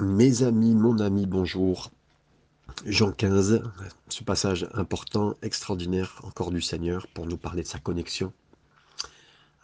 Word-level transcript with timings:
Mes 0.00 0.44
amis, 0.44 0.76
mon 0.76 1.00
ami, 1.00 1.26
bonjour. 1.26 1.90
Jean 2.86 3.10
15, 3.10 3.62
ce 4.08 4.22
passage 4.22 4.68
important, 4.74 5.34
extraordinaire 5.42 6.20
encore 6.22 6.52
du 6.52 6.62
Seigneur 6.62 7.08
pour 7.08 7.26
nous 7.26 7.36
parler 7.36 7.64
de 7.64 7.66
sa 7.66 7.80
connexion 7.80 8.32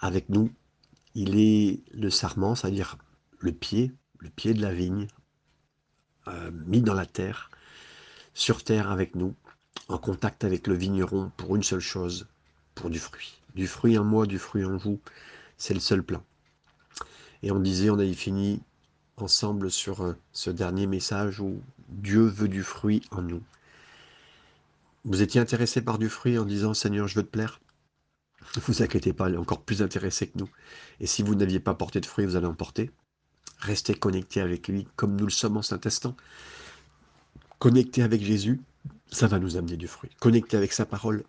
avec 0.01 0.29
nous. 0.31 0.51
Il 1.15 1.39
est 1.39 1.85
le 1.93 2.11
sarment, 2.11 2.57
c'est-à-dire 2.57 2.99
le 3.39 3.53
pied, 3.53 3.93
le 4.19 4.29
pied 4.29 4.55
de 4.55 4.63
la 4.63 4.75
vigne, 4.75 5.07
euh, 6.27 6.51
mis 6.67 6.83
dans 6.83 6.95
la 6.95 7.07
terre, 7.07 7.49
sur 8.35 8.65
terre 8.65 8.91
avec 8.91 9.15
nous, 9.15 9.37
en 9.87 9.99
contact 9.99 10.43
avec 10.43 10.67
le 10.67 10.75
vigneron 10.75 11.31
pour 11.37 11.55
une 11.55 11.63
seule 11.63 11.79
chose, 11.79 12.27
pour 12.75 12.91
du 12.91 12.99
fruit. 12.99 13.41
Du 13.55 13.69
fruit 13.69 13.97
en 13.99 14.05
moi, 14.05 14.27
du 14.27 14.41
fruit 14.41 14.65
en 14.65 14.79
vous, 14.79 14.99
c'est 15.59 15.75
le 15.75 15.81
seul 15.81 16.03
plan. 16.03 16.25
Et 17.45 17.53
on 17.53 17.61
disait, 17.61 17.89
on 17.91 18.01
avait 18.01 18.15
fini 18.15 18.61
ensemble 19.17 19.71
sur 19.71 20.03
euh, 20.03 20.17
ce 20.33 20.51
dernier 20.51 20.87
message 20.87 21.41
où 21.41 21.61
Dieu 21.89 22.27
veut 22.27 22.49
du 22.49 22.63
fruit 22.63 23.03
en 23.11 23.23
nous. 23.23 23.43
Vous 25.05 25.23
étiez 25.23 25.41
intéressé 25.41 25.83
par 25.83 25.99
du 25.99 26.09
fruit 26.09 26.39
en 26.39 26.45
disant 26.45 26.75
Seigneur, 26.75 27.09
je 27.09 27.17
veux 27.17 27.23
te 27.23 27.31
plaire? 27.31 27.61
Ne 28.57 28.61
vous 28.67 28.83
inquiétez 28.83 29.13
pas, 29.13 29.29
il 29.29 29.35
est 29.35 29.39
encore 29.39 29.63
plus 29.63 29.83
intéressé 29.83 30.29
que 30.29 30.39
nous. 30.39 30.49
Et 31.01 31.07
si 31.07 31.23
vous 31.23 31.35
n'aviez 31.35 31.61
pas 31.61 31.75
porté 31.75 32.01
de 32.01 32.07
fruit, 32.07 32.27
vous 32.27 32.37
allez 32.37 32.47
en 32.47 32.55
porter. 32.55 32.91
Restez 33.59 33.95
connecté 33.95 34.41
avec 34.41 34.69
lui 34.69 34.87
comme 34.97 35.17
nous 35.17 35.25
le 35.25 35.31
sommes 35.31 35.57
en 35.57 35.63
Saint-Instant. 35.63 36.17
Connecté 37.59 38.03
avec 38.03 38.23
Jésus, 38.23 38.61
ça 39.11 39.27
va 39.27 39.39
nous 39.39 39.57
amener 39.57 39.77
du 39.77 39.89
fruit. 39.89 40.11
Connecté 40.21 40.57
avec 40.57 40.73
sa 40.73 40.85
parole, 40.85 41.25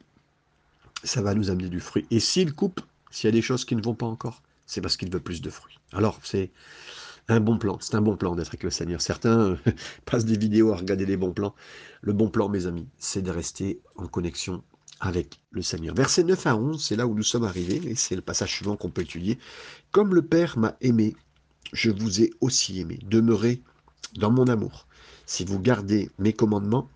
ça 1.03 1.21
va 1.21 1.33
nous 1.35 1.49
amener 1.49 1.69
du 1.69 1.79
fruit. 1.79 2.05
Et 2.11 2.19
s'il 2.19 2.53
coupe, 2.53 2.81
s'il 3.11 3.27
y 3.27 3.29
a 3.29 3.31
des 3.31 3.41
choses 3.41 3.63
qui 3.63 3.75
ne 3.75 3.81
vont 3.81 3.93
pas 3.93 4.05
encore, 4.05 4.41
c'est 4.65 4.81
parce 4.81 4.97
qu'il 4.97 5.11
veut 5.11 5.19
plus 5.19 5.41
de 5.41 5.49
fruits. 5.49 5.79
Alors, 5.93 6.19
c'est 6.23 6.51
un 7.27 7.39
bon 7.39 7.57
plan. 7.57 7.77
C'est 7.81 7.95
un 7.95 8.01
bon 8.01 8.15
plan 8.15 8.35
d'être 8.35 8.49
avec 8.49 8.63
le 8.63 8.69
Seigneur. 8.69 9.01
Certains 9.01 9.39
euh, 9.39 9.57
passent 10.05 10.25
des 10.25 10.37
vidéos 10.37 10.71
à 10.71 10.77
regarder 10.77 11.05
les 11.05 11.17
bons 11.17 11.33
plans. 11.33 11.55
Le 12.01 12.13
bon 12.13 12.29
plan, 12.29 12.49
mes 12.49 12.67
amis, 12.67 12.87
c'est 12.97 13.21
de 13.21 13.31
rester 13.31 13.81
en 13.95 14.07
connexion 14.07 14.63
avec 14.99 15.39
le 15.51 15.61
Seigneur. 15.61 15.95
Verset 15.95 16.23
9 16.23 16.47
à 16.47 16.55
11, 16.55 16.83
c'est 16.83 16.95
là 16.95 17.07
où 17.07 17.15
nous 17.15 17.23
sommes 17.23 17.43
arrivés, 17.43 17.81
et 17.85 17.95
c'est 17.95 18.15
le 18.15 18.21
passage 18.21 18.51
suivant 18.51 18.77
qu'on 18.77 18.89
peut 18.89 19.01
étudier. 19.01 19.37
Comme 19.91 20.13
le 20.13 20.21
Père 20.21 20.57
m'a 20.57 20.77
aimé, 20.81 21.15
je 21.73 21.91
vous 21.91 22.21
ai 22.21 22.31
aussi 22.41 22.79
aimé. 22.79 22.99
Demeurez 23.03 23.61
dans 24.15 24.31
mon 24.31 24.47
amour. 24.47 24.87
Si 25.25 25.43
vous 25.43 25.59
gardez 25.59 26.09
mes 26.19 26.33
commandements, 26.33 26.89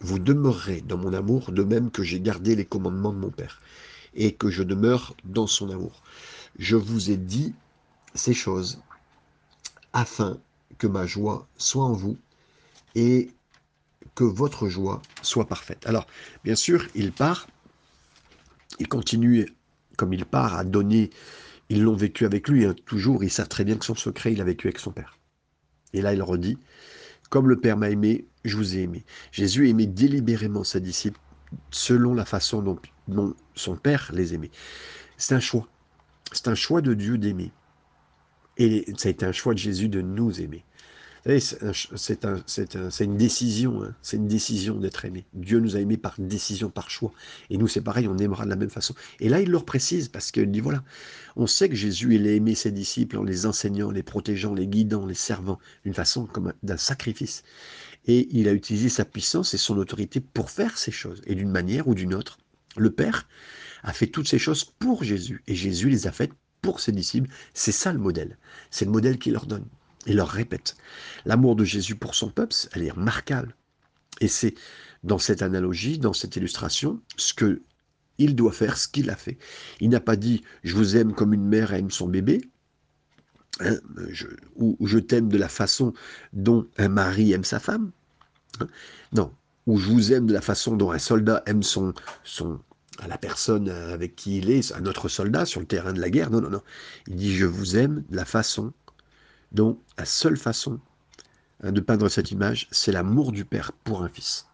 vous 0.00 0.18
demeurerez 0.18 0.80
dans 0.80 0.96
mon 0.96 1.12
amour, 1.12 1.52
de 1.52 1.62
même 1.62 1.90
que 1.90 2.02
j'ai 2.02 2.20
gardé 2.20 2.56
les 2.56 2.64
commandements 2.64 3.12
de 3.12 3.18
mon 3.18 3.30
Père, 3.30 3.60
et 4.14 4.32
que 4.32 4.50
je 4.50 4.62
demeure 4.62 5.14
dans 5.24 5.46
son 5.46 5.70
amour. 5.70 6.02
Je 6.58 6.76
vous 6.76 7.10
ai 7.10 7.16
dit 7.16 7.54
ces 8.14 8.34
choses 8.34 8.80
afin 9.92 10.38
que 10.78 10.86
ma 10.86 11.06
joie 11.06 11.48
soit 11.56 11.84
en 11.84 11.92
vous 11.92 12.18
et 12.94 13.30
que 14.14 14.24
votre 14.24 14.68
joie 14.68 15.00
soit 15.22 15.46
parfaite. 15.46 15.86
Alors, 15.86 16.06
bien 16.44 16.54
sûr, 16.54 16.86
il 16.94 17.12
part, 17.12 17.46
il 18.78 18.88
continue, 18.88 19.46
comme 19.96 20.12
il 20.12 20.24
part, 20.24 20.56
à 20.56 20.64
donner, 20.64 21.10
ils 21.68 21.82
l'ont 21.82 21.94
vécu 21.94 22.24
avec 22.24 22.48
lui, 22.48 22.64
hein, 22.64 22.74
toujours, 22.86 23.22
il 23.22 23.30
sait 23.30 23.46
très 23.46 23.64
bien 23.64 23.76
que 23.76 23.84
son 23.84 23.94
secret, 23.94 24.32
il 24.32 24.38
l'a 24.38 24.44
vécu 24.44 24.66
avec 24.66 24.78
son 24.78 24.90
Père. 24.90 25.18
Et 25.92 26.02
là, 26.02 26.12
il 26.14 26.22
redit, 26.22 26.58
comme 27.28 27.48
le 27.48 27.60
Père 27.60 27.76
m'a 27.76 27.90
aimé, 27.90 28.26
je 28.44 28.56
vous 28.56 28.76
ai 28.76 28.80
aimé. 28.80 29.04
Jésus 29.32 29.68
aimait 29.68 29.86
délibérément 29.86 30.64
ses 30.64 30.80
disciples 30.80 31.20
selon 31.70 32.14
la 32.14 32.24
façon 32.24 32.62
dont, 32.62 32.78
dont 33.08 33.34
son 33.54 33.76
Père 33.76 34.10
les 34.12 34.34
aimait. 34.34 34.50
C'est 35.16 35.34
un 35.34 35.40
choix. 35.40 35.68
C'est 36.32 36.48
un 36.48 36.54
choix 36.54 36.80
de 36.80 36.94
Dieu 36.94 37.18
d'aimer. 37.18 37.52
Et 38.56 38.86
ça 38.96 39.08
a 39.08 39.10
été 39.10 39.24
un 39.24 39.32
choix 39.32 39.54
de 39.54 39.58
Jésus 39.58 39.88
de 39.88 40.00
nous 40.00 40.40
aimer. 40.40 40.64
C'est 41.26 42.24
un, 42.24 42.42
une 43.00 43.16
décision, 43.18 43.82
hein. 43.82 43.94
c'est 44.00 44.16
une 44.16 44.26
décision 44.26 44.76
d'être 44.76 45.04
aimé. 45.04 45.26
Dieu 45.34 45.60
nous 45.60 45.76
a 45.76 45.80
aimés 45.80 45.98
par 45.98 46.14
décision, 46.18 46.70
par 46.70 46.88
choix. 46.88 47.12
Et 47.50 47.58
nous, 47.58 47.68
c'est 47.68 47.82
pareil, 47.82 48.08
on 48.08 48.16
aimera 48.16 48.44
de 48.44 48.50
la 48.50 48.56
même 48.56 48.70
façon. 48.70 48.94
Et 49.18 49.28
là, 49.28 49.40
il 49.40 49.50
leur 49.50 49.66
précise, 49.66 50.08
parce 50.08 50.30
qu'il 50.30 50.50
dit, 50.50 50.60
voilà, 50.60 50.82
on 51.36 51.46
sait 51.46 51.68
que 51.68 51.74
Jésus, 51.74 52.14
il 52.14 52.26
a 52.26 52.32
aimé 52.32 52.54
ses 52.54 52.70
disciples 52.70 53.18
en 53.18 53.22
les 53.22 53.44
enseignant, 53.44 53.90
les 53.90 54.02
protégeant, 54.02 54.54
les 54.54 54.66
guidant, 54.66 55.04
les 55.04 55.14
servant, 55.14 55.58
d'une 55.84 55.94
façon 55.94 56.24
comme 56.24 56.54
d'un 56.62 56.78
sacrifice. 56.78 57.42
Et 58.06 58.28
il 58.30 58.48
a 58.48 58.52
utilisé 58.52 58.88
sa 58.88 59.04
puissance 59.04 59.52
et 59.52 59.58
son 59.58 59.76
autorité 59.76 60.20
pour 60.20 60.50
faire 60.50 60.78
ces 60.78 60.92
choses. 60.92 61.20
Et 61.26 61.34
d'une 61.34 61.50
manière 61.50 61.86
ou 61.86 61.94
d'une 61.94 62.14
autre, 62.14 62.38
le 62.78 62.90
Père 62.90 63.28
a 63.82 63.92
fait 63.92 64.06
toutes 64.06 64.28
ces 64.28 64.38
choses 64.38 64.64
pour 64.64 65.04
Jésus. 65.04 65.42
Et 65.46 65.54
Jésus 65.54 65.90
les 65.90 66.06
a 66.06 66.12
faites 66.12 66.32
pour 66.62 66.80
ses 66.80 66.92
disciples. 66.92 67.30
C'est 67.54 67.72
ça 67.72 67.92
le 67.92 67.98
modèle. 67.98 68.38
C'est 68.70 68.84
le 68.84 68.90
modèle 68.90 69.18
qu'il 69.18 69.32
leur 69.32 69.46
donne. 69.46 69.66
Il 70.06 70.16
leur 70.16 70.28
répète. 70.28 70.76
L'amour 71.24 71.56
de 71.56 71.64
Jésus 71.64 71.94
pour 71.94 72.14
son 72.14 72.30
peuple, 72.30 72.54
elle 72.72 72.84
est 72.84 72.90
remarquable. 72.90 73.54
Et 74.20 74.28
c'est 74.28 74.54
dans 75.04 75.18
cette 75.18 75.42
analogie, 75.42 75.98
dans 75.98 76.12
cette 76.12 76.36
illustration, 76.36 77.00
ce 77.16 77.34
que 77.34 77.62
il 78.18 78.36
doit 78.36 78.52
faire, 78.52 78.76
ce 78.76 78.86
qu'il 78.86 79.08
a 79.08 79.16
fait. 79.16 79.38
Il 79.80 79.88
n'a 79.88 80.00
pas 80.00 80.16
dit 80.16 80.42
je 80.62 80.74
vous 80.74 80.96
aime 80.96 81.14
comme 81.14 81.32
une 81.32 81.46
mère 81.46 81.72
aime 81.72 81.90
son 81.90 82.06
bébé, 82.06 82.42
hein, 83.60 83.76
ou 84.56 84.76
je 84.86 84.98
t'aime 84.98 85.28
de 85.28 85.38
la 85.38 85.48
façon 85.48 85.94
dont 86.34 86.66
un 86.76 86.88
mari 86.88 87.32
aime 87.32 87.44
sa 87.44 87.60
femme. 87.60 87.92
Hein. 88.60 88.68
non, 89.12 89.32
ou 89.66 89.78
je 89.78 89.88
vous 89.88 90.12
aime 90.12 90.26
de 90.26 90.32
la 90.32 90.42
façon 90.42 90.76
dont 90.76 90.90
un 90.90 90.98
soldat 90.98 91.42
aime 91.46 91.62
son, 91.62 91.94
son, 92.24 92.60
à 92.98 93.08
la 93.08 93.18
personne 93.18 93.68
avec 93.68 94.16
qui 94.16 94.38
il 94.38 94.50
est, 94.50 94.72
à 94.72 94.80
notre 94.80 95.08
soldat 95.08 95.46
sur 95.46 95.60
le 95.60 95.66
terrain 95.66 95.92
de 95.92 96.00
la 96.00 96.10
guerre. 96.10 96.30
Non, 96.30 96.40
non, 96.40 96.50
non. 96.50 96.62
Il 97.06 97.16
dit 97.16 97.34
Je 97.34 97.46
vous 97.46 97.76
aime 97.76 98.04
de 98.08 98.16
la 98.16 98.24
façon 98.24 98.72
dont 99.52 99.78
la 99.98 100.04
seule 100.04 100.36
façon 100.36 100.80
hein, 101.62 101.72
de 101.72 101.80
peindre 101.80 102.08
cette 102.08 102.30
image, 102.30 102.68
c'est 102.70 102.92
l'amour 102.92 103.32
du 103.32 103.44
Père 103.44 103.72
pour 103.72 104.02
un 104.02 104.08
fils. 104.08 104.46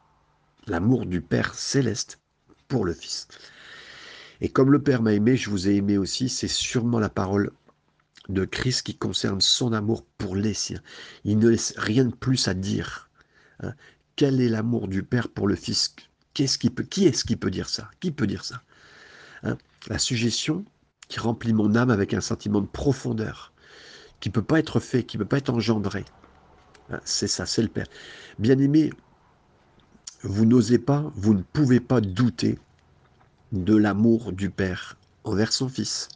L'amour 0.67 1.07
du 1.07 1.21
Père 1.21 1.55
céleste 1.55 2.19
pour 2.69 2.85
le 2.85 2.93
Fils. 2.93 3.29
Et 4.41 4.49
comme 4.49 4.73
le 4.73 4.83
Père 4.83 5.03
m'a 5.03 5.13
aimé, 5.13 5.37
je 5.37 5.51
vous 5.51 5.69
ai 5.69 5.77
aimé 5.77 5.99
aussi, 5.99 6.29
c'est 6.29 6.49
sûrement 6.49 6.99
la 6.99 7.09
parole 7.09 7.53
de 8.29 8.45
Christ 8.45 8.83
qui 8.83 8.97
concerne 8.97 9.41
son 9.41 9.73
amour 9.73 10.05
pour 10.19 10.35
les 10.35 10.55
siens. 10.55 10.83
Il 11.25 11.39
ne 11.39 11.49
laisse 11.49 11.75
rien 11.77 12.05
de 12.05 12.15
plus 12.15 12.49
à 12.49 12.55
dire. 12.55 13.09
Hein. 13.61 13.75
Quel 14.17 14.41
est 14.41 14.49
l'amour 14.49 14.89
du 14.89 15.03
Père 15.03 15.29
pour 15.29 15.47
le 15.47 15.55
Fils 15.55 15.95
Qui, 16.37 16.45
est-ce 16.45 16.59
qui 17.25 17.37
peut 17.37 17.51
dire 17.51 17.67
ça? 17.67 17.91
Qui 17.99 18.11
peut 18.11 18.27
dire 18.27 18.45
ça? 18.45 18.61
Hein? 19.43 19.57
La 19.89 19.99
suggestion 19.99 20.67
qui 21.09 21.19
remplit 21.19 21.55
mon 21.55 21.75
âme 21.75 21.89
avec 21.89 22.13
un 22.13 22.21
sentiment 22.21 22.61
de 22.61 22.67
profondeur, 22.67 23.55
qui 24.21 24.29
ne 24.29 24.35
peut 24.35 24.43
pas 24.43 24.59
être 24.59 24.79
fait, 24.79 25.03
qui 25.05 25.17
ne 25.17 25.23
peut 25.23 25.29
pas 25.29 25.39
être 25.39 25.49
engendré. 25.49 26.05
Hein, 26.91 27.01
c'est 27.07 27.27
ça, 27.27 27.47
c'est 27.47 27.63
le 27.63 27.69
Père. 27.69 27.87
Bien-aimé, 28.39 28.93
vous 30.25 30.45
n'osez 30.45 30.79
pas, 30.79 31.11
vous 31.15 31.33
ne 31.33 31.41
pouvez 31.41 31.81
pas 31.81 32.03
douter 32.03 32.59
de 33.53 33.75
l'amour 33.75 34.35
du 34.35 34.51
Père 34.51 34.99
envers 35.25 35.55
son 35.55 35.71
Fils. 35.71 36.11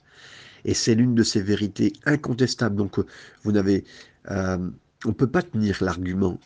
Et 0.67 0.75
c'est 0.75 0.95
l'une 0.95 1.15
de 1.15 1.23
ces 1.23 1.41
vérités 1.41 1.95
incontestables. 2.05 2.77
Donc, 2.77 3.01
vous 3.43 3.53
n'avez, 3.53 3.85
euh, 4.31 4.71
on 5.07 5.09
ne 5.09 5.15
peut 5.15 5.31
pas 5.31 5.43
tenir 5.43 5.83
l'argument 5.83 6.39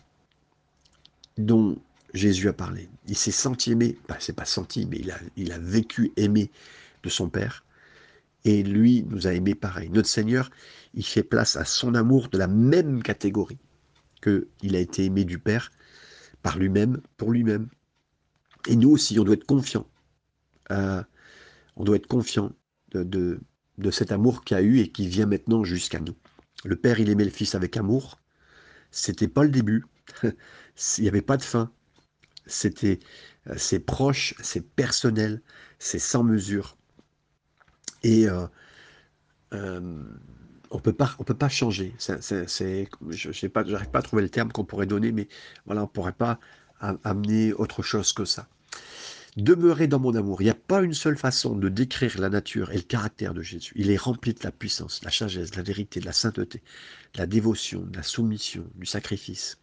dont 1.39 1.77
Jésus 2.15 2.49
a 2.49 2.53
parlé. 2.53 2.89
Il 3.09 3.17
s'est 3.17 3.33
senti 3.33 3.73
aimé, 3.73 3.99
bah, 4.09 4.17
c'est 4.21 4.35
pas 4.35 4.45
senti, 4.45 4.87
mais 4.87 5.03
il 5.37 5.53
a, 5.53 5.59
vécu 5.59 6.13
aimé 6.17 6.51
de 7.03 7.09
son 7.09 7.29
Père. 7.29 7.65
Et 8.45 8.63
lui 8.63 9.05
nous 9.09 9.27
a 9.27 9.33
aimés 9.33 9.57
pareil. 9.57 9.91
Notre 9.91 10.09
Seigneur, 10.09 10.51
il 10.95 11.05
fait 11.05 11.25
place 11.25 11.57
à 11.57 11.65
son 11.65 11.95
amour 11.95 12.29
de 12.29 12.39
la 12.39 12.47
même 12.47 13.03
catégorie 13.03 13.59
que 14.21 14.49
il 14.63 14.77
a 14.77 14.79
été 14.79 15.05
aimé 15.05 15.25
du 15.25 15.39
Père 15.39 15.71
par 16.43 16.57
lui-même, 16.57 17.01
pour 17.17 17.33
lui-même. 17.33 17.69
Et 18.69 18.77
nous 18.77 18.91
aussi, 18.91 19.19
on 19.19 19.25
doit 19.25 19.35
être 19.35 19.47
confiants. 19.47 19.89
Euh, 20.71 21.03
on 21.77 21.85
doit 21.85 21.97
être 21.97 22.07
confiant 22.07 22.53
de 22.93 23.41
cet 23.91 24.13
amour 24.13 24.45
qu'il 24.45 24.57
a 24.57 24.63
eu 24.63 24.79
et 24.79 24.89
qui 24.93 25.09
vient 25.09 25.27
maintenant 25.27 25.65
jusqu'à 25.65 25.99
nous. 25.99 26.15
Le 26.65 26.77
Père, 26.77 27.01
il 27.01 27.11
aimait 27.11 27.25
le 27.25 27.31
Fils 27.31 27.57
avec 27.57 27.77
amour. 27.77 28.21
C'était 28.93 29.27
pas 29.27 29.43
le 29.43 29.51
début. 29.51 29.85
il 30.23 31.03
n'y 31.03 31.09
avait 31.09 31.23
pas 31.23 31.37
de 31.37 31.43
fin 31.43 31.73
c'était 32.47 33.01
euh, 33.49 33.55
c'est 33.57 33.81
proche, 33.81 34.35
c'est 34.43 34.67
personnel, 34.75 35.43
c'est 35.79 35.99
sans 35.99 36.23
mesure. 36.23 36.77
Et 38.03 38.29
euh, 38.29 38.47
euh, 39.53 40.03
on 40.71 40.79
peut 40.79 40.93
pas, 40.93 41.15
on 41.19 41.25
peut 41.25 41.35
pas 41.35 41.49
changer. 41.49 41.95
Je 41.99 43.47
pas, 43.47 43.65
pas 43.65 43.99
à 43.99 44.03
trouver 44.03 44.23
le 44.23 44.29
terme 44.29 44.53
qu'on 44.53 44.65
pourrait 44.65 44.87
donner, 44.87 45.13
mais 45.13 45.29
voilà, 45.67 45.85
on 45.85 45.87
pourrait 45.87 46.13
pas 46.13 46.39
amener 46.81 47.53
autre 47.55 47.83
chose 47.83 48.13
que 48.13 48.25
ça. 48.25 48.49
Demeurer 49.37 49.89
dans 49.89 49.99
mon 49.99 50.15
amour. 50.15 50.43
Il 50.43 50.45
n'y 50.45 50.51
a 50.51 50.55
pas 50.55 50.83
une 50.83 50.95
seule 50.95 51.17
façon 51.17 51.57
de 51.57 51.69
décrire 51.69 52.21
la 52.21 52.29
nature 52.29 52.71
et 52.71 52.77
le 52.77 52.83
caractère 52.83 53.35
de 53.35 53.43
Jésus. 53.43 53.73
Il 53.75 53.91
est 53.91 53.97
rempli 53.97 54.33
de 54.35 54.41
la 54.45 54.53
puissance, 54.53 55.03
la 55.03 55.11
sagesse, 55.11 55.51
de 55.51 55.57
la 55.57 55.63
vérité, 55.63 55.99
de 55.99 56.05
la 56.05 56.13
sainteté, 56.13 56.63
de 57.15 57.19
la 57.19 57.27
dévotion, 57.27 57.81
de 57.81 57.97
la 57.97 58.03
soumission, 58.03 58.65
du 58.77 58.87
sacrifice 58.87 59.57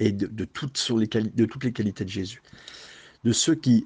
et 0.00 0.12
de, 0.12 0.44
toutes, 0.44 0.90
les 0.90 1.06
de 1.06 1.44
toutes 1.44 1.64
les 1.64 1.72
qualités 1.72 2.04
de 2.04 2.10
Jésus. 2.10 2.42
De 3.22 3.32
ceux 3.32 3.54
qui, 3.54 3.84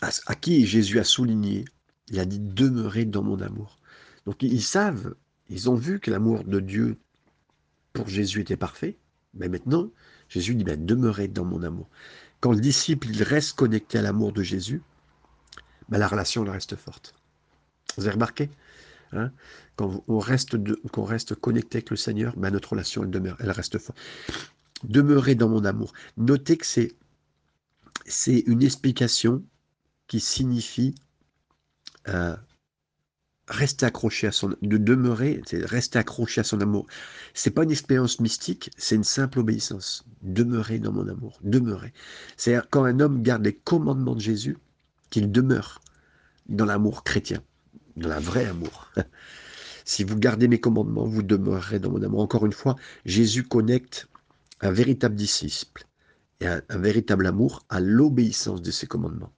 à, 0.00 0.34
qui 0.34 0.66
Jésus 0.66 0.98
a 0.98 1.04
souligné, 1.04 1.64
il 2.08 2.20
a 2.20 2.24
dit 2.24 2.38
demeurer 2.38 3.04
dans 3.04 3.22
mon 3.22 3.40
amour. 3.40 3.78
Donc 4.26 4.42
ils 4.42 4.62
savent, 4.62 5.14
ils 5.48 5.70
ont 5.70 5.74
vu 5.74 6.00
que 6.00 6.10
l'amour 6.10 6.44
de 6.44 6.60
Dieu 6.60 6.98
pour 7.92 8.08
Jésus 8.08 8.40
était 8.40 8.56
parfait, 8.56 8.96
mais 9.34 9.48
maintenant, 9.48 9.90
Jésus 10.28 10.54
dit, 10.54 10.64
ben, 10.64 10.84
demeurez 10.84 11.28
dans 11.28 11.44
mon 11.44 11.62
amour. 11.62 11.88
Quand 12.40 12.52
le 12.52 12.60
disciple, 12.60 13.08
il 13.08 13.22
reste 13.22 13.56
connecté 13.56 13.98
à 13.98 14.02
l'amour 14.02 14.32
de 14.32 14.42
Jésus, 14.42 14.82
ben, 15.88 15.98
la 15.98 16.06
relation, 16.06 16.44
elle 16.44 16.50
reste 16.50 16.76
forte. 16.76 17.14
Vous 17.96 18.04
avez 18.04 18.14
remarqué 18.14 18.50
hein 19.12 19.32
Quand 19.76 20.04
on 20.06 20.18
reste, 20.18 20.56
reste 20.96 21.34
connecté 21.34 21.78
avec 21.78 21.90
le 21.90 21.96
Seigneur, 21.96 22.36
ben, 22.36 22.50
notre 22.50 22.70
relation, 22.72 23.02
elle 23.02 23.10
demeure, 23.10 23.36
elle 23.40 23.50
reste 23.50 23.78
forte. 23.78 23.98
Demeurez 24.84 25.34
dans 25.34 25.48
mon 25.48 25.64
amour. 25.64 25.92
Notez 26.16 26.56
que 26.56 26.66
c'est, 26.66 26.94
c'est 28.06 28.40
une 28.46 28.62
explication 28.62 29.42
qui 30.06 30.20
signifie 30.20 30.94
euh, 32.08 32.36
rester 33.48 33.86
accroché 33.86 34.26
à 34.26 34.32
son, 34.32 34.54
de 34.60 34.76
demeurer, 34.76 35.40
c'est 35.46 35.64
rester 35.64 35.98
accroché 35.98 36.40
à 36.40 36.44
son 36.44 36.60
amour. 36.60 36.86
C'est 37.34 37.50
pas 37.50 37.64
une 37.64 37.70
expérience 37.70 38.20
mystique, 38.20 38.70
c'est 38.76 38.94
une 38.94 39.04
simple 39.04 39.40
obéissance. 39.40 40.04
Demeurer 40.22 40.78
dans 40.78 40.92
mon 40.92 41.08
amour, 41.08 41.38
demeurer. 41.42 41.92
C'est 42.36 42.58
quand 42.70 42.84
un 42.84 43.00
homme 43.00 43.22
garde 43.22 43.44
les 43.44 43.54
commandements 43.54 44.14
de 44.14 44.20
Jésus, 44.20 44.58
qu'il 45.10 45.32
demeure 45.32 45.80
dans 46.48 46.66
l'amour 46.66 47.04
chrétien, 47.04 47.42
dans 47.96 48.08
la 48.08 48.20
vraie 48.20 48.46
amour. 48.46 48.92
si 49.84 50.04
vous 50.04 50.16
gardez 50.16 50.48
mes 50.48 50.60
commandements, 50.60 51.06
vous 51.06 51.22
demeurerez 51.22 51.78
dans 51.78 51.90
mon 51.90 52.02
amour. 52.02 52.20
Encore 52.20 52.44
une 52.44 52.52
fois, 52.52 52.76
Jésus 53.06 53.44
connecte 53.44 54.08
un 54.60 54.70
véritable 54.70 55.14
disciple 55.14 55.84
et 56.40 56.46
un, 56.46 56.62
véritable 56.70 57.26
amour 57.26 57.64
à 57.68 57.80
l'obéissance 57.80 58.62
de 58.62 58.70
ses 58.70 58.86
commandements. 58.86 59.32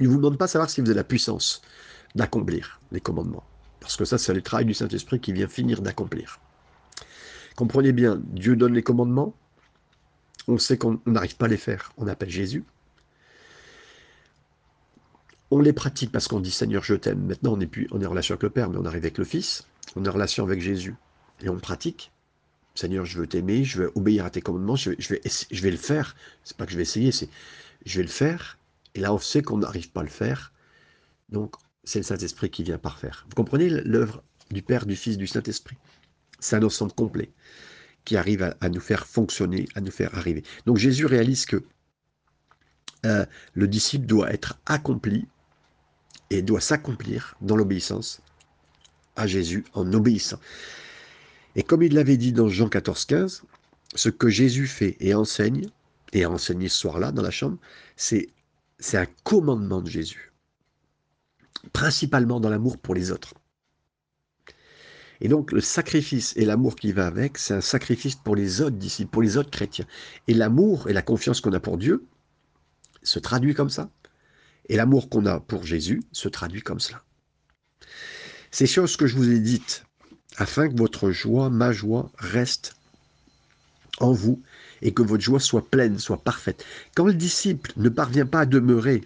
Il 0.00 0.06
ne 0.06 0.12
vous 0.12 0.16
demande 0.18 0.38
pas 0.38 0.48
savoir 0.48 0.70
si 0.70 0.80
vous 0.80 0.88
avez 0.88 0.96
la 0.96 1.04
puissance 1.04 1.62
d'accomplir 2.14 2.80
les 2.90 3.00
commandements. 3.00 3.44
Parce 3.80 3.96
que 3.96 4.04
ça, 4.04 4.18
c'est 4.18 4.34
le 4.34 4.42
travail 4.42 4.64
du 4.64 4.74
Saint-Esprit 4.74 5.20
qui 5.20 5.32
vient 5.32 5.48
finir 5.48 5.82
d'accomplir. 5.82 6.40
Comprenez 7.56 7.92
bien, 7.92 8.20
Dieu 8.24 8.56
donne 8.56 8.74
les 8.74 8.82
commandements, 8.82 9.34
on 10.48 10.58
sait 10.58 10.78
qu'on 10.78 11.00
n'arrive 11.06 11.36
pas 11.36 11.46
à 11.46 11.48
les 11.48 11.56
faire, 11.56 11.92
on 11.96 12.06
appelle 12.06 12.30
Jésus. 12.30 12.64
On 15.50 15.60
les 15.60 15.72
pratique 15.72 16.10
parce 16.10 16.28
qu'on 16.28 16.40
dit 16.40 16.50
Seigneur, 16.50 16.82
je 16.82 16.94
t'aime. 16.94 17.26
Maintenant, 17.26 17.52
on 17.52 17.60
est, 17.60 17.66
plus, 17.66 17.86
on 17.90 18.00
est 18.00 18.06
en 18.06 18.10
relation 18.10 18.32
avec 18.32 18.42
le 18.42 18.50
Père, 18.50 18.70
mais 18.70 18.78
on 18.78 18.86
arrive 18.86 19.02
avec 19.02 19.18
le 19.18 19.24
Fils, 19.24 19.66
on 19.96 20.04
est 20.04 20.08
en 20.08 20.12
relation 20.12 20.44
avec 20.44 20.60
Jésus. 20.60 20.94
Et 21.42 21.48
on 21.48 21.58
pratique. 21.58 22.12
Seigneur, 22.74 23.04
je 23.04 23.18
veux 23.18 23.26
t'aimer, 23.26 23.64
je 23.64 23.82
veux 23.82 23.92
obéir 23.94 24.24
à 24.24 24.30
tes 24.30 24.40
commandements, 24.40 24.76
je 24.76 24.90
vais, 24.90 25.70
le 25.70 25.76
faire. 25.76 26.16
C'est 26.44 26.56
pas 26.56 26.64
que 26.64 26.72
je 26.72 26.76
vais 26.76 26.82
essayer, 26.82 27.12
c'est 27.12 27.28
je 27.84 27.98
vais 27.98 28.04
le 28.04 28.10
faire. 28.10 28.58
Et 28.94 29.00
là, 29.00 29.12
on 29.12 29.18
sait 29.18 29.42
qu'on 29.42 29.58
n'arrive 29.58 29.90
pas 29.90 30.00
à 30.00 30.04
le 30.04 30.08
faire. 30.08 30.52
Donc, 31.28 31.54
c'est 31.84 31.98
le 31.98 32.04
Saint-Esprit 32.04 32.50
qui 32.50 32.62
vient 32.62 32.78
par 32.78 32.98
faire. 32.98 33.26
Vous 33.28 33.34
comprenez 33.34 33.68
l'œuvre 33.68 34.22
du 34.50 34.62
Père, 34.62 34.86
du 34.86 34.96
Fils, 34.96 35.18
du 35.18 35.26
Saint-Esprit? 35.26 35.76
C'est 36.38 36.56
un 36.56 36.62
ensemble 36.62 36.92
complet 36.92 37.30
qui 38.04 38.16
arrive 38.16 38.54
à, 38.60 38.68
nous 38.68 38.80
faire 38.80 39.06
fonctionner, 39.06 39.68
à 39.74 39.80
nous 39.80 39.90
faire 39.90 40.14
arriver. 40.16 40.42
Donc 40.66 40.76
Jésus 40.76 41.06
réalise 41.06 41.46
que 41.46 41.62
euh, 43.06 43.24
le 43.54 43.68
disciple 43.68 44.06
doit 44.06 44.32
être 44.32 44.58
accompli 44.66 45.26
et 46.30 46.42
doit 46.42 46.60
s'accomplir 46.60 47.36
dans 47.40 47.56
l'obéissance 47.56 48.20
à 49.16 49.26
Jésus 49.26 49.64
en 49.74 49.92
obéissant. 49.92 50.38
Et 51.56 51.62
comme 51.62 51.82
il 51.82 51.94
l'avait 51.94 52.16
dit 52.16 52.32
dans 52.32 52.48
Jean 52.48 52.68
14, 52.68 53.04
15, 53.04 53.42
ce 53.94 54.08
que 54.08 54.28
Jésus 54.28 54.66
fait 54.66 54.96
et 55.00 55.14
enseigne, 55.14 55.68
et 56.12 56.24
a 56.24 56.30
enseigné 56.30 56.68
ce 56.68 56.78
soir-là 56.78 57.12
dans 57.12 57.22
la 57.22 57.30
chambre, 57.30 57.58
c'est 57.96 58.28
un 58.94 59.06
commandement 59.24 59.80
de 59.80 59.88
Jésus 59.88 60.32
principalement 61.72 62.40
dans 62.40 62.50
l'amour 62.50 62.78
pour 62.78 62.94
les 62.94 63.10
autres. 63.10 63.34
Et 65.20 65.28
donc 65.28 65.52
le 65.52 65.60
sacrifice 65.60 66.36
et 66.36 66.44
l'amour 66.44 66.74
qui 66.74 66.92
va 66.92 67.06
avec, 67.06 67.38
c'est 67.38 67.54
un 67.54 67.60
sacrifice 67.60 68.16
pour 68.16 68.34
les 68.34 68.60
autres 68.60 68.76
disciples, 68.76 69.10
pour 69.10 69.22
les 69.22 69.36
autres 69.36 69.50
chrétiens. 69.50 69.86
Et 70.26 70.34
l'amour 70.34 70.88
et 70.88 70.92
la 70.92 71.02
confiance 71.02 71.40
qu'on 71.40 71.52
a 71.52 71.60
pour 71.60 71.78
Dieu 71.78 72.04
se 73.04 73.20
traduit 73.20 73.54
comme 73.54 73.70
ça. 73.70 73.90
Et 74.68 74.76
l'amour 74.76 75.08
qu'on 75.08 75.26
a 75.26 75.38
pour 75.38 75.64
Jésus 75.64 76.02
se 76.10 76.28
traduit 76.28 76.62
comme 76.62 76.80
cela. 76.80 77.04
Ces 78.50 78.66
choses 78.66 78.96
que 78.96 79.06
je 79.06 79.16
vous 79.16 79.30
ai 79.30 79.38
dites, 79.38 79.84
afin 80.36 80.68
que 80.68 80.76
votre 80.76 81.10
joie, 81.10 81.50
ma 81.50 81.72
joie, 81.72 82.10
reste 82.18 82.76
en 83.98 84.12
vous 84.12 84.42
et 84.80 84.92
que 84.92 85.02
votre 85.02 85.22
joie 85.22 85.40
soit 85.40 85.68
pleine, 85.68 85.98
soit 85.98 86.22
parfaite. 86.22 86.64
Quand 86.94 87.06
le 87.06 87.14
disciple 87.14 87.72
ne 87.76 87.88
parvient 87.88 88.26
pas 88.26 88.40
à 88.40 88.46
demeurer 88.46 89.02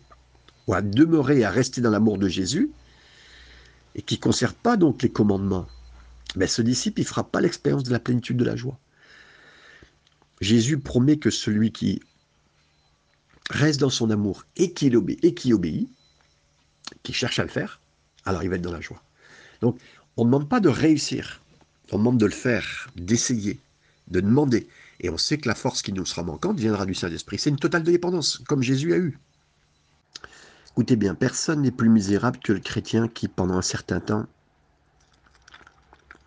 ou 0.67 0.75
à 0.75 0.82
demeurer, 0.82 1.44
à 1.44 1.50
rester 1.50 1.81
dans 1.81 1.90
l'amour 1.90 2.19
de 2.19 2.28
Jésus, 2.28 2.70
et 3.94 4.02
qui 4.02 4.17
ne 4.17 4.20
conserve 4.20 4.55
pas 4.55 4.76
donc 4.76 5.02
les 5.02 5.11
commandements, 5.11 5.67
mais 6.34 6.46
ce 6.46 6.62
disciple, 6.62 7.00
ne 7.00 7.06
fera 7.06 7.25
pas 7.25 7.40
l'expérience 7.40 7.84
de 7.84 7.93
la 7.93 8.00
plénitude 8.00 8.37
de 8.37 8.44
la 8.44 8.56
joie. 8.56 8.78
Jésus 10.40 10.78
promet 10.78 11.17
que 11.17 11.31
celui 11.31 11.73
qui 11.73 12.02
reste 13.49 13.81
dans 13.81 13.90
son 13.90 14.11
amour 14.11 14.44
et 14.56 14.73
qui, 14.73 14.94
obéit, 14.94 15.25
et 15.25 15.34
qui 15.34 15.52
obéit, 15.52 15.88
qui 17.02 17.12
cherche 17.12 17.38
à 17.38 17.43
le 17.43 17.49
faire, 17.49 17.81
alors 18.25 18.43
il 18.43 18.50
va 18.50 18.56
être 18.56 18.62
dans 18.62 18.73
la 18.73 18.81
joie. 18.81 19.02
Donc, 19.61 19.78
on 20.16 20.24
ne 20.24 20.30
demande 20.30 20.48
pas 20.48 20.60
de 20.60 20.68
réussir, 20.68 21.42
on 21.92 21.98
demande 21.98 22.18
de 22.18 22.26
le 22.26 22.32
faire, 22.32 22.88
d'essayer, 22.96 23.60
de 24.08 24.20
demander. 24.20 24.68
Et 25.00 25.10
on 25.10 25.18
sait 25.18 25.38
que 25.38 25.48
la 25.48 25.54
force 25.54 25.82
qui 25.82 25.92
nous 25.92 26.06
sera 26.06 26.22
manquante 26.22 26.58
viendra 26.58 26.86
du 26.86 26.94
Saint-Esprit. 26.94 27.38
C'est 27.38 27.50
une 27.50 27.58
totale 27.58 27.82
dépendance, 27.82 28.38
comme 28.48 28.62
Jésus 28.62 28.94
a 28.94 28.96
eu. 28.96 29.18
Écoutez 30.72 30.96
bien, 30.96 31.14
personne 31.14 31.62
n'est 31.62 31.70
plus 31.70 31.88
misérable 31.88 32.38
que 32.38 32.52
le 32.52 32.60
chrétien 32.60 33.08
qui, 33.08 33.28
pendant 33.28 33.56
un 33.56 33.62
certain 33.62 34.00
temps, 34.00 34.26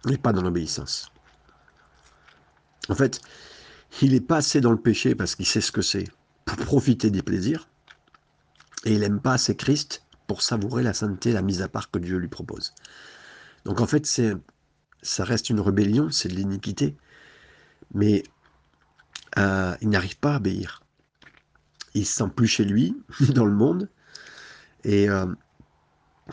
n'est 0.06 0.18
pas 0.18 0.34
dans 0.34 0.42
l'obéissance. 0.42 1.12
En 2.90 2.96
fait, 2.96 3.22
il 4.02 4.14
est 4.14 4.22
passé 4.22 4.62
dans 4.62 4.72
le 4.72 4.80
péché 4.80 5.16
parce 5.16 5.36
qu'il 5.36 5.46
sait 5.46 5.62
ce 5.62 5.72
que 5.72 5.82
c'est 5.82 6.08
pour 6.46 6.58
profiter 6.58 7.12
des 7.12 7.22
plaisirs, 7.22 7.68
et 8.86 8.94
il 8.94 9.00
n'aime 9.00 9.20
pas 9.20 9.34
assez 9.34 9.56
Christ 9.56 10.04
pour 10.26 10.42
savourer 10.42 10.84
la 10.84 10.94
sainteté, 10.94 11.32
la 11.32 11.42
mise 11.42 11.62
à 11.62 11.68
part 11.68 11.92
que 11.92 12.00
Dieu 12.00 12.18
lui 12.18 12.28
propose. 12.28 12.74
Donc 13.66 13.82
en 13.82 13.88
fait, 13.88 14.06
c'est, 14.06 14.34
ça 15.02 15.24
reste 15.24 15.50
une 15.50 15.60
rébellion, 15.60 16.10
c'est 16.12 16.30
de 16.30 16.36
l'iniquité, 16.36 16.96
mais 17.94 18.24
euh, 19.38 19.76
il 19.82 19.90
n'arrive 19.90 20.18
pas 20.18 20.34
à 20.34 20.38
obéir. 20.38 20.84
Il 21.94 22.06
se 22.06 22.14
sent 22.14 22.30
plus 22.36 22.48
chez 22.48 22.66
lui, 22.66 22.96
dans 23.34 23.46
le 23.46 23.54
monde, 23.54 23.90
et 24.84 25.10
euh, 25.10 25.26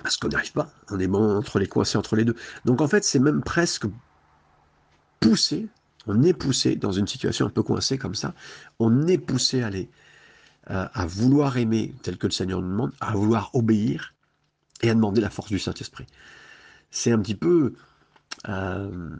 parce 0.03 0.17
qu'on 0.17 0.29
n'arrive 0.29 0.53
pas, 0.53 0.71
on 0.91 0.99
est 1.01 1.07
bon 1.07 1.37
entre 1.37 1.59
les 1.59 1.67
coincés 1.67 1.99
entre 1.99 2.17
les 2.17 2.25
deux. 2.25 2.37
Donc 2.65 2.81
en 2.81 2.89
fait, 2.89 3.05
c'est 3.05 3.19
même 3.19 3.43
presque 3.43 3.87
poussé, 5.21 5.69
on 6.07 6.23
est 6.23 6.35
poussé 6.35 6.77
dans 6.77 6.93
une 6.93 7.07
situation 7.07 7.47
un 7.47 7.51
peu 7.51 7.63
coincée 7.63 7.99
comme 7.99 8.15
ça, 8.15 8.35
on 8.79 9.07
est 9.07 9.19
poussé 9.19 9.63
à 9.63 9.67
aller 9.67 9.91
euh, 10.71 10.87
à 10.93 11.07
vouloir 11.07 11.57
aimer 11.59 11.95
tel 12.03 12.19
que 12.19 12.27
le 12.27 12.33
Seigneur 12.33 12.61
nous 12.61 12.69
demande, 12.69 12.93
à 13.01 13.13
vouloir 13.13 13.55
obéir 13.55 14.15
et 14.83 14.91
à 14.91 14.95
demander 14.95 15.21
la 15.21 15.31
force 15.31 15.49
du 15.49 15.59
Saint-Esprit. 15.59 16.07
C'est 16.91 17.13
un 17.13 17.19
petit 17.21 17.35
peu 17.35 17.75
euh, 18.49 19.17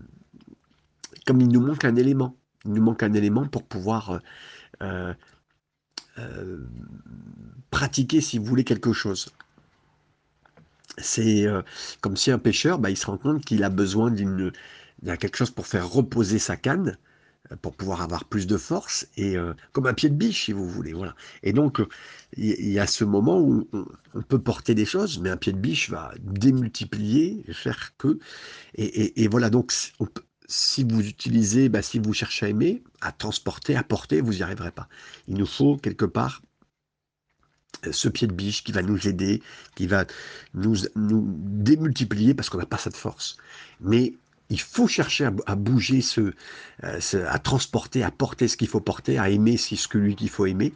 comme 1.27 1.41
il 1.41 1.49
nous 1.49 1.61
manque 1.61 1.85
un 1.85 1.97
élément. 1.97 2.37
Il 2.65 2.73
nous 2.73 2.83
manque 2.83 3.03
un 3.03 3.13
élément 3.13 3.47
pour 3.47 3.65
pouvoir 3.65 4.21
euh, 6.19 6.65
pratiquer, 7.71 8.21
si 8.21 8.39
vous 8.39 8.45
voulez, 8.45 8.65
quelque 8.65 8.93
chose. 8.93 9.29
C'est 10.99 11.47
euh, 11.47 11.63
comme 12.01 12.17
si 12.17 12.31
un 12.31 12.39
pêcheur, 12.39 12.79
bah, 12.79 12.91
il 12.91 12.97
se 12.97 13.07
rend 13.07 13.19
compte 13.19 13.45
qu'il 13.45 13.65
a 13.65 13.69
besoin 13.71 14.11
d'une 14.11 14.53
quelque 15.21 15.37
chose 15.37 15.51
pour 15.51 15.67
faire 15.67 15.89
reposer 15.89 16.39
sa 16.39 16.57
canne, 16.57 16.91
euh, 16.91 17.16
pour 17.63 17.75
pouvoir 17.75 18.03
avoir 18.03 18.25
plus 18.25 18.47
de 18.47 18.57
force, 18.57 19.07
et 19.17 19.37
comme 19.73 19.87
un 19.87 19.95
pied 19.95 20.09
de 20.09 20.15
biche, 20.15 20.47
si 20.47 20.53
vous 20.53 20.69
voulez. 20.69 20.93
Voilà. 20.93 21.15
Et 21.43 21.53
donc, 21.53 21.81
il 22.37 22.69
y, 22.69 22.79
a 22.79 22.87
ce 22.87 23.05
moment 23.05 23.39
où 23.41 23.69
on, 23.73 24.23
peut 24.23 24.39
porter 24.39 24.75
des 24.75 24.85
choses, 24.85 25.19
mais 25.21 25.31
un 25.31 25.37
pied 25.37 25.53
de 25.53 25.59
biche 25.59 25.91
va 25.91 26.13
démultiplier, 26.21 27.45
faire 27.53 27.97
que. 27.99 28.19
Et, 28.75 29.23
et 29.23 29.29
voilà, 29.29 29.51
donc 29.51 29.73
si 30.49 30.85
vous 30.85 31.07
utilisez, 31.07 31.69
bah, 31.69 31.83
si 31.83 31.99
vous 31.99 32.13
cherchez 32.13 32.47
à 32.47 32.49
aimer, 32.49 32.83
à 33.01 33.13
transporter, 33.13 33.77
à 33.77 33.83
porter, 33.83 34.21
vous 34.21 34.35
n'y 34.35 34.43
arriverez 34.43 34.71
pas. 34.71 34.89
Il 35.29 35.37
nous 35.37 35.47
faut 35.47 35.77
quelque 35.77 36.05
part 36.05 36.43
euh, 37.87 37.93
ce 37.93 38.09
pied 38.09 38.27
de 38.27 38.33
biche 38.33 38.65
qui 38.65 38.73
va 38.73 38.83
nous 38.83 39.09
aider, 39.09 39.43
qui 39.75 39.87
va 39.87 40.05
nous, 40.55 40.77
nous 40.95 41.25
démultiplier 41.39 42.35
parce 42.35 42.49
qu'on 42.49 42.59
n'a 42.59 42.67
pas 42.67 42.79
cette 42.79 42.97
force. 42.97 43.37
Mais 43.81 44.15
il 44.51 44.61
faut 44.61 44.87
chercher 44.87 45.29
à, 45.47 45.57
bouger, 45.57 46.01
euh, 46.19 47.01
à 47.29 47.39
transporter, 47.39 48.03
à 48.03 48.11
porter 48.11 48.49
ce 48.49 48.57
qu'il 48.57 48.69
faut 48.69 48.81
porter, 48.81 49.19
à 49.19 49.29
aimer 49.31 49.57
ce 49.57 49.89
que 49.89 49.99
lui 49.99 50.15
qu'il 50.15 50.31
faut 50.31 50.47
aimer. 50.47 50.73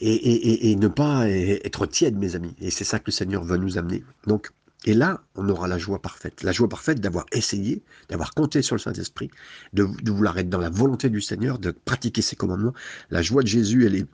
Et, 0.00 0.70
et, 0.70 0.76
ne 0.76 0.86
pas 0.86 1.28
être 1.28 1.84
tiède, 1.86 2.16
mes 2.16 2.36
amis. 2.36 2.54
Et 2.60 2.70
c'est 2.70 2.84
ça 2.84 3.00
que 3.00 3.06
le 3.06 3.12
Seigneur 3.12 3.42
veut 3.42 3.56
nous 3.56 3.78
amener. 3.78 4.04
Donc, 4.28 4.52
et 4.84 4.94
là, 4.94 5.22
on 5.34 5.48
aura 5.48 5.66
la 5.66 5.78
joie 5.78 6.00
parfaite. 6.00 6.42
La 6.42 6.52
joie 6.52 6.68
parfaite 6.68 7.00
d'avoir 7.00 7.26
essayé, 7.32 7.82
d'avoir 8.08 8.32
compté 8.32 8.62
sur 8.62 8.76
le 8.76 8.80
Saint-Esprit, 8.80 9.30
de, 9.72 9.82
vouloir 9.82 10.38
être 10.38 10.48
dans 10.48 10.60
la 10.60 10.70
volonté 10.70 11.10
du 11.10 11.20
Seigneur, 11.20 11.58
de 11.58 11.72
pratiquer 11.72 12.22
ses 12.22 12.36
commandements. 12.36 12.74
La 13.10 13.22
joie 13.22 13.42
de 13.42 13.48
Jésus, 13.48 13.86
elle 13.86 13.96
est, 13.96 14.06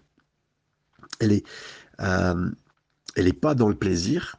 elle 1.20 1.32
est, 1.32 1.44
euh, 2.00 2.50
elle 3.14 3.28
est 3.28 3.38
pas 3.38 3.54
dans 3.54 3.68
le 3.68 3.74
plaisir. 3.74 4.36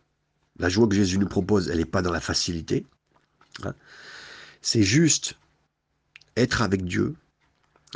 La 0.57 0.69
joie 0.69 0.87
que 0.87 0.95
Jésus 0.95 1.19
nous 1.19 1.27
propose, 1.27 1.69
elle 1.69 1.77
n'est 1.77 1.85
pas 1.85 2.01
dans 2.01 2.11
la 2.11 2.21
facilité. 2.21 2.87
Hein. 3.63 3.73
C'est 4.61 4.83
juste 4.83 5.35
être 6.35 6.61
avec 6.61 6.83
Dieu, 6.85 7.15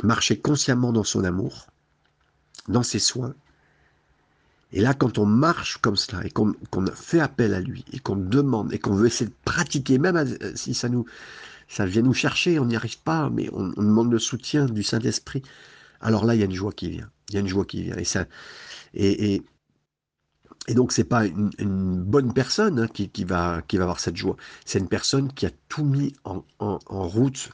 marcher 0.02 0.38
consciemment 0.38 0.92
dans 0.92 1.04
son 1.04 1.24
amour, 1.24 1.66
dans 2.68 2.82
ses 2.82 2.98
soins. 2.98 3.34
Et 4.72 4.80
là, 4.80 4.94
quand 4.94 5.18
on 5.18 5.26
marche 5.26 5.78
comme 5.78 5.96
cela 5.96 6.24
et 6.24 6.30
qu'on 6.30 6.54
fait 6.94 7.20
appel 7.20 7.54
à 7.54 7.60
lui 7.60 7.84
et 7.92 7.98
qu'on 7.98 8.16
demande 8.16 8.72
et 8.72 8.78
qu'on 8.78 8.94
veut 8.94 9.08
essayer 9.08 9.28
de 9.28 9.34
pratiquer, 9.44 9.98
même 9.98 10.38
si 10.54 10.74
ça 10.74 10.88
nous, 10.88 11.06
vient 11.78 12.02
nous 12.02 12.14
chercher, 12.14 12.58
on 12.58 12.66
n'y 12.66 12.76
arrive 12.76 13.00
pas, 13.00 13.30
mais 13.30 13.48
on, 13.52 13.68
demande 13.68 14.12
le 14.12 14.18
soutien 14.18 14.66
du 14.66 14.82
Saint-Esprit, 14.82 15.42
alors 16.00 16.24
là, 16.24 16.34
il 16.34 16.38
y 16.38 16.42
a 16.42 16.46
une 16.46 16.54
joie 16.54 16.72
qui 16.72 16.88
vient. 16.88 17.10
Il 17.28 17.34
y 17.34 17.38
a 17.38 17.40
une 17.40 17.48
joie 17.48 17.64
qui 17.64 17.82
vient. 17.82 17.96
Et, 17.96 18.04
ça, 18.04 18.26
et, 18.94 19.42
et 20.70 20.74
donc, 20.74 20.92
c'est 20.92 21.02
pas 21.02 21.26
une, 21.26 21.96
bonne 22.00 22.32
personne 22.32 22.78
hein, 22.78 22.86
qui, 22.86 23.24
va, 23.24 23.60
avoir 23.72 23.98
cette 23.98 24.16
joie. 24.16 24.36
C'est 24.64 24.78
une 24.78 24.86
personne 24.86 25.32
qui 25.32 25.44
a 25.44 25.50
tout 25.68 25.84
mis 25.84 26.14
en, 26.22 26.44
route 26.88 27.50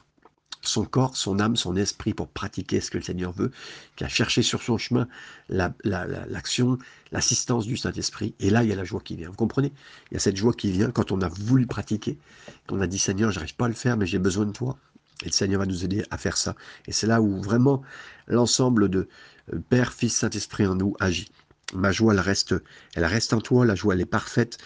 son 0.61 0.85
corps, 0.85 1.17
son 1.17 1.39
âme, 1.39 1.55
son 1.55 1.75
esprit 1.77 2.13
pour 2.13 2.27
pratiquer 2.27 2.79
ce 2.79 2.91
que 2.91 2.99
le 2.99 3.03
Seigneur 3.03 3.31
veut, 3.31 3.49
qui 3.95 4.03
a 4.03 4.07
cherché 4.07 4.43
sur 4.43 4.61
son 4.61 4.77
chemin 4.77 5.07
l'action, 5.49 6.77
l'assistance 7.11 7.65
du 7.65 7.75
Saint-Esprit. 7.75 8.35
Et 8.39 8.51
là, 8.51 8.61
il 8.61 8.69
y 8.69 8.71
a 8.71 8.75
la 8.75 8.83
joie 8.83 9.01
qui 9.01 9.15
vient. 9.15 9.29
Vous 9.29 9.35
comprenez? 9.35 9.73
Il 10.11 10.13
y 10.13 10.17
a 10.17 10.19
cette 10.19 10.37
joie 10.37 10.53
qui 10.53 10.71
vient 10.71 10.91
quand 10.91 11.11
on 11.11 11.19
a 11.21 11.27
voulu 11.27 11.65
pratiquer, 11.65 12.19
qu'on 12.67 12.81
a 12.81 12.87
dit 12.87 12.99
Seigneur, 12.99 13.31
j'arrive 13.31 13.55
pas 13.55 13.65
à 13.65 13.69
le 13.69 13.73
faire, 13.73 13.97
mais 13.97 14.05
j'ai 14.05 14.19
besoin 14.19 14.45
de 14.45 14.51
toi. 14.51 14.77
Et 15.23 15.25
le 15.25 15.31
Seigneur 15.31 15.61
va 15.61 15.65
nous 15.65 15.83
aider 15.83 16.05
à 16.11 16.19
faire 16.19 16.37
ça. 16.37 16.55
Et 16.85 16.91
c'est 16.91 17.07
là 17.07 17.19
où 17.19 17.41
vraiment 17.41 17.81
l'ensemble 18.27 18.89
de 18.89 19.09
euh, 19.53 19.59
Père, 19.69 19.91
Fils, 19.91 20.15
Saint-Esprit 20.17 20.67
en 20.67 20.75
nous 20.75 20.95
agit. 20.99 21.31
Ma 21.73 21.91
joie, 21.91 22.13
elle 22.13 22.19
reste, 22.19 22.55
elle 22.95 23.05
reste 23.05 23.33
en 23.33 23.41
toi. 23.41 23.65
La 23.65 23.75
joie, 23.75 23.93
elle 23.93 24.01
est 24.01 24.05
parfaite. 24.05 24.57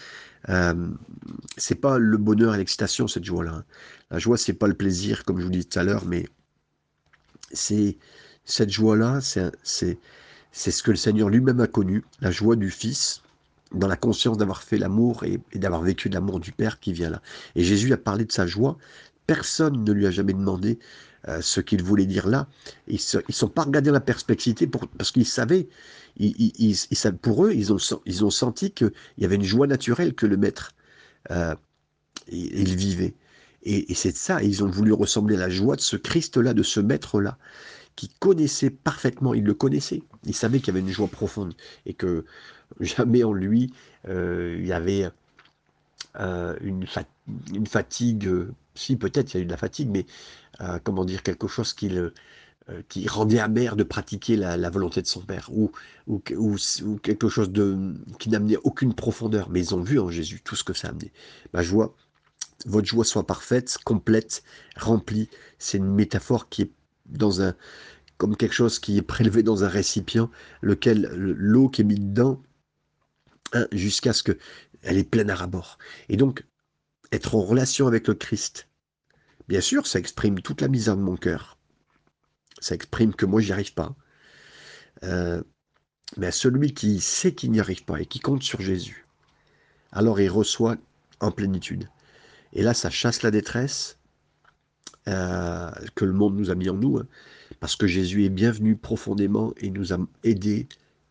Euh, 0.48 0.88
c'est 1.56 1.76
pas 1.76 1.98
le 1.98 2.16
bonheur 2.16 2.54
et 2.54 2.58
l'excitation 2.58 3.08
cette 3.08 3.24
joie-là. 3.24 3.52
Hein. 3.52 3.64
La 4.10 4.18
joie, 4.18 4.36
c'est 4.36 4.52
pas 4.52 4.66
le 4.66 4.74
plaisir, 4.74 5.24
comme 5.24 5.38
je 5.38 5.44
vous 5.44 5.50
dis 5.50 5.64
tout 5.64 5.78
à 5.78 5.84
l'heure, 5.84 6.04
mais 6.04 6.26
c'est 7.52 7.96
cette 8.44 8.70
joie-là, 8.70 9.20
c'est 9.20 9.98
ce 10.52 10.82
que 10.82 10.90
le 10.90 10.96
Seigneur 10.96 11.28
lui-même 11.28 11.60
a 11.60 11.66
connu, 11.66 12.04
la 12.20 12.30
joie 12.30 12.56
du 12.56 12.70
Fils, 12.70 13.22
dans 13.72 13.86
la 13.86 13.96
conscience 13.96 14.36
d'avoir 14.36 14.62
fait 14.62 14.78
l'amour 14.78 15.24
et, 15.24 15.40
d'avoir 15.54 15.82
vécu 15.82 16.08
l'amour 16.08 16.40
du 16.40 16.52
Père 16.52 16.80
qui 16.80 16.92
vient 16.92 17.10
là. 17.10 17.22
Et 17.54 17.64
Jésus 17.64 17.92
a 17.92 17.96
parlé 17.96 18.24
de 18.24 18.32
sa 18.32 18.46
joie. 18.46 18.76
Personne 19.26 19.84
ne 19.84 19.92
lui 19.92 20.06
a 20.06 20.10
jamais 20.10 20.34
demandé 20.34 20.78
euh, 21.28 21.40
ce 21.40 21.60
qu'il 21.60 21.82
voulait 21.82 22.06
dire 22.06 22.28
là. 22.28 22.48
Ils 22.88 23.00
ne 23.28 23.32
sont 23.32 23.48
pas 23.48 23.62
regardés 23.62 23.88
dans 23.88 23.94
la 23.94 24.00
perspectivité 24.00 24.66
pour, 24.66 24.88
parce 24.88 25.10
qu'ils 25.10 25.26
savaient, 25.26 25.68
ils, 26.16 26.76
pour 27.20 27.46
eux, 27.46 27.52
ils 27.54 27.72
ont, 27.72 28.30
senti 28.30 28.70
qu'il 28.70 28.92
y 29.18 29.24
avait 29.24 29.36
une 29.36 29.44
joie 29.44 29.66
naturelle 29.66 30.14
que 30.14 30.26
le 30.26 30.36
Maître, 30.36 30.72
euh, 31.30 31.54
il 32.28 32.76
vivait. 32.76 33.14
Et, 33.64 33.94
c'est 33.94 34.16
ça, 34.16 34.42
ils 34.42 34.64
ont 34.64 34.68
voulu 34.68 34.92
ressembler 34.92 35.36
à 35.36 35.40
la 35.40 35.50
joie 35.50 35.76
de 35.76 35.80
ce 35.80 35.96
Christ-là, 35.96 36.52
de 36.52 36.62
ce 36.62 36.80
Maître-là, 36.80 37.38
qui 37.96 38.08
connaissait 38.08 38.70
parfaitement, 38.70 39.34
il 39.34 39.44
le 39.44 39.54
connaissait, 39.54 40.02
il 40.24 40.34
savait 40.34 40.58
qu'il 40.58 40.68
y 40.68 40.70
avait 40.70 40.80
une 40.80 40.92
joie 40.92 41.08
profonde, 41.08 41.54
et 41.86 41.94
que 41.94 42.24
jamais 42.80 43.22
en 43.22 43.32
lui, 43.32 43.72
euh, 44.08 44.56
il 44.58 44.66
y 44.66 44.72
avait 44.72 45.08
euh, 46.18 46.56
une, 46.60 46.86
fatigue, 47.66 48.28
si 48.74 48.96
peut-être 48.96 49.34
il 49.34 49.36
y 49.36 49.40
a 49.40 49.42
eu 49.42 49.46
de 49.46 49.50
la 49.50 49.56
fatigue, 49.56 49.90
mais 49.90 50.06
comment 50.84 51.04
dire, 51.04 51.22
quelque 51.22 51.48
chose 51.48 51.72
qui, 51.72 51.88
le, 51.88 52.14
qui 52.88 53.08
rendait 53.08 53.38
amer 53.38 53.76
de 53.76 53.82
pratiquer 53.82 54.36
la, 54.36 54.70
volonté 54.70 55.02
de 55.02 55.06
son 55.06 55.20
Père, 55.20 55.50
ou, 55.52 55.72
ou, 56.06 56.22
ou, 56.36 56.96
quelque 56.98 57.28
chose 57.28 57.50
de, 57.50 57.94
qui 58.18 58.28
n'amenait 58.28 58.56
aucune 58.62 58.94
profondeur, 58.94 59.50
mais 59.50 59.60
ils 59.60 59.74
ont 59.74 59.82
vu 59.82 59.98
en 59.98 60.10
Jésus 60.10 60.40
tout 60.42 60.56
ce 60.56 60.64
que 60.64 60.72
ça 60.72 60.88
amenait. 60.88 61.12
Ma 61.52 61.62
joie, 61.62 61.94
votre 62.66 62.86
joie 62.86 63.04
soit 63.04 63.26
parfaite, 63.26 63.78
complète, 63.84 64.42
remplie. 64.76 65.28
C'est 65.58 65.78
une 65.78 65.92
métaphore 65.92 66.48
qui 66.48 66.62
est 66.62 66.70
dans 67.06 67.42
un, 67.42 67.54
comme 68.18 68.36
quelque 68.36 68.54
chose 68.54 68.78
qui 68.78 68.98
est 68.98 69.02
prélevé 69.02 69.42
dans 69.42 69.64
un 69.64 69.68
récipient, 69.68 70.30
lequel 70.60 71.10
l'eau 71.14 71.68
qui 71.68 71.80
est 71.80 71.84
mise 71.84 72.00
dedans, 72.00 72.42
hein, 73.52 73.66
jusqu'à 73.72 74.12
ce 74.12 74.22
que 74.22 74.38
elle 74.82 74.98
est 74.98 75.08
pleine 75.08 75.30
à 75.30 75.34
rabord. 75.34 75.78
Et 76.08 76.16
donc, 76.16 76.44
être 77.12 77.34
en 77.34 77.42
relation 77.42 77.86
avec 77.86 78.08
le 78.08 78.14
Christ, 78.14 78.68
bien 79.48 79.60
sûr, 79.60 79.86
ça 79.86 79.98
exprime 79.98 80.40
toute 80.40 80.60
la 80.60 80.68
misère 80.68 80.96
de 80.96 81.02
mon 81.02 81.16
cœur. 81.16 81.58
Ça 82.62 82.74
exprime 82.74 83.14
que 83.14 83.26
moi, 83.26 83.40
j'y 83.40 83.52
arrive 83.52 83.74
pas. 83.74 83.94
Euh, 85.04 85.42
mais 86.16 86.30
celui 86.30 86.72
qui 86.72 87.00
sait 87.00 87.34
qu'il 87.34 87.50
n'y 87.50 87.60
arrive 87.60 87.84
pas 87.84 88.00
et 88.00 88.06
qui 88.06 88.20
compte 88.20 88.42
sur 88.42 88.60
Jésus, 88.60 89.06
alors 89.90 90.20
il 90.20 90.30
reçoit 90.30 90.76
en 91.20 91.30
plénitude. 91.30 91.88
Et 92.52 92.62
là, 92.62 92.74
ça 92.74 92.90
chasse 92.90 93.22
la 93.22 93.30
détresse 93.30 93.98
euh, 95.08 95.70
que 95.94 96.04
le 96.04 96.12
monde 96.12 96.36
nous 96.36 96.50
a 96.50 96.54
mis 96.54 96.68
en 96.68 96.74
nous, 96.74 96.98
hein, 96.98 97.06
parce 97.60 97.76
que 97.76 97.86
Jésus 97.86 98.24
est 98.24 98.30
bienvenu 98.30 98.76
profondément 98.76 99.52
et 99.56 99.70
nous 99.70 99.92
a 99.92 99.98
aidés 100.22 100.68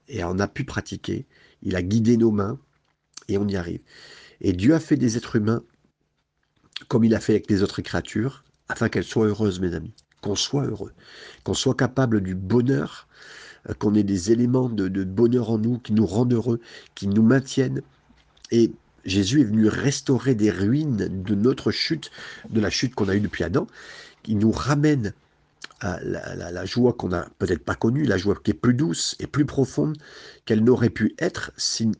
et 0.07 0.23
on 0.23 0.39
a 0.39 0.47
pu 0.47 0.63
pratiquer. 0.63 1.25
Il 1.63 1.75
a 1.75 1.81
guidé 1.81 2.17
nos 2.17 2.31
mains 2.31 2.59
et 3.27 3.37
on 3.37 3.47
y 3.47 3.55
arrive. 3.55 3.81
Et 4.39 4.53
Dieu 4.53 4.73
a 4.73 4.79
fait 4.79 4.97
des 4.97 5.17
êtres 5.17 5.35
humains 5.35 5.63
comme 6.87 7.03
il 7.03 7.13
a 7.15 7.19
fait 7.19 7.33
avec 7.33 7.49
les 7.49 7.63
autres 7.63 7.81
créatures, 7.81 8.43
afin 8.67 8.89
qu'elles 8.89 9.03
soient 9.03 9.27
heureuses, 9.27 9.59
mes 9.59 9.75
amis, 9.75 9.93
qu'on 10.21 10.35
soit 10.35 10.65
heureux, 10.65 10.93
qu'on 11.43 11.53
soit 11.53 11.75
capable 11.75 12.21
du 12.21 12.35
bonheur, 12.35 13.07
euh, 13.69 13.73
qu'on 13.73 13.95
ait 13.95 14.03
des 14.03 14.31
éléments 14.31 14.69
de, 14.69 14.87
de 14.87 15.03
bonheur 15.03 15.49
en 15.51 15.57
nous 15.57 15.79
qui 15.79 15.93
nous 15.93 16.05
rendent 16.05 16.33
heureux, 16.33 16.59
qui 16.95 17.07
nous 17.07 17.23
maintiennent. 17.23 17.81
Et 18.51 18.71
Jésus 19.05 19.41
est 19.41 19.45
venu 19.45 19.67
restaurer 19.67 20.35
des 20.35 20.51
ruines 20.51 21.23
de 21.23 21.35
notre 21.35 21.71
chute, 21.71 22.11
de 22.49 22.61
la 22.61 22.69
chute 22.69 22.95
qu'on 22.95 23.09
a 23.09 23.15
eue 23.15 23.21
depuis 23.21 23.43
Adam, 23.43 23.67
qui 24.23 24.35
nous 24.35 24.51
ramène 24.51 25.13
à 25.79 25.99
la, 26.01 26.65
joie 26.65 26.93
qu'on 26.93 27.09
n'a 27.09 27.27
peut-être 27.39 27.65
pas 27.65 27.75
connue, 27.75 28.03
la 28.03 28.17
joie 28.17 28.35
qui 28.43 28.51
est 28.51 28.55
plus 28.55 28.75
douce 28.75 29.15
et 29.19 29.25
plus 29.25 29.45
profonde 29.45 29.97
qu'elle 30.45 30.63
n'aurait 30.63 30.91
pu 30.91 31.15
être 31.17 31.51
si 31.57 31.91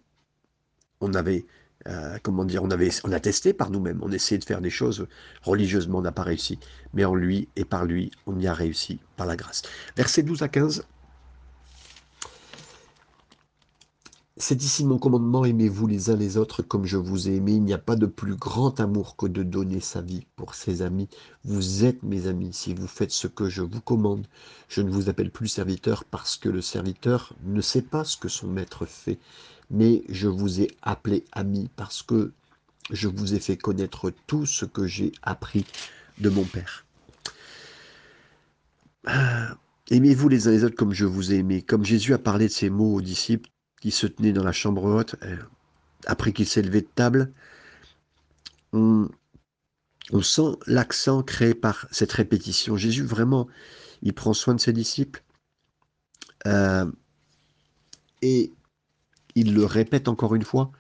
on 1.00 1.16
avait, 1.16 1.46
euh, 1.88 2.18
comment 2.24 2.46
dire, 2.46 2.64
on 2.64 2.72
avait, 2.72 2.90
on 3.04 3.12
a 3.12 3.20
testé 3.20 3.54
par 3.54 3.72
nous-mêmes, 3.72 4.00
on 4.02 4.12
essayait 4.12 4.40
de 4.40 4.46
faire 4.46 4.62
des 4.62 4.70
choses 4.70 5.08
religieusement, 5.44 6.00
on 6.00 6.02
n'a 6.02 6.12
pas 6.12 6.24
réussi, 6.24 6.60
mais 6.94 7.06
en 7.06 7.16
lui 7.16 7.50
et 7.56 7.66
par 7.66 7.86
lui, 7.86 8.12
on 8.28 8.40
y 8.40 8.48
a 8.48 8.54
réussi 8.54 9.00
par 9.18 9.26
la 9.26 9.36
grâce. 9.36 9.64
Versets 9.96 10.24
12 10.24 10.42
à 10.44 10.48
15. 10.48 10.86
C'est 14.44 14.64
ici 14.64 14.86
mon 14.86 14.98
commandement, 14.98 15.46
aimez-vous 15.46 15.86
les 15.86 16.10
uns 16.10 16.16
les 16.16 16.36
autres 16.36 16.64
comme 16.64 16.86
je 16.86 16.98
vous 16.98 17.30
ai 17.30 17.36
aimé. 17.36 17.52
Il 17.52 17.64
n'y 17.64 17.74
a 17.74 17.78
pas 17.78 17.96
de 17.96 18.08
plus 18.08 18.36
grand 18.36 18.80
amour 18.80 19.16
que 19.16 19.28
de 19.28 19.44
donner 19.44 19.80
sa 19.82 20.02
vie 20.02 20.26
pour 20.36 20.56
ses 20.56 20.82
amis. 20.82 21.10
Vous 21.44 21.86
êtes 21.86 22.02
mes 22.02 22.26
amis 22.26 22.52
si 22.52 22.74
vous 22.74 22.88
faites 22.88 23.12
ce 23.12 23.28
que 23.28 23.50
je 23.50 23.62
vous 23.62 23.82
commande. 23.82 24.26
Je 24.68 24.82
ne 24.82 24.90
vous 24.90 25.10
appelle 25.10 25.30
plus 25.30 25.48
serviteur 25.48 26.06
parce 26.06 26.38
que 26.38 26.50
le 26.50 26.62
serviteur 26.62 27.36
ne 27.44 27.62
sait 27.62 27.84
pas 27.84 28.04
ce 28.04 28.18
que 28.18 28.30
son 28.30 28.48
maître 28.48 28.88
fait, 28.88 29.20
mais 29.72 30.04
je 30.10 30.28
vous 30.28 30.62
ai 30.62 30.70
appelé 30.82 31.24
ami 31.32 31.70
parce 31.76 32.04
que 32.04 32.34
je 32.92 33.08
vous 33.08 33.34
ai 33.34 33.40
fait 33.40 33.58
connaître 33.58 34.12
tout 34.28 34.46
ce 34.46 34.66
que 34.66 34.86
j'ai 34.86 35.14
appris 35.24 35.66
de 36.20 36.30
mon 36.30 36.44
Père. 36.44 36.86
Ah, 39.06 39.56
aimez-vous 39.90 40.30
les 40.30 40.48
uns 40.48 40.52
les 40.52 40.64
autres 40.66 40.76
comme 40.76 40.94
je 40.94 41.06
vous 41.06 41.32
ai 41.32 41.38
aimé? 41.38 41.62
Comme 41.62 41.86
Jésus 41.86 42.14
a 42.14 42.20
parlé 42.20 42.48
de 42.48 42.52
ces 42.52 42.70
mots 42.70 42.96
aux 42.96 43.02
disciples, 43.02 43.50
qui 43.80 43.92
se 43.92 44.06
tenait 44.08 44.34
dans 44.34 44.44
la 44.44 44.52
chambre 44.52 44.84
haute, 44.84 45.16
euh, 45.24 45.38
après 46.06 46.34
qu'il 46.34 46.46
s'est 46.46 46.62
levé 46.62 46.82
de 46.82 46.88
table, 46.94 47.32
on, 48.74 49.10
sent 50.22 50.58
l'accent 50.68 51.24
créé 51.24 51.54
par 51.54 51.88
cette 51.92 52.12
répétition. 52.12 52.78
Jésus, 52.78 53.04
vraiment, 53.04 53.48
il 54.02 54.14
prend 54.14 54.34
soin 54.34 54.54
de 54.54 54.60
ses 54.60 54.74
disciples. 54.74 55.24
Euh, 56.46 56.92
et 58.22 58.52
il 59.36 59.54
le 59.54 59.66
répète 59.66 60.08
encore 60.08 60.36
une 60.36 60.44
fois, 60.44 60.72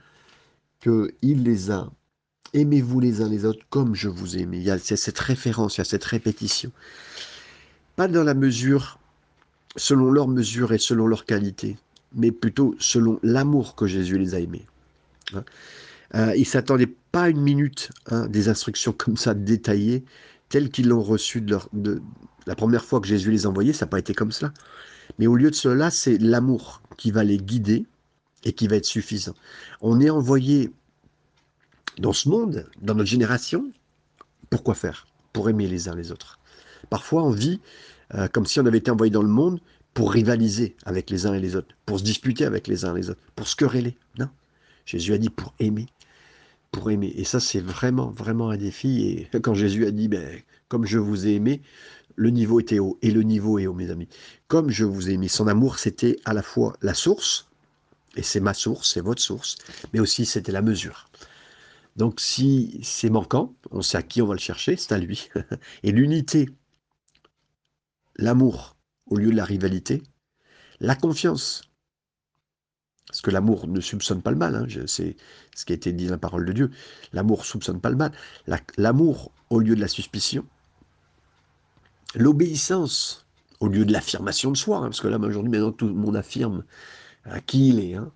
qu'il 0.81 1.43
les 1.43 1.71
a. 1.71 1.89
Aimez-vous 2.53 2.99
les 2.99 3.21
uns 3.21 3.29
les 3.29 3.45
autres 3.45 3.65
comme 3.69 3.95
je 3.95 4.09
vous 4.09 4.37
aime. 4.37 4.53
Il 4.53 4.63
y 4.63 4.71
a 4.71 4.77
cette 4.77 5.19
référence, 5.19 5.77
il 5.77 5.79
y 5.79 5.81
a 5.81 5.85
cette 5.85 6.03
répétition. 6.03 6.71
Pas 7.95 8.07
dans 8.07 8.23
la 8.23 8.33
mesure, 8.33 8.99
selon 9.75 10.11
leur 10.11 10.27
mesure 10.27 10.73
et 10.73 10.77
selon 10.77 11.07
leur 11.07 11.25
qualité, 11.25 11.77
mais 12.13 12.31
plutôt 12.31 12.75
selon 12.79 13.19
l'amour 13.23 13.75
que 13.75 13.87
Jésus 13.87 14.17
les 14.17 14.35
a 14.35 14.39
aimés. 14.39 14.65
Hein? 15.33 15.43
Euh, 16.15 16.33
ils 16.35 16.41
ne 16.41 16.45
s'attendaient 16.45 16.93
pas 17.11 17.29
une 17.29 17.41
minute 17.41 17.89
hein, 18.07 18.27
des 18.27 18.49
instructions 18.49 18.91
comme 18.91 19.17
ça 19.17 19.33
détaillées, 19.33 20.03
telles 20.49 20.69
qu'ils 20.69 20.89
l'ont 20.89 21.03
reçues 21.03 21.41
de, 21.41 22.01
la 22.45 22.55
première 22.55 22.83
fois 22.83 22.99
que 22.99 23.07
Jésus 23.07 23.31
les 23.31 23.45
a 23.45 23.49
envoyées, 23.49 23.73
ça 23.73 23.85
n'a 23.85 23.89
pas 23.89 23.99
été 23.99 24.13
comme 24.13 24.31
cela. 24.31 24.51
Mais 25.19 25.27
au 25.27 25.35
lieu 25.35 25.49
de 25.49 25.55
cela, 25.55 25.89
c'est 25.89 26.17
l'amour 26.17 26.81
qui 26.97 27.11
va 27.11 27.23
les 27.23 27.37
guider 27.37 27.85
et 28.43 28.53
qui 28.53 28.67
va 28.67 28.77
être 28.77 28.85
suffisant. 28.85 29.35
On 29.81 29.99
est 29.99 30.09
envoyé 30.09 30.71
dans 31.97 32.13
ce 32.13 32.29
monde, 32.29 32.69
dans 32.81 32.95
notre 32.95 33.09
génération, 33.09 33.71
pourquoi 34.49 34.75
faire? 34.75 35.07
Pour 35.33 35.49
aimer 35.49 35.67
les 35.67 35.87
uns 35.87 35.95
les 35.95 36.11
autres. 36.11 36.39
Parfois, 36.89 37.23
on 37.23 37.31
vit 37.31 37.61
euh, 38.15 38.27
comme 38.27 38.45
si 38.45 38.59
on 38.59 38.65
avait 38.65 38.79
été 38.79 38.91
envoyé 38.91 39.11
dans 39.11 39.21
le 39.21 39.29
monde 39.29 39.59
pour 39.93 40.11
rivaliser 40.11 40.75
avec 40.85 41.09
les 41.09 41.25
uns 41.25 41.33
et 41.33 41.39
les 41.39 41.55
autres, 41.55 41.75
pour 41.85 41.99
se 41.99 42.03
disputer 42.03 42.45
avec 42.45 42.67
les 42.67 42.85
uns 42.85 42.95
et 42.95 42.99
les 42.99 43.09
autres, 43.09 43.21
pour 43.35 43.47
se 43.47 43.55
quereller. 43.55 43.97
Non. 44.17 44.29
Jésus 44.85 45.13
a 45.13 45.17
dit 45.17 45.29
pour 45.29 45.53
aimer. 45.59 45.87
Pour 46.71 46.91
aimer. 46.91 47.13
Et 47.15 47.23
ça, 47.23 47.39
c'est 47.39 47.59
vraiment, 47.59 48.11
vraiment 48.11 48.49
un 48.49 48.57
défi. 48.57 49.27
Et 49.33 49.39
quand 49.41 49.53
Jésus 49.53 49.85
a 49.85 49.91
dit, 49.91 50.07
ben, 50.07 50.41
comme 50.67 50.85
je 50.85 50.97
vous 50.97 51.27
ai 51.27 51.35
aimé, 51.35 51.61
le 52.15 52.29
niveau 52.29 52.59
était 52.59 52.79
haut 52.79 52.97
et 53.01 53.11
le 53.11 53.23
niveau 53.23 53.59
est 53.59 53.67
haut, 53.67 53.73
mes 53.73 53.89
amis. 53.89 54.07
Comme 54.47 54.69
je 54.69 54.85
vous 54.85 55.09
ai 55.09 55.17
mis 55.17 55.29
son 55.29 55.47
amour, 55.47 55.79
c'était 55.79 56.17
à 56.25 56.33
la 56.33 56.43
fois 56.43 56.73
la 56.81 56.93
source, 56.93 57.47
et 58.15 58.23
c'est 58.23 58.39
ma 58.39 58.53
source, 58.53 58.93
c'est 58.93 59.01
votre 59.01 59.21
source, 59.21 59.57
mais 59.93 59.99
aussi 59.99 60.25
c'était 60.25 60.51
la 60.51 60.61
mesure. 60.61 61.07
Donc 61.95 62.19
si 62.19 62.79
c'est 62.83 63.09
manquant, 63.09 63.53
on 63.71 63.81
sait 63.81 63.97
à 63.97 64.03
qui 64.03 64.21
on 64.21 64.27
va 64.27 64.33
le 64.33 64.39
chercher, 64.39 64.77
c'est 64.77 64.93
à 64.93 64.97
lui. 64.97 65.29
Et 65.83 65.91
l'unité, 65.91 66.49
l'amour 68.15 68.77
au 69.07 69.17
lieu 69.17 69.31
de 69.31 69.35
la 69.35 69.45
rivalité, 69.45 70.01
la 70.79 70.95
confiance. 70.95 71.63
Parce 73.07 73.21
que 73.21 73.31
l'amour 73.31 73.67
ne 73.67 73.81
soupçonne 73.81 74.21
pas 74.21 74.31
le 74.31 74.37
mal, 74.37 74.55
hein, 74.55 74.65
c'est 74.87 75.17
ce 75.53 75.65
qui 75.65 75.73
a 75.73 75.75
été 75.75 75.91
dit 75.91 76.05
dans 76.05 76.13
la 76.13 76.17
parole 76.17 76.45
de 76.45 76.53
Dieu. 76.53 76.71
L'amour 77.11 77.45
soupçonne 77.45 77.81
pas 77.81 77.89
le 77.89 77.97
mal. 77.97 78.13
L'amour 78.77 79.33
au 79.49 79.59
lieu 79.59 79.75
de 79.75 79.81
la 79.81 79.89
suspicion. 79.89 80.45
L'obéissance 82.15 83.25
au 83.59 83.67
lieu 83.67 83.83
de 83.83 83.91
l'affirmation 83.91 84.49
de 84.49 84.55
soi. 84.55 84.77
Hein, 84.77 84.83
parce 84.83 85.01
que 85.01 85.09
là, 85.09 85.17
aujourd'hui, 85.17 85.51
maintenant, 85.51 85.73
tout 85.73 85.87
le 85.87 85.93
monde 85.93 86.15
affirme 86.15 86.63
à 87.25 87.39
qui 87.39 87.69
il 87.69 87.79
est. 87.79 87.95
Hein. 87.95 88.11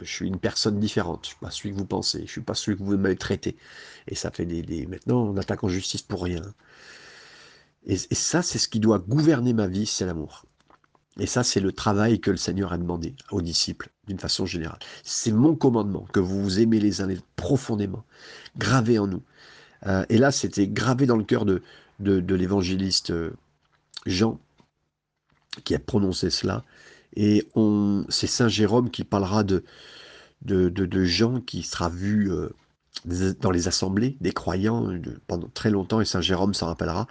je 0.00 0.10
suis 0.10 0.26
une 0.26 0.38
personne 0.38 0.80
différente. 0.80 1.20
Je 1.24 1.28
suis 1.28 1.38
pas 1.38 1.50
celui 1.50 1.70
que 1.72 1.78
vous 1.78 1.86
pensez. 1.86 2.18
Je 2.18 2.24
ne 2.24 2.28
suis 2.28 2.40
pas 2.40 2.54
celui 2.54 2.76
que 2.76 2.82
vous 2.82 2.96
m'avez 2.96 3.16
traité. 3.16 3.56
Et 4.08 4.14
ça 4.14 4.30
fait 4.30 4.46
des, 4.46 4.86
Maintenant, 4.86 5.22
on 5.22 5.36
attaque 5.36 5.64
en 5.64 5.68
justice 5.68 6.02
pour 6.02 6.22
rien. 6.22 6.42
Et, 7.84 7.96
ça, 7.96 8.42
c'est 8.42 8.58
ce 8.58 8.68
qui 8.68 8.80
doit 8.80 8.98
gouverner 8.98 9.52
ma 9.52 9.66
vie, 9.66 9.86
c'est 9.86 10.06
l'amour. 10.06 10.44
Et 11.18 11.26
ça, 11.26 11.42
c'est 11.44 11.60
le 11.60 11.72
travail 11.72 12.20
que 12.20 12.30
le 12.30 12.36
Seigneur 12.36 12.72
a 12.72 12.78
demandé 12.78 13.14
aux 13.30 13.42
disciples, 13.42 13.90
d'une 14.06 14.18
façon 14.18 14.46
générale. 14.46 14.78
C'est 15.02 15.32
mon 15.32 15.54
commandement, 15.54 16.06
que 16.12 16.20
vous 16.20 16.42
vous 16.42 16.60
aimez 16.60 16.80
les 16.80 17.00
uns 17.00 17.06
les 17.06 17.18
autres 17.18 17.26
profondément, 17.36 18.04
gravé 18.56 18.98
en 18.98 19.08
nous. 19.08 19.22
Euh, 19.86 20.06
et 20.08 20.16
là, 20.16 20.30
c'était 20.30 20.68
gravé 20.68 21.06
dans 21.06 21.16
le 21.16 21.24
cœur 21.24 21.44
de, 21.44 21.62
de, 21.98 22.34
l'évangéliste 22.34 23.10
euh, 23.10 23.32
Jean, 24.06 24.40
qui 25.64 25.74
a 25.74 25.78
prononcé 25.78 26.30
cela. 26.30 26.64
Et 27.16 27.48
c'est 28.08 28.26
Saint 28.26 28.48
Jérôme 28.48 28.90
qui 28.90 29.04
parlera 29.04 29.44
de, 29.44 29.64
de, 30.42 30.68
de, 30.68 31.04
Jean 31.04 31.40
qui 31.40 31.62
sera 31.62 31.88
vu 31.88 32.30
euh, 32.32 32.48
dans 33.40 33.50
les 33.50 33.68
assemblées 33.68 34.16
des 34.20 34.32
croyants 34.32 34.88
pendant 35.26 35.48
très 35.48 35.70
longtemps, 35.70 36.00
et 36.00 36.04
Saint 36.04 36.20
Jérôme 36.20 36.54
s'en 36.54 36.66
rappellera. 36.66 37.06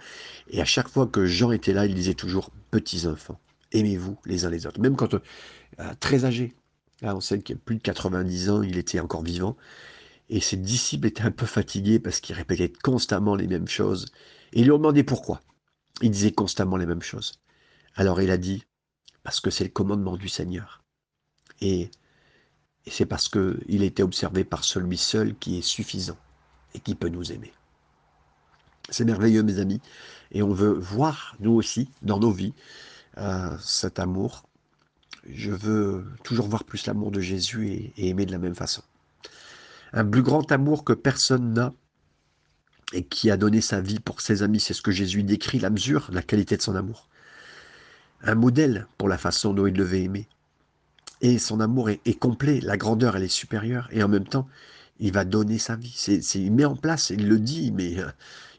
Et 0.50 0.60
à 0.60 0.64
chaque 0.64 0.88
fois 0.88 1.06
que 1.06 1.26
Jean 1.26 1.52
était 1.52 1.72
là, 1.72 1.86
il 1.86 1.94
disait 1.94 2.14
toujours 2.14 2.50
Petits 2.70 3.06
enfants, 3.06 3.38
aimez-vous 3.72 4.18
les 4.24 4.44
uns 4.46 4.50
les 4.50 4.66
autres. 4.66 4.80
Même 4.80 4.96
quand 4.96 5.14
euh, 5.14 5.20
très 6.00 6.24
âgé, 6.24 6.54
là 7.02 7.14
on 7.14 7.20
sait 7.20 7.40
qu'il 7.40 7.56
a 7.56 7.58
plus 7.62 7.76
de 7.76 7.82
90 7.82 8.50
ans, 8.50 8.62
il 8.62 8.78
était 8.78 9.00
encore 9.00 9.22
vivant. 9.22 9.56
Et 10.30 10.40
ses 10.40 10.56
disciples 10.56 11.08
étaient 11.08 11.22
un 11.22 11.30
peu 11.30 11.44
fatigués 11.44 11.98
parce 11.98 12.20
qu'il 12.20 12.34
répétait 12.34 12.72
constamment 12.82 13.34
les 13.34 13.46
mêmes 13.46 13.68
choses. 13.68 14.06
Et 14.54 14.60
ils 14.60 14.64
lui 14.64 14.70
ont 14.70 14.78
demandé 14.78 15.04
pourquoi. 15.04 15.42
Il 16.00 16.10
disait 16.10 16.32
constamment 16.32 16.78
les 16.78 16.86
mêmes 16.86 17.02
choses. 17.02 17.34
Alors 17.94 18.22
il 18.22 18.30
a 18.30 18.38
dit 18.38 18.64
parce 19.22 19.40
que 19.40 19.50
c'est 19.50 19.64
le 19.64 19.70
commandement 19.70 20.16
du 20.16 20.28
Seigneur. 20.28 20.82
Et, 21.60 21.90
c'est 22.88 23.06
parce 23.06 23.28
qu'il 23.28 23.84
était 23.84 24.02
observé 24.02 24.42
par 24.42 24.64
celui 24.64 24.98
seul 24.98 25.36
qui 25.36 25.58
est 25.58 25.62
suffisant 25.62 26.18
et 26.74 26.80
qui 26.80 26.96
peut 26.96 27.08
nous 27.08 27.30
aimer. 27.30 27.52
C'est 28.90 29.04
merveilleux, 29.04 29.44
mes 29.44 29.60
amis. 29.60 29.80
Et 30.32 30.42
on 30.42 30.52
veut 30.52 30.72
voir, 30.72 31.36
nous 31.38 31.52
aussi, 31.52 31.88
dans 32.02 32.18
nos 32.18 32.32
vies, 32.32 32.54
euh, 33.18 33.56
cet 33.60 34.00
amour. 34.00 34.42
Je 35.30 35.52
veux 35.52 36.04
toujours 36.24 36.48
voir 36.48 36.64
plus 36.64 36.84
l'amour 36.86 37.12
de 37.12 37.20
Jésus 37.20 37.68
et, 37.68 37.92
et 37.96 38.08
aimer 38.08 38.26
de 38.26 38.32
la 38.32 38.38
même 38.38 38.56
façon. 38.56 38.82
Un 39.92 40.04
plus 40.04 40.22
grand 40.22 40.50
amour 40.50 40.82
que 40.82 40.92
personne 40.92 41.52
n'a 41.52 41.72
et 42.92 43.04
qui 43.04 43.30
a 43.30 43.36
donné 43.36 43.60
sa 43.60 43.80
vie 43.80 44.00
pour 44.00 44.20
ses 44.20 44.42
amis. 44.42 44.58
C'est 44.58 44.74
ce 44.74 44.82
que 44.82 44.90
Jésus 44.90 45.22
décrit, 45.22 45.60
la 45.60 45.70
mesure, 45.70 46.08
la 46.10 46.22
qualité 46.22 46.56
de 46.56 46.62
son 46.62 46.74
amour 46.74 47.08
un 48.22 48.34
modèle 48.34 48.86
pour 48.98 49.08
la 49.08 49.18
façon 49.18 49.52
dont 49.52 49.66
il 49.66 49.72
devait 49.72 50.02
aimer. 50.02 50.28
Et 51.20 51.38
son 51.38 51.60
amour 51.60 51.90
est, 51.90 52.18
complet, 52.18 52.60
la 52.60 52.76
grandeur 52.76 53.16
elle 53.16 53.22
est 53.22 53.28
supérieure, 53.28 53.88
et 53.92 54.02
en 54.02 54.08
même 54.08 54.26
temps, 54.26 54.48
il 54.98 55.12
va 55.12 55.24
donner 55.24 55.58
sa 55.58 55.76
vie. 55.76 55.94
Il 56.34 56.52
met 56.52 56.64
en 56.64 56.76
place, 56.76 57.10
il 57.10 57.28
le 57.28 57.38
dit, 57.38 57.70
mais 57.72 57.98
euh, 58.00 58.10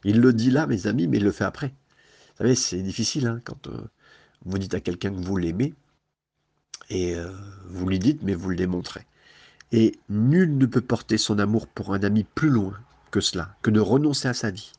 il 0.04 0.20
le 0.20 0.32
dit 0.32 0.50
là, 0.50 0.66
mes 0.66 0.86
amis, 0.86 1.06
mais 1.06 1.18
il 1.18 1.24
le 1.24 1.32
fait 1.32 1.44
après. 1.44 1.68
Vous 1.68 2.38
savez, 2.38 2.54
c'est 2.54 2.82
difficile 2.82 3.26
hein, 3.26 3.40
quand 3.44 3.66
euh, 3.68 3.78
vous 4.46 4.58
dites 4.58 4.74
à 4.74 4.80
quelqu'un 4.80 5.10
que 5.10 5.20
vous 5.20 5.36
l'aimez, 5.36 5.74
et 6.90 7.14
euh, 7.16 7.30
vous 7.66 7.86
lui 7.86 7.98
dites, 7.98 8.22
mais 8.22 8.34
vous 8.34 8.50
le 8.50 8.56
démontrez. 8.56 9.06
Et 9.72 9.98
nul 10.08 10.56
ne 10.56 10.66
peut 10.66 10.80
porter 10.80 11.18
son 11.18 11.38
amour 11.38 11.66
pour 11.66 11.94
un 11.94 12.02
ami 12.02 12.24
plus 12.24 12.50
loin 12.50 12.78
que 13.10 13.20
cela, 13.20 13.56
que 13.62 13.70
de 13.70 13.80
renoncer 13.80 14.28
à 14.28 14.34
sa 14.34 14.50
vie, 14.50 14.72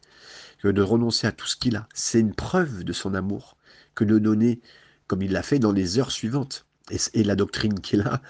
que 0.59 0.67
de 0.67 0.81
renoncer 0.81 1.27
à 1.27 1.31
tout 1.31 1.47
ce 1.47 1.55
qu'il 1.55 1.75
a. 1.75 1.87
C'est 1.93 2.19
une 2.19 2.33
preuve 2.33 2.83
de 2.83 2.93
son 2.93 3.13
amour 3.13 3.57
que 3.95 4.03
de 4.03 4.19
donner, 4.19 4.59
comme 5.07 5.21
il 5.21 5.31
l'a 5.31 5.43
fait 5.43 5.59
dans 5.59 5.71
les 5.71 5.99
heures 5.99 6.11
suivantes. 6.11 6.65
Et, 6.91 7.23
la 7.23 7.35
doctrine 7.35 7.79
qu'il 7.79 8.01
a, 8.01 8.21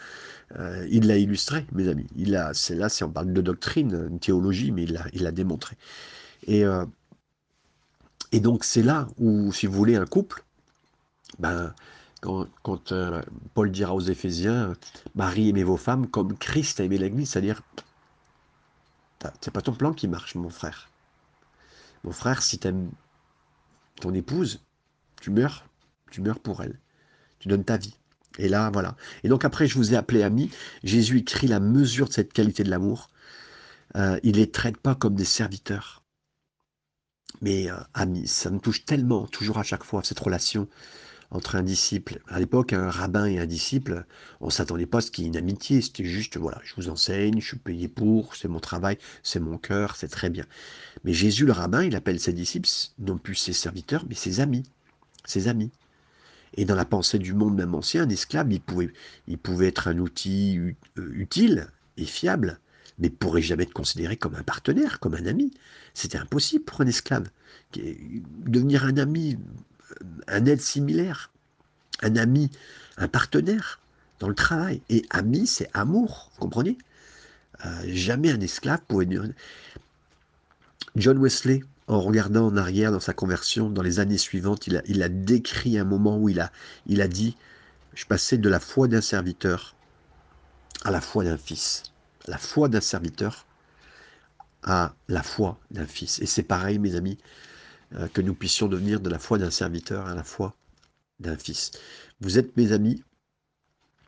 euh, 0.58 0.88
il 0.90 1.08
l'a 1.08 1.18
illustré, 1.18 1.66
mes 1.74 1.90
amis. 1.90 2.08
Il 2.16 2.36
a, 2.36 2.54
c'est 2.54 2.76
là, 2.76 2.88
si 2.88 3.04
on 3.04 3.12
parle 3.12 3.34
de 3.34 3.42
doctrine, 3.42 4.08
une 4.10 4.20
théologie, 4.20 4.72
mais 4.72 4.84
il 4.84 4.94
l'a, 4.94 5.06
il 5.14 5.30
démontré. 5.34 5.76
Et, 6.48 6.64
euh, 6.64 6.86
et 8.32 8.40
donc 8.40 8.64
c'est 8.64 8.84
là 8.84 9.08
où, 9.18 9.52
si 9.52 9.68
vous 9.68 9.74
voulez, 9.74 9.98
un 9.98 10.06
couple, 10.06 10.46
ben, 11.40 11.74
quand, 12.22 12.92
euh, 12.92 13.22
Paul 13.54 13.72
dira 13.72 13.94
aux 13.94 14.00
Éphésiens, 14.00 14.74
Marie, 15.16 15.50
aimez 15.50 15.64
vos 15.64 15.78
femmes 15.78 16.08
comme 16.08 16.38
Christ 16.38 16.80
a 16.80 16.84
aimé 16.84 16.98
l'Église, 16.98 17.32
c'est-à-dire, 17.32 17.62
c'est 19.42 19.52
pas 19.52 19.62
ton 19.62 19.74
plan 19.74 19.94
qui 19.94 20.08
marche, 20.08 20.36
mon 20.36 20.50
frère. 20.50 20.90
Mon 22.04 22.12
frère, 22.12 22.42
si 22.42 22.60
tu 22.60 22.68
aimes 22.68 22.92
ton 24.02 24.14
épouse, 24.14 24.62
tu 25.22 25.32
meurs, 25.32 25.66
tu 26.16 26.22
meurs 26.22 26.40
pour 26.40 26.64
elle. 26.64 26.80
Tu 27.40 27.50
donnes 27.50 27.66
ta 27.66 27.76
vie. 27.76 27.98
Et 28.38 28.48
là, 28.48 28.70
voilà. 28.72 28.96
Et 29.26 29.28
donc 29.28 29.44
après, 29.44 29.68
je 29.68 29.76
vous 29.76 29.94
ai 29.94 29.98
appelé 29.98 30.24
ami. 30.24 30.50
Jésus 30.82 31.18
écrit 31.20 31.48
la 31.48 31.60
mesure 31.60 32.08
de 32.08 32.14
cette 32.14 32.32
qualité 32.32 32.64
de 32.64 32.70
l'amour. 32.70 33.10
Euh, 33.98 34.18
il 34.24 34.38
les 34.38 34.50
traite 34.50 34.78
pas 34.78 34.96
comme 34.96 35.16
des 35.16 35.26
serviteurs, 35.26 36.04
mais 37.42 37.70
euh, 37.70 37.76
amis. 37.94 38.30
Ça 38.30 38.50
me 38.50 38.60
touche 38.60 38.86
tellement, 38.86 39.28
toujours 39.28 39.58
à 39.58 39.64
chaque 39.64 39.84
fois, 39.84 40.04
cette 40.06 40.20
relation 40.20 40.70
entre 41.32 41.58
un 41.58 41.64
disciple. 41.64 42.22
À 42.30 42.40
l'époque, 42.40 42.72
un 42.72 42.90
rabbin 42.90 43.26
et 43.26 43.38
un 43.38 43.46
disciple, 43.46 44.06
on 44.40 44.50
s'attendait 44.50 44.86
pas 44.86 45.00
à 45.00 45.02
ce 45.02 45.12
qu'il 45.12 45.26
y 45.26 45.28
ait 45.28 45.32
une 45.32 45.38
amitié. 45.38 45.82
C'était 45.82 46.06
juste, 46.06 46.38
voilà, 46.38 46.62
je 46.64 46.76
vous 46.78 46.88
enseigne, 46.88 47.42
je 47.42 47.48
suis 47.48 47.58
payé 47.58 47.90
pour, 47.90 48.38
c'est 48.38 48.48
mon 48.48 48.62
travail, 48.62 48.98
c'est 49.22 49.42
mon 49.42 49.58
cœur, 49.58 49.98
c'est 49.98 50.08
très 50.08 50.30
bien. 50.30 50.46
Mais 51.04 51.12
Jésus, 51.12 51.46
le 51.46 51.52
rabbin, 51.52 51.84
il 51.84 51.94
appelle 51.94 52.22
ses 52.22 52.32
disciples 52.32 52.70
non 53.00 53.18
plus 53.18 53.36
ses 53.36 53.54
serviteurs, 53.54 54.06
mais 54.08 54.16
ses 54.16 54.40
amis 54.40 54.64
ses 55.26 55.48
amis. 55.48 55.72
Et 56.56 56.66
dans 56.66 56.76
la 56.76 56.86
pensée 56.86 57.20
du 57.20 57.34
monde 57.34 57.56
même 57.56 57.76
ancien, 57.76 58.04
un 58.04 58.10
esclave, 58.10 58.52
il 58.52 58.62
pouvait, 58.62 59.68
être 59.68 59.88
un 59.88 60.00
outil 60.00 60.58
euh, 60.58 61.12
utile 61.14 61.68
et 61.98 62.06
fiable, 62.06 62.60
mais 62.98 63.10
pourrait 63.10 63.42
jamais 63.42 63.64
être 63.64 63.74
considéré 63.74 64.16
comme 64.16 64.36
un 64.36 64.44
partenaire, 64.44 65.00
comme 65.00 65.16
un 65.16 65.26
ami. 65.26 65.52
C'était 65.94 66.18
impossible 66.18 66.64
pour 66.64 66.82
un 66.82 66.88
esclave. 66.88 67.30
Devenir 67.74 68.86
un 68.86 68.98
ami, 68.98 69.38
un 70.28 70.46
aide 70.46 70.62
similaire, 70.62 71.32
un 72.02 72.16
ami, 72.16 72.50
un 72.98 73.10
partenaire 73.10 73.82
dans 74.20 74.30
le 74.30 74.36
travail. 74.36 74.82
Et 74.90 75.06
ami, 75.10 75.48
c'est 75.48 75.70
amour, 75.74 76.32
vous 76.34 76.42
comprenez? 76.42 76.78
Euh, 77.66 77.84
Jamais 77.88 78.32
un 78.32 78.40
esclave 78.40 78.80
pouvait... 78.88 79.08
John 80.96 81.18
Wesley, 81.18 81.62
en 81.88 82.02
regardant 82.02 82.48
en 82.48 82.58
arrière 82.58 82.92
dans 82.92 83.00
sa 83.00 83.14
conversion, 83.14 83.70
dans 83.70 83.84
les 83.84 84.00
années 84.00 84.18
suivantes, 84.18 84.68
il 84.68 85.04
a, 85.04 85.10
décrit 85.10 85.78
un 85.78 85.84
moment 85.84 86.18
où 86.18 86.30
il 86.30 86.40
a, 86.40 86.52
il 86.88 87.02
a 87.02 87.08
dit, 87.08 87.38
je 87.94 88.06
passais 88.06 88.38
de 88.38 88.50
la 88.50 88.60
foi 88.60 88.88
d'un 88.88 89.02
serviteur 89.02 89.76
à 90.84 90.92
la 90.92 91.02
foi 91.02 91.24
d'un 91.24 91.38
fils. 91.38 91.84
La 92.28 92.38
foi 92.38 92.70
d'un 92.70 92.82
serviteur 92.82 93.46
à 94.64 94.96
la 95.08 95.22
foi 95.22 95.60
d'un 95.70 95.86
fils. 95.86 96.20
Et 96.20 96.26
c'est 96.26 96.44
pareil, 96.44 96.80
mes 96.80 96.96
amis, 96.96 97.20
euh, 97.94 98.08
que 98.08 98.22
nous 98.22 98.34
puissions 98.34 98.68
devenir 98.68 99.00
de 99.00 99.10
la 99.10 99.20
foi 99.20 99.38
d'un 99.38 99.52
serviteur 99.52 100.08
à 100.08 100.16
la 100.16 100.24
foi 100.24 100.56
d'un 101.20 101.38
fils. 101.38 101.72
Vous 102.20 102.40
êtes 102.40 102.58
mes 102.58 102.72
amis 102.72 103.04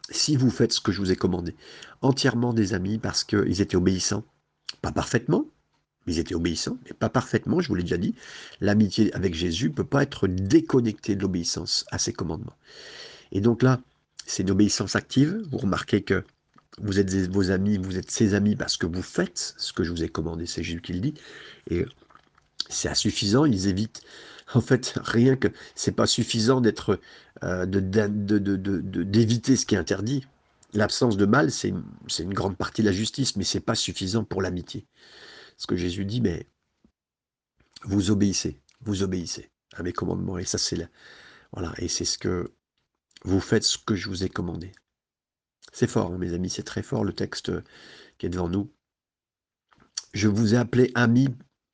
si 0.10 0.36
vous 0.36 0.50
faites 0.50 0.74
ce 0.74 0.82
que 0.82 0.92
je 0.92 1.00
vous 1.00 1.12
ai 1.12 1.16
commandé. 1.16 1.56
Entièrement 2.02 2.54
des 2.54 2.74
amis 2.74 2.98
parce 2.98 3.24
qu'ils 3.24 3.62
étaient 3.62 3.76
obéissants. 3.76 4.24
Pas 4.82 4.92
parfaitement, 4.92 5.46
ils 6.08 6.20
étaient 6.20 6.36
obéissants, 6.36 6.78
mais 6.86 6.94
pas 6.94 7.10
parfaitement, 7.10 7.60
je 7.60 7.68
vous 7.68 7.76
l'ai 7.76 7.84
déjà 7.84 7.98
dit. 7.98 8.16
L'amitié 8.62 9.14
avec 9.14 9.34
Jésus 9.34 9.70
ne 9.70 9.74
peut 9.74 9.84
pas 9.84 10.04
être 10.04 10.28
déconnectée 10.28 11.16
de 11.16 11.22
l'obéissance 11.22 11.86
à 11.92 12.00
ses 12.00 12.14
commandements. 12.14 12.56
Et 13.32 13.42
donc 13.42 13.62
là, 13.62 13.80
c'est 14.26 14.44
une 14.44 14.52
obéissance 14.52 14.96
active. 14.96 15.42
Vous 15.52 15.58
remarquez 15.58 16.02
que 16.02 16.24
vous 16.80 17.00
êtes 17.00 17.14
vos 17.32 17.52
amis, 17.52 17.78
vous 17.78 17.98
êtes 17.98 18.12
ses 18.12 18.34
amis 18.34 18.56
parce 18.56 18.78
que 18.78 18.86
vous 18.86 19.02
faites 19.02 19.54
ce 19.58 19.74
que 19.74 19.84
je 19.84 19.92
vous 19.92 20.04
ai 20.04 20.10
commandé, 20.10 20.46
c'est 20.46 20.64
Jésus 20.64 20.82
qui 20.82 20.94
le 20.94 21.00
dit. 21.00 21.14
Et 21.70 21.86
c'est 22.70 22.90
insuffisant, 22.90 23.46
ils 23.46 23.68
évitent. 23.68 24.02
En 24.54 24.62
fait, 24.62 24.94
rien 25.04 25.36
que 25.36 25.50
c'est 25.76 25.92
pas 25.92 26.08
suffisant 26.08 26.62
d'être, 26.62 27.02
euh, 27.44 27.66
d'éviter 27.66 29.58
ce 29.58 29.66
qui 29.66 29.76
est 29.76 29.78
interdit. 29.78 30.26
L'absence 30.74 31.18
de 31.18 31.26
mal, 31.26 31.52
c'est 31.52 31.74
une 32.20 32.34
grande 32.34 32.56
partie 32.56 32.82
de 32.82 32.88
la 32.88 32.94
justice, 32.94 33.36
mais 33.36 33.44
c'est 33.44 33.60
pas 33.60 33.76
suffisant 33.76 34.24
pour 34.24 34.42
l'amitié. 34.42 34.86
Ce 35.58 35.68
que 35.68 35.76
Jésus 35.76 36.06
dit, 36.06 36.22
mais 36.22 36.48
vous 37.84 38.12
obéissez, 38.12 38.62
vous 38.82 39.04
obéissez. 39.04 39.52
à 39.74 39.84
mes 39.84 39.94
commandements. 39.94 40.38
Et 40.38 40.46
ça, 40.46 40.58
c'est 40.58 40.90
voilà, 41.52 41.74
et 41.78 41.88
c'est 41.88 42.06
ce 42.06 42.18
que 42.18 42.54
vous 43.24 43.40
faites, 43.40 43.64
ce 43.64 43.78
que 43.78 43.96
je 43.96 44.10
vous 44.10 44.24
ai 44.24 44.30
commandé. 44.30 44.72
C'est 45.72 45.90
fort, 45.90 46.12
hein, 46.12 46.18
mes 46.18 46.34
amis, 46.34 46.50
c'est 46.50 46.64
très 46.64 46.84
fort 46.84 47.04
le 47.04 47.14
texte 47.14 47.52
qui 48.18 48.26
est 48.26 48.30
devant 48.30 48.50
nous. 48.50 48.72
Je 50.14 50.28
vous 50.28 50.56
ai 50.56 50.58
appelé 50.58 50.92
ami 50.96 51.28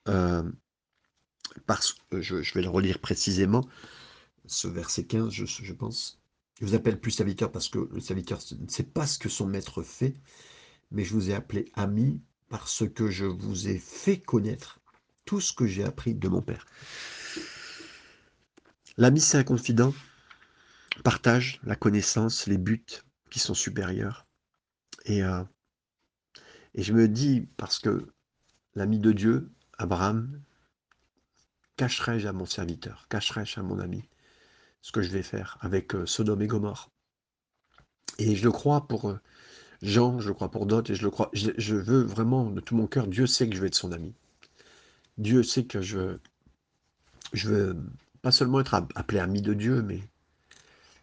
euh, 0.07 0.43
parce 1.65 1.93
que 1.93 2.21
je, 2.21 2.35
vais 2.53 2.61
le 2.61 2.69
relire 2.69 2.99
précisément, 2.99 3.67
ce 4.45 4.67
verset 4.67 5.05
15, 5.05 5.31
je, 5.31 5.45
je 5.45 5.73
pense. 5.73 6.19
Je 6.59 6.65
vous 6.65 6.75
appelle 6.75 6.99
plus 6.99 7.11
serviteur 7.11 7.51
parce 7.51 7.69
que 7.69 7.79
le 7.91 7.99
serviteur 7.99 8.39
ne 8.59 8.67
sait 8.67 8.83
pas 8.83 9.07
ce 9.07 9.17
que 9.17 9.29
son 9.29 9.47
maître 9.47 9.81
fait, 9.81 10.15
mais 10.91 11.03
je 11.03 11.13
vous 11.13 11.29
ai 11.29 11.33
appelé 11.33 11.71
ami 11.73 12.21
parce 12.53 12.87
que 12.87 13.09
je 13.09 13.25
vous 13.25 13.67
ai 13.67 13.79
fait 13.79 14.19
connaître 14.19 14.79
tout 15.25 15.41
ce 15.41 15.53
que 15.53 15.65
j'ai 15.65 15.83
appris 15.83 16.13
de 16.13 16.27
mon 16.27 16.43
Père. 16.43 16.67
L'ami, 18.95 19.21
c'est 19.21 19.39
un 19.39 19.43
confident, 19.43 19.91
partage 21.03 21.59
la 21.63 21.75
connaissance, 21.75 22.45
les 22.45 22.59
buts 22.59 22.85
qui 23.31 23.39
sont 23.39 23.55
supérieurs. 23.55 24.27
Et, 25.05 25.23
euh, 25.23 25.43
et 26.75 26.83
je 26.83 26.93
me 26.93 27.07
dis, 27.07 27.47
parce 27.57 27.79
que 27.79 28.13
l'ami 28.75 28.99
de 28.99 29.13
Dieu, 29.13 29.49
Abraham, 29.79 30.39
cacherai-je 31.75 32.27
à 32.27 32.33
mon 32.33 32.45
serviteur, 32.45 33.07
cacherai-je 33.09 33.59
à 33.59 33.63
mon 33.63 33.79
ami 33.79 34.07
ce 34.83 34.91
que 34.91 35.01
je 35.01 35.09
vais 35.09 35.23
faire 35.23 35.57
avec 35.61 35.95
euh, 35.95 36.05
Sodome 36.05 36.43
et 36.43 36.47
Gomorre? 36.47 36.91
Et 38.19 38.35
je 38.35 38.43
le 38.43 38.51
crois 38.51 38.87
pour 38.87 39.09
euh, 39.09 39.19
Jean, 39.83 40.17
je 40.19 40.31
crois 40.31 40.49
pour 40.49 40.65
d'autres, 40.65 40.91
et 40.91 40.95
je 40.95 41.03
le 41.03 41.11
crois. 41.11 41.29
Je, 41.33 41.75
veux 41.75 42.03
vraiment 42.03 42.49
de 42.49 42.61
tout 42.61 42.73
mon 42.73 42.87
cœur, 42.87 43.05
Dieu 43.05 43.27
sait 43.27 43.49
que 43.49 43.55
je 43.55 43.61
vais 43.61 43.67
être 43.67 43.75
son 43.75 43.91
ami. 43.91 44.13
Dieu 45.17 45.43
sait 45.43 45.65
que 45.65 45.81
je, 45.81 46.17
veux 47.43 47.77
pas 48.21 48.31
seulement 48.31 48.61
être 48.61 48.73
appelé 48.95 49.19
ami 49.19 49.41
de 49.41 49.53
Dieu, 49.53 49.81
mais 49.81 49.99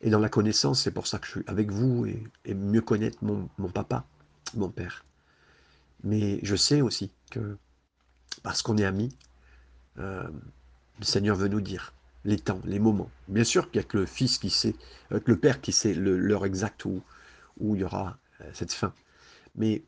et 0.00 0.08
dans 0.08 0.18
la 0.18 0.30
connaissance, 0.30 0.82
c'est 0.82 0.92
pour 0.92 1.06
ça 1.06 1.18
que 1.18 1.26
je 1.26 1.30
suis 1.32 1.44
avec 1.46 1.70
vous 1.70 2.06
et, 2.06 2.54
mieux 2.54 2.80
connaître 2.80 3.18
mon, 3.22 3.68
papa, 3.68 4.06
mon 4.54 4.70
père. 4.70 5.04
Mais 6.02 6.40
je 6.42 6.56
sais 6.56 6.80
aussi 6.80 7.10
que 7.30 7.58
parce 8.42 8.62
qu'on 8.62 8.78
est 8.78 8.86
amis, 8.86 9.14
euh, 9.98 10.26
le 10.98 11.04
Seigneur 11.04 11.36
veut 11.36 11.48
nous 11.48 11.60
dire 11.60 11.92
les 12.24 12.38
temps, 12.38 12.62
les 12.64 12.78
moments. 12.78 13.10
Bien 13.28 13.44
sûr 13.44 13.70
qu'il 13.70 13.78
n'y 13.78 13.84
a 13.84 13.88
que 13.88 13.98
le 13.98 14.06
Fils 14.06 14.38
qui 14.38 14.48
sait, 14.48 14.74
euh, 15.12 15.20
le 15.26 15.36
Père 15.36 15.60
qui 15.60 15.72
sait 15.72 15.92
l'heure 15.92 16.46
exacte 16.46 16.86
où, 16.86 17.02
où 17.58 17.76
il 17.76 17.82
y 17.82 17.84
aura 17.84 18.16
cette 18.52 18.72
fin. 18.72 18.92
Mais 19.56 19.82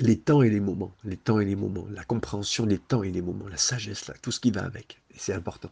les 0.00 0.18
temps 0.18 0.42
et 0.42 0.50
les 0.50 0.60
moments, 0.60 0.94
les 1.04 1.16
temps 1.16 1.40
et 1.40 1.44
les 1.44 1.56
moments, 1.56 1.86
la 1.90 2.04
compréhension 2.04 2.66
des 2.66 2.78
temps 2.78 3.02
et 3.02 3.10
des 3.10 3.22
moments, 3.22 3.48
la 3.48 3.56
sagesse, 3.56 4.06
là, 4.06 4.14
tout 4.20 4.30
ce 4.30 4.40
qui 4.40 4.50
va 4.50 4.64
avec, 4.64 5.00
c'est 5.16 5.32
important. 5.32 5.70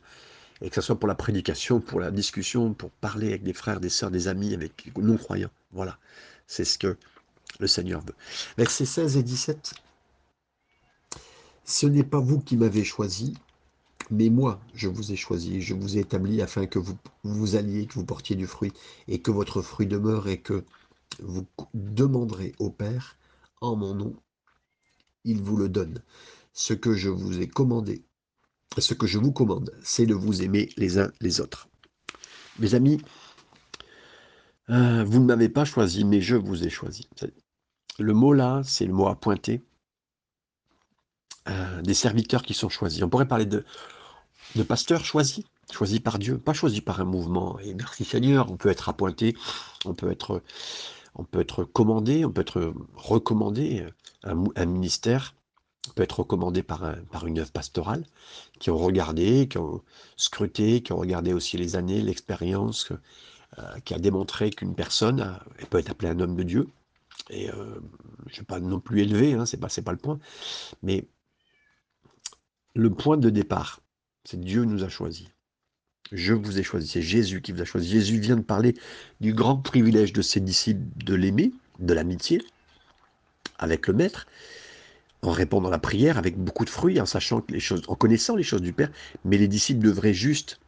Et 0.63 0.69
que 0.69 0.75
ce 0.75 0.81
soit 0.83 0.99
pour 0.99 1.09
la 1.09 1.15
prédication, 1.15 1.81
pour 1.81 2.01
la 2.01 2.11
discussion, 2.11 2.75
pour 2.75 2.91
parler 2.91 3.29
avec 3.29 3.43
des 3.43 3.53
frères, 3.53 3.81
des 3.81 3.89
sœurs, 3.89 4.11
des 4.11 4.29
amis, 4.29 4.55
avec 4.55 4.93
des 4.95 5.03
non-croyants. 5.03 5.51
Voilà, 5.73 5.99
c'est 6.47 6.65
ce 6.65 6.79
que 6.79 6.97
le 7.59 7.67
Seigneur 7.67 8.01
veut. 8.03 8.15
Versets 8.59 8.85
16 8.85 9.17
et 9.17 9.23
17. 9.23 9.75
Ce 11.65 11.87
n'est 11.87 12.05
pas 12.05 12.21
vous 12.21 12.41
qui 12.41 12.57
m'avez 12.57 12.85
choisi, 12.85 13.35
mais 14.11 14.29
moi, 14.29 14.61
je 14.75 14.89
vous 14.89 15.13
ai 15.13 15.17
choisi, 15.17 15.63
je 15.63 15.75
vous 15.75 15.97
ai 15.97 16.01
établi 16.01 16.43
afin 16.43 16.67
que 16.67 16.79
vous, 16.79 16.97
vous 17.23 17.55
alliez, 17.57 17.87
que 17.87 17.95
vous 17.95 18.05
portiez 18.05 18.37
du 18.37 18.47
fruit, 18.47 18.73
et 19.09 19.21
que 19.21 19.31
votre 19.31 19.63
fruit 19.63 19.87
demeure, 19.87 20.29
et 20.29 20.39
que 20.39 20.65
vous 21.19 21.47
demanderez 21.75 22.55
au 22.59 22.71
Père 22.71 23.17
en 23.61 23.77
mon 23.77 23.95
nom, 23.95 24.17
il 25.25 25.43
vous 25.43 25.57
le 25.57 25.69
donne. 25.69 26.03
Ce 26.53 26.73
que 26.75 26.95
je 26.95 27.09
vous 27.09 27.41
ai 27.41 27.49
commandé, 27.49 28.05
ce 28.79 28.95
que 28.95 29.07
je 29.07 29.19
vous 29.19 29.33
commande, 29.33 29.73
c'est 29.83 30.07
de 30.07 30.15
vous 30.15 30.43
aimer 30.43 30.71
les 30.77 30.99
uns 30.99 31.13
les 31.21 31.41
autres. 31.41 31.69
Mes 32.59 32.75
amis, 32.75 33.01
euh, 34.71 35.05
vous 35.05 35.21
ne 35.21 35.27
m'avez 35.27 35.49
pas 35.49 35.65
choisi, 35.65 36.05
mais 36.05 36.21
je 36.21 36.37
vous 36.37 36.65
ai 36.65 36.71
choisi. 36.71 37.09
Le 37.99 38.13
mot 38.13 38.33
là, 38.33 38.63
c'est 38.65 38.87
le 38.87 38.93
mot 38.93 39.09
à 39.09 39.15
pointer. 39.15 39.63
Euh, 41.49 41.83
des 41.83 41.95
serviteurs 41.95 42.43
qui 42.43 42.55
sont 42.55 42.69
choisis. 42.69 43.03
On 43.03 43.09
pourrait 43.09 43.27
parler 43.27 43.47
de, 43.47 43.65
de 44.57 44.63
pasteurs 44.63 45.05
choisis, 45.05 45.45
choisis 45.73 45.99
par 45.99 46.19
Dieu, 46.19 46.39
pas 46.39 46.53
choisis 46.53 46.81
par 46.81 47.01
un 47.01 47.05
mouvement. 47.05 47.59
Et 47.61 47.75
merci 47.75 48.05
Seigneur, 48.05 48.51
on 48.53 48.57
peut 48.57 48.69
être 48.69 48.89
appointé, 48.89 49.35
on 49.85 49.95
peut 49.95 50.11
être 50.11 50.43
on 51.15 51.25
peut 51.25 51.41
être 51.41 51.65
commandé, 51.65 52.25
on 52.25 52.31
peut 52.31 52.41
être 52.41 52.73
recommandé, 52.95 53.87
un, 54.25 54.67
ministère 54.67 55.35
peut 55.95 56.03
être 56.03 56.21
recommandé 56.21 56.63
par, 56.63 56.95
par 57.11 57.27
une 57.27 57.39
œuvre 57.39 57.51
pastorale, 57.51 58.05
qui 58.59 58.71
ont 58.71 58.79
regardé, 58.79 59.49
qui 59.49 59.59
ont 59.59 59.83
scruté, 60.17 60.83
qui 60.83 60.93
ont 60.93 60.99
regardé 60.99 61.33
aussi 61.33 61.57
les 61.57 61.77
années, 61.77 62.01
l'expérience, 62.03 62.93
euh, 63.59 63.81
qui 63.85 63.95
a 63.95 63.99
démontré 63.99 64.51
qu'une 64.51 64.77
personne 64.77 65.37
peut 65.71 65.79
être 65.79 65.91
appelée 65.91 66.09
un 66.09 66.21
homme 66.21 66.37
de 66.37 66.45
Dieu. 66.45 66.69
Et 67.31 67.51
euh, 67.51 67.81
je 68.29 68.37
ne 68.37 68.41
vais 68.41 68.47
pas 68.47 68.61
non 68.61 68.79
plus 68.79 69.01
élevé, 69.01 69.35
hein, 69.35 69.45
c'est 69.45 69.57
pas, 69.57 69.69
pas 69.69 69.93
le 69.93 69.99
point. 69.99 70.21
Mais 70.83 71.05
le 72.75 72.91
point 72.91 73.17
de 73.17 73.29
départ, 73.29 73.81
c'est 74.25 74.41
Dieu 74.41 74.65
nous 74.65 74.85
a 74.85 74.89
choisis. 74.89 75.27
Je 76.13 76.35
vous 76.35 76.59
ai 76.59 76.63
choisi. 76.63 76.89
C'est 76.89 77.03
Jésus 77.03 77.41
qui 77.41 77.53
vous 77.53 77.61
a 77.61 77.65
choisi. 77.65 77.89
Jésus 77.89 78.19
vient 78.19 78.37
de 78.37 78.43
parler 78.43 78.75
du 79.21 79.33
grand 79.33 79.57
privilège 79.57 80.13
de 80.13 80.23
ses 80.23 80.41
disciples 80.41 80.83
de 81.05 81.15
l'aimer, 81.15 81.53
de 81.79 81.95
l'amitié 81.95 82.43
avec 83.59 83.87
le 83.87 83.95
Maître, 83.95 84.27
en 85.23 85.33
répondant 85.33 85.69
à 85.69 85.73
la 85.73 85.79
prière 85.79 86.19
avec 86.19 86.37
beaucoup 86.37 86.65
de 86.65 86.71
fruits, 86.71 87.01
en 87.01 87.07
sachant 87.07 87.45
les 87.49 87.61
choses, 87.61 87.83
en 87.89 87.95
connaissant 87.95 88.35
les 88.35 88.43
choses 88.43 88.63
du 88.63 88.73
Père. 88.73 88.91
Mais 89.25 89.39
les 89.39 89.49
disciples 89.49 89.85
devraient 89.85 90.15
juste, 90.15 90.59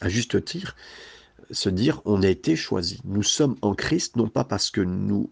à 0.00 0.08
juste 0.08 0.44
titre, 0.44 0.74
se 1.50 1.68
dire 1.68 2.00
on 2.04 2.22
a 2.22 2.28
été 2.28 2.56
choisis. 2.56 2.98
Nous 3.04 3.22
sommes 3.22 3.56
en 3.62 3.74
Christ, 3.74 4.16
non 4.16 4.28
pas 4.28 4.44
parce 4.44 4.70
que 4.70 4.80
nous, 4.80 5.30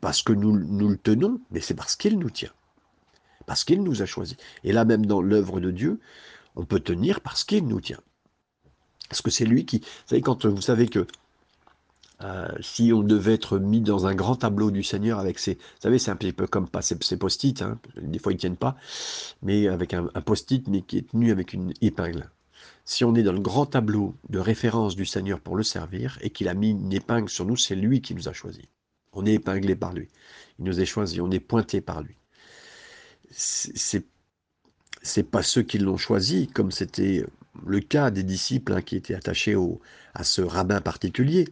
parce 0.00 0.22
que 0.22 0.32
nous, 0.32 0.58
nous 0.58 0.88
le 0.88 0.96
tenons, 0.96 1.40
mais 1.50 1.60
c'est 1.60 1.74
parce 1.74 1.96
qu'il 1.96 2.18
nous 2.18 2.30
tient. 2.30 2.52
Parce 3.46 3.64
qu'il 3.64 3.82
nous 3.82 4.02
a 4.02 4.06
choisis. 4.06 4.36
Et 4.64 4.72
là, 4.72 4.84
même 4.84 5.06
dans 5.06 5.20
l'œuvre 5.20 5.60
de 5.60 5.70
Dieu, 5.70 6.00
on 6.56 6.64
peut 6.64 6.80
tenir 6.80 7.20
parce 7.20 7.44
qu'il 7.44 7.66
nous 7.66 7.80
tient. 7.80 8.00
Parce 9.10 9.20
que 9.20 9.30
c'est 9.30 9.44
lui 9.44 9.66
qui... 9.66 9.80
Vous 9.80 9.84
savez, 10.06 10.22
quand 10.22 10.46
vous 10.46 10.62
savez 10.62 10.88
que 10.88 11.06
euh, 12.22 12.48
si 12.60 12.92
on 12.92 13.02
devait 13.02 13.34
être 13.34 13.58
mis 13.58 13.80
dans 13.80 14.06
un 14.06 14.14
grand 14.14 14.36
tableau 14.36 14.70
du 14.70 14.82
Seigneur 14.82 15.18
avec 15.18 15.38
ses... 15.38 15.54
Vous 15.54 15.80
savez, 15.80 15.98
c'est 15.98 16.12
un 16.12 16.16
petit 16.16 16.32
peu 16.32 16.46
comme 16.46 16.68
pas 16.68 16.80
ces, 16.80 16.96
post-it, 17.16 17.60
hein, 17.60 17.78
des 18.00 18.18
fois 18.18 18.32
ils 18.32 18.36
ne 18.36 18.40
tiennent 18.40 18.56
pas, 18.56 18.76
mais 19.42 19.66
avec 19.68 19.94
un, 19.94 20.06
post-it, 20.24 20.66
mais 20.68 20.82
qui 20.82 20.98
est 20.98 21.10
tenu 21.10 21.32
avec 21.32 21.52
une 21.52 21.74
épingle. 21.80 22.30
Si 22.84 23.04
on 23.04 23.14
est 23.16 23.22
dans 23.22 23.32
le 23.32 23.40
grand 23.40 23.66
tableau 23.66 24.14
de 24.28 24.38
référence 24.38 24.96
du 24.96 25.06
Seigneur 25.06 25.40
pour 25.40 25.56
le 25.56 25.62
servir, 25.62 26.18
et 26.20 26.30
qu'il 26.30 26.48
a 26.48 26.54
mis 26.54 26.70
une 26.70 26.92
épingle 26.92 27.28
sur 27.28 27.46
nous, 27.46 27.56
c'est 27.56 27.74
lui 27.74 28.00
qui 28.00 28.14
nous 28.14 28.28
a 28.28 28.32
choisis. 28.32 28.64
On 29.12 29.26
est 29.26 29.34
épinglé 29.34 29.74
par 29.74 29.92
lui. 29.92 30.08
Il 30.58 30.66
nous 30.66 30.78
a 30.78 30.84
choisis, 30.84 31.18
on 31.20 31.30
est 31.30 31.40
pointé 31.40 31.80
par 31.80 32.02
lui. 32.02 32.16
C'est 33.30 34.04
c'est 35.02 35.22
pas 35.22 35.42
ceux 35.42 35.62
qui 35.62 35.78
l'ont 35.78 35.96
choisi, 35.96 36.46
comme 36.48 36.70
c'était 36.70 37.24
le 37.66 37.80
cas 37.80 38.10
des 38.10 38.22
disciples 38.22 38.72
hein, 38.72 38.82
qui 38.82 38.96
étaient 38.96 39.14
attachés 39.14 39.54
au, 39.54 39.80
à 40.14 40.24
ce 40.24 40.42
rabbin 40.42 40.80
particulier. 40.80 41.48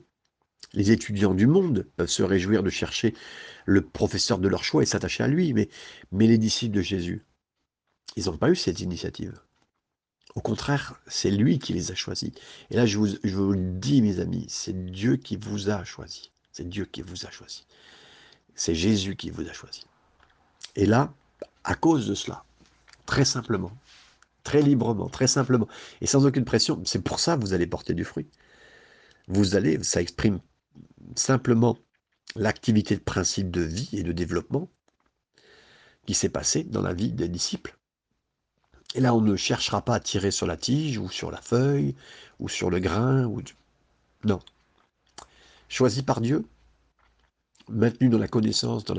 Les 0.75 0.91
étudiants 0.91 1.35
du 1.35 1.47
monde 1.47 1.87
peuvent 1.97 2.11
se 2.11 2.23
réjouir 2.23 2.63
de 2.63 2.71
chercher 2.71 3.15
le 3.65 3.81
professeur 3.81 4.39
de 4.39 4.49
leur 4.49 4.65
choix 4.65 4.83
et 4.83 4.87
s'attacher 4.87 5.25
à 5.25 5.29
lui, 5.29 5.53
mais, 5.55 5.69
mais 6.13 6.27
les 6.27 6.39
disciples 6.39 6.77
de 6.77 6.83
Jésus, 6.83 7.25
ils 8.17 8.27
n'ont 8.27 8.37
pas 8.37 8.51
eu 8.51 8.57
cette 8.57 8.81
initiative. 8.81 9.41
Au 10.35 10.41
contraire, 10.41 11.01
c'est 11.07 11.31
lui 11.31 11.59
qui 11.59 11.73
les 11.73 11.91
a 11.91 11.95
choisis. 11.95 12.31
Et 12.71 12.77
là, 12.77 12.87
je 12.87 12.99
vous, 12.99 13.09
je 13.25 13.35
vous 13.35 13.53
le 13.53 13.73
dis, 13.73 14.03
mes 14.03 14.21
amis, 14.21 14.47
c'est 14.49 14.87
Dieu 14.91 15.17
qui 15.17 15.37
vous 15.37 15.71
a 15.71 15.85
choisi. 15.85 16.31
C'est 16.53 16.69
Dieu 16.69 16.85
qui 16.85 17.03
vous 17.03 17.27
a 17.27 17.31
choisi. 17.31 17.67
C'est 18.55 18.75
Jésus 18.75 19.17
qui 19.17 19.31
vous 19.31 19.49
a 19.49 19.53
choisi. 19.53 19.85
Et 20.77 20.87
là, 20.87 21.13
à 21.65 21.75
cause 21.75 22.07
de 22.07 22.15
cela, 22.15 22.45
très 23.07 23.25
simplement, 23.25 23.73
très 24.43 24.63
librement, 24.63 25.09
très 25.09 25.27
simplement, 25.27 25.69
et 26.01 26.07
sans 26.07 26.27
aucune 26.27 26.45
pression. 26.45 26.83
C'est 26.85 27.03
pour 27.03 27.21
ça 27.21 27.37
que 27.37 27.43
vous 27.43 27.53
allez 27.53 27.67
porter 27.67 27.95
du 27.95 28.05
fruit. 28.05 28.29
Vous 29.29 29.57
allez, 29.57 29.83
ça 29.83 30.01
exprime 30.01 30.41
simplement 31.17 31.79
l'activité 32.37 32.97
de 32.97 33.03
principe 33.03 33.51
de 33.51 33.63
vie 33.63 33.91
et 33.93 34.03
de 34.03 34.13
développement 34.13 34.69
qui 36.07 36.15
s'est 36.15 36.29
passé 36.29 36.65
dans 36.65 36.83
la 36.83 36.95
vie 36.95 37.13
des 37.13 37.29
disciples. 37.29 37.77
Et 38.95 39.01
là, 39.01 39.15
on 39.15 39.21
ne 39.21 39.37
cherchera 39.37 39.83
pas 39.83 39.97
à 39.97 40.01
tirer 40.01 40.31
sur 40.31 40.47
la 40.47 40.57
tige 40.57 40.99
ou 40.99 41.11
sur 41.11 41.31
la 41.31 41.43
feuille 41.43 41.95
ou 42.39 42.49
sur 42.49 42.71
le 42.71 42.81
grain. 42.81 43.27
Ou... 43.27 43.43
Non. 44.25 44.41
Choisi 45.69 46.03
par 46.03 46.23
Dieu, 46.23 46.47
maintenu 47.69 48.09
dans 48.09 48.19
la 48.19 48.29
connaissance, 48.29 48.85
dans 48.85 48.95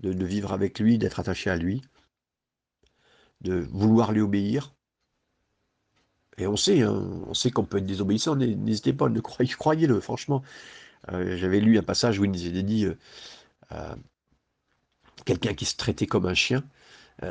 de 0.00 0.24
vivre 0.24 0.52
avec 0.52 0.78
lui, 0.78 0.96
d'être 0.96 1.20
attaché 1.20 1.50
à 1.50 1.56
lui, 1.56 1.82
de 3.40 3.54
vouloir 3.70 4.12
lui 4.12 4.20
obéir, 4.20 4.72
et 6.38 6.46
on 6.46 6.56
sait, 6.56 6.82
hein, 6.82 7.04
on 7.26 7.34
sait 7.34 7.50
qu'on 7.50 7.64
peut 7.64 7.78
être 7.78 7.86
désobéissant, 7.86 8.36
n'hésitez 8.36 8.92
pas, 8.92 9.08
ne 9.08 9.20
croyez, 9.20 9.52
croyez-le, 9.52 10.00
franchement. 10.00 10.42
Euh, 11.12 11.36
j'avais 11.36 11.60
lu 11.60 11.78
un 11.78 11.82
passage 11.82 12.18
où 12.18 12.24
il 12.24 12.30
nous 12.30 12.62
dit 12.62 12.84
euh, 12.84 12.96
euh, 13.72 13.94
quelqu'un 15.24 15.54
qui 15.54 15.64
se 15.64 15.76
traitait 15.76 16.06
comme 16.06 16.26
un 16.26 16.34
chien, 16.34 16.62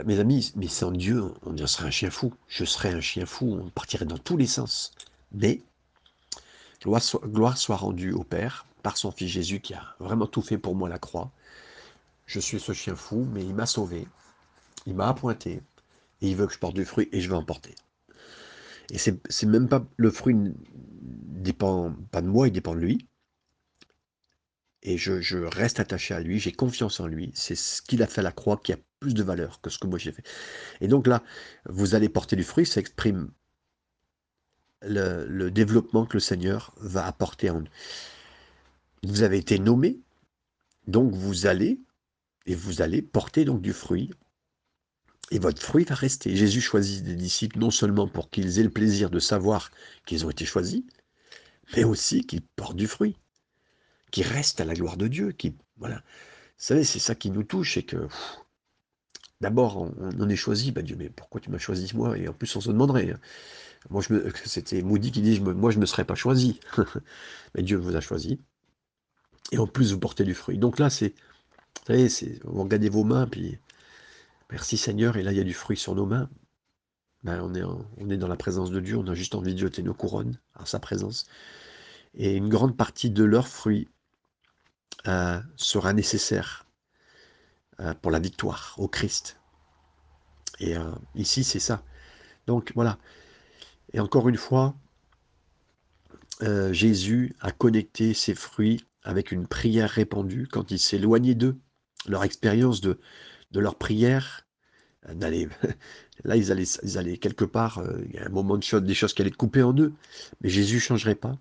mes 0.05 0.19
amis, 0.19 0.51
mais 0.57 0.67
sans 0.67 0.91
Dieu, 0.91 1.23
on, 1.45 1.65
serait 1.65 1.87
un 1.87 1.91
chien 1.91 2.09
fou. 2.09 2.33
Je 2.49 2.65
serais 2.65 2.93
un 2.93 2.99
chien 2.99 3.25
fou, 3.25 3.57
on 3.63 3.69
partirait 3.69 4.03
dans 4.03 4.17
tous 4.17 4.35
les 4.35 4.45
sens. 4.45 4.91
Mais, 5.31 5.61
gloire 6.83 7.57
soit, 7.57 7.77
rendue 7.77 8.11
au 8.11 8.25
Père, 8.25 8.65
par 8.83 8.97
son 8.97 9.11
Fils 9.11 9.29
Jésus 9.29 9.61
qui 9.61 9.73
a 9.73 9.95
vraiment 10.01 10.27
tout 10.27 10.41
fait 10.41 10.57
pour 10.57 10.75
moi 10.75 10.89
la 10.89 10.99
croix. 10.99 11.31
Je 12.25 12.41
suis 12.41 12.59
ce 12.59 12.73
chien 12.73 12.97
fou, 12.97 13.25
mais 13.31 13.41
il 13.45 13.55
m'a 13.55 13.65
sauvé, 13.65 14.09
il 14.87 14.93
m'a 14.93 15.07
appointé, 15.07 15.61
et 16.21 16.30
il 16.30 16.36
veut 16.36 16.47
que 16.47 16.53
je 16.53 16.60
porte 16.60 16.75
du 16.75 16.86
fruit, 16.86 17.10
et 17.12 17.21
je 17.21 17.30
vais 17.30 17.36
en 17.36 17.43
porter. 17.43 17.75
Et 18.91 18.97
c'est 18.97 19.45
même 19.45 19.67
pas 19.67 19.86
le 19.97 20.12
fruit 20.12 20.34
ne 20.34 20.51
dépend 21.41 21.93
pas 22.12 22.21
de 22.21 22.27
moi, 22.27 22.47
il 22.47 22.51
dépend 22.51 22.75
de 22.75 22.80
lui. 22.80 23.08
Et 24.84 24.97
je, 24.97 25.43
reste 25.43 25.80
attaché 25.80 26.13
à 26.13 26.21
lui, 26.21 26.39
j'ai 26.39 26.53
confiance 26.53 26.99
en 26.99 27.08
lui. 27.08 27.32
C'est 27.34 27.56
ce 27.56 27.82
qu'il 27.82 28.01
a 28.01 28.08
fait 28.08 28.21
à 28.21 28.23
la 28.23 28.32
croix 28.32 28.58
qui 28.58 28.71
a 28.71 28.77
plus 28.99 29.13
de 29.13 29.23
valeur 29.23 29.60
que 29.60 29.69
ce 29.69 29.77
que 29.77 29.88
moi 29.88 29.99
j'ai 29.99 30.12
fait. 30.12 30.23
Et 30.80 30.88
donc 30.88 31.08
là, 31.08 31.23
vous 31.67 31.95
allez 31.95 32.08
porter 32.08 32.36
du 32.36 32.43
fruit, 32.43 32.65
ça 32.65 32.80
exprime 32.80 33.30
le, 34.82 35.25
le 35.27 35.51
développement 35.51 36.06
que 36.06 36.13
le 36.13 36.21
Seigneur 36.21 36.73
va 36.77 37.06
apporter 37.06 37.49
en 37.49 37.62
nous. 37.62 37.67
Vous 39.03 39.23
avez 39.23 39.38
été 39.38 39.60
nommé, 39.60 39.99
donc 40.88 41.13
vous 41.13 41.47
allez, 41.47 41.82
et 42.45 42.56
vous 42.56 42.82
allez 42.82 43.01
porter 43.01 43.43
donc 43.43 43.62
du 43.62 43.73
fruit 43.73 44.12
et 45.31 45.39
votre 45.39 45.61
fruit 45.61 45.83
va 45.83 45.95
rester. 45.95 46.35
Jésus 46.35 46.61
choisit 46.61 47.03
des 47.03 47.15
disciples 47.15 47.59
non 47.59 47.71
seulement 47.71 48.07
pour 48.07 48.29
qu'ils 48.29 48.59
aient 48.59 48.63
le 48.63 48.69
plaisir 48.69 49.09
de 49.09 49.19
savoir 49.19 49.71
qu'ils 50.05 50.25
ont 50.25 50.29
été 50.29 50.45
choisis, 50.45 50.83
mais 51.75 51.83
aussi 51.83 52.25
qu'ils 52.25 52.41
portent 52.41 52.77
du 52.77 52.87
fruit, 52.87 53.17
qu'ils 54.11 54.27
restent 54.27 54.61
à 54.61 54.65
la 54.65 54.73
gloire 54.73 54.97
de 54.97 55.07
Dieu. 55.07 55.31
Qui, 55.33 55.55
voilà. 55.77 55.97
Vous 55.97 56.63
savez, 56.63 56.83
c'est 56.83 56.99
ça 56.99 57.13
qui 57.15 57.29
nous 57.29 57.43
touche, 57.43 57.73
c'est 57.73 57.83
que 57.83 58.07
d'abord, 59.41 59.77
on, 59.77 60.21
en 60.21 60.29
est 60.29 60.35
choisi. 60.35 60.71
Bah 60.71 60.81
Dieu, 60.81 60.95
mais 60.97 61.09
pourquoi 61.09 61.41
tu 61.41 61.51
m'as 61.51 61.57
choisi 61.57 61.89
moi? 61.93 62.17
Et 62.17 62.27
en 62.27 62.33
plus, 62.33 62.55
on 62.55 62.61
se 62.61 62.69
demanderait. 62.69 63.11
Hein. 63.11 63.19
Moi, 63.89 64.01
c'était 64.45 64.81
Moody 64.81 65.11
qui 65.11 65.21
dit, 65.21 65.39
moi, 65.41 65.71
je 65.71 65.77
ne 65.77 65.81
me 65.81 65.85
serais 65.85 66.05
pas 66.05 66.15
choisi. 66.15 66.59
mais 67.55 67.63
Dieu 67.63 67.77
vous 67.77 67.95
a 67.95 68.01
choisi. 68.01 68.39
Et 69.51 69.57
en 69.57 69.67
plus, 69.67 69.91
vous 69.91 69.99
portez 69.99 70.23
du 70.23 70.33
fruit. 70.33 70.57
Donc 70.57 70.79
là, 70.79 70.89
c'est, 70.89 71.09
vous 71.09 71.85
savez, 71.87 72.09
c'est, 72.09 72.39
vous 72.43 72.63
regardez 72.63 72.89
vos 72.89 73.03
mains, 73.03 73.27
puis 73.27 73.59
Merci 74.49 74.77
Seigneur, 74.77 75.17
et 75.17 75.23
là 75.23 75.31
il 75.31 75.38
y 75.38 75.41
a 75.41 75.43
du 75.43 75.53
fruit 75.53 75.77
sur 75.77 75.95
nos 75.95 76.05
mains. 76.05 76.29
Ben, 77.23 77.41
on, 77.41 78.10
est 78.10 78.17
dans 78.17 78.27
la 78.27 78.36
présence 78.38 78.71
de 78.71 78.79
Dieu, 78.79 78.95
on 78.97 79.07
a 79.07 79.13
juste 79.13 79.36
envie 79.36 79.53
de 79.53 79.60
jeter 79.60 79.81
nos 79.81 79.93
couronnes 79.93 80.39
à 80.55 80.65
sa 80.65 80.79
présence. 80.79 81.25
Et 82.13 82.36
une 82.36 82.47
grande 82.47 82.77
partie 82.77 83.10
de 83.10 83.23
leurs 83.23 83.47
fruits 83.47 83.89
euh, 85.07 85.39
sera 85.55 85.93
nécessaire 85.93 86.65
euh, 87.79 87.93
pour 87.95 88.12
la 88.12 88.19
victoire 88.19 88.75
au 88.77 88.88
Christ. 88.88 89.39
Et 90.60 90.77
euh, 90.77 90.91
ici, 91.15 91.43
c'est 91.43 91.60
ça. 91.60 91.83
Donc 92.45 92.71
voilà. 92.75 92.97
Et 93.93 93.99
encore 93.99 94.29
une 94.29 94.38
fois, 94.38 94.75
Jésus 96.71 97.36
a 97.41 97.51
connecté 97.51 98.13
ses 98.13 98.36
fruits 98.36 98.86
avec 99.01 99.31
une 99.31 99.47
prière 99.47 99.89
répandue 99.89 100.47
quand 100.47 100.71
il 100.71 100.79
s'est 100.79 100.97
éloigné 100.97 101.33
d'eux. 101.36 101.57
Leur 102.07 102.23
expérience 102.23 102.79
de, 102.79 102.99
de 103.51 103.60
leur 103.60 103.75
prière, 103.75 104.47
euh, 105.07 105.13
d'aller 105.13 105.47
là 106.23 106.36
ils 106.36 106.51
allaient, 106.97 107.17
quelque 107.17 107.45
part, 107.45 107.79
euh, 107.79 108.01
il 108.10 108.15
y 108.15 108.19
a 108.19 108.25
un 108.25 108.29
moment 108.29 108.57
de 108.57 108.63
choses, 108.63 108.83
des 108.83 108.93
choses 108.93 109.13
qui 109.13 109.21
allaient 109.21 109.31
couper 109.31 109.63
en 109.63 109.77
eux, 109.77 109.93
mais 110.41 110.49
Jésus 110.49 110.79
changerait 110.79 111.15
pas. 111.15 111.38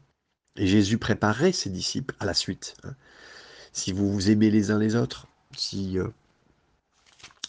Et 0.57 0.67
Jésus 0.67 0.99
préparerait 0.99 1.53
ses 1.53 1.71
disciples 1.71 2.15
à 2.19 2.25
la 2.25 2.35
suite. 2.35 2.77
Hein. 2.85 2.95
Si 3.73 3.93
vous 3.93 4.11
vous 4.11 4.31
aimez 4.31 4.51
les 4.51 4.71
uns 4.71 4.79
les 4.79 4.97
autres, 4.97 5.27
si 5.55 5.99
euh, 5.99 6.09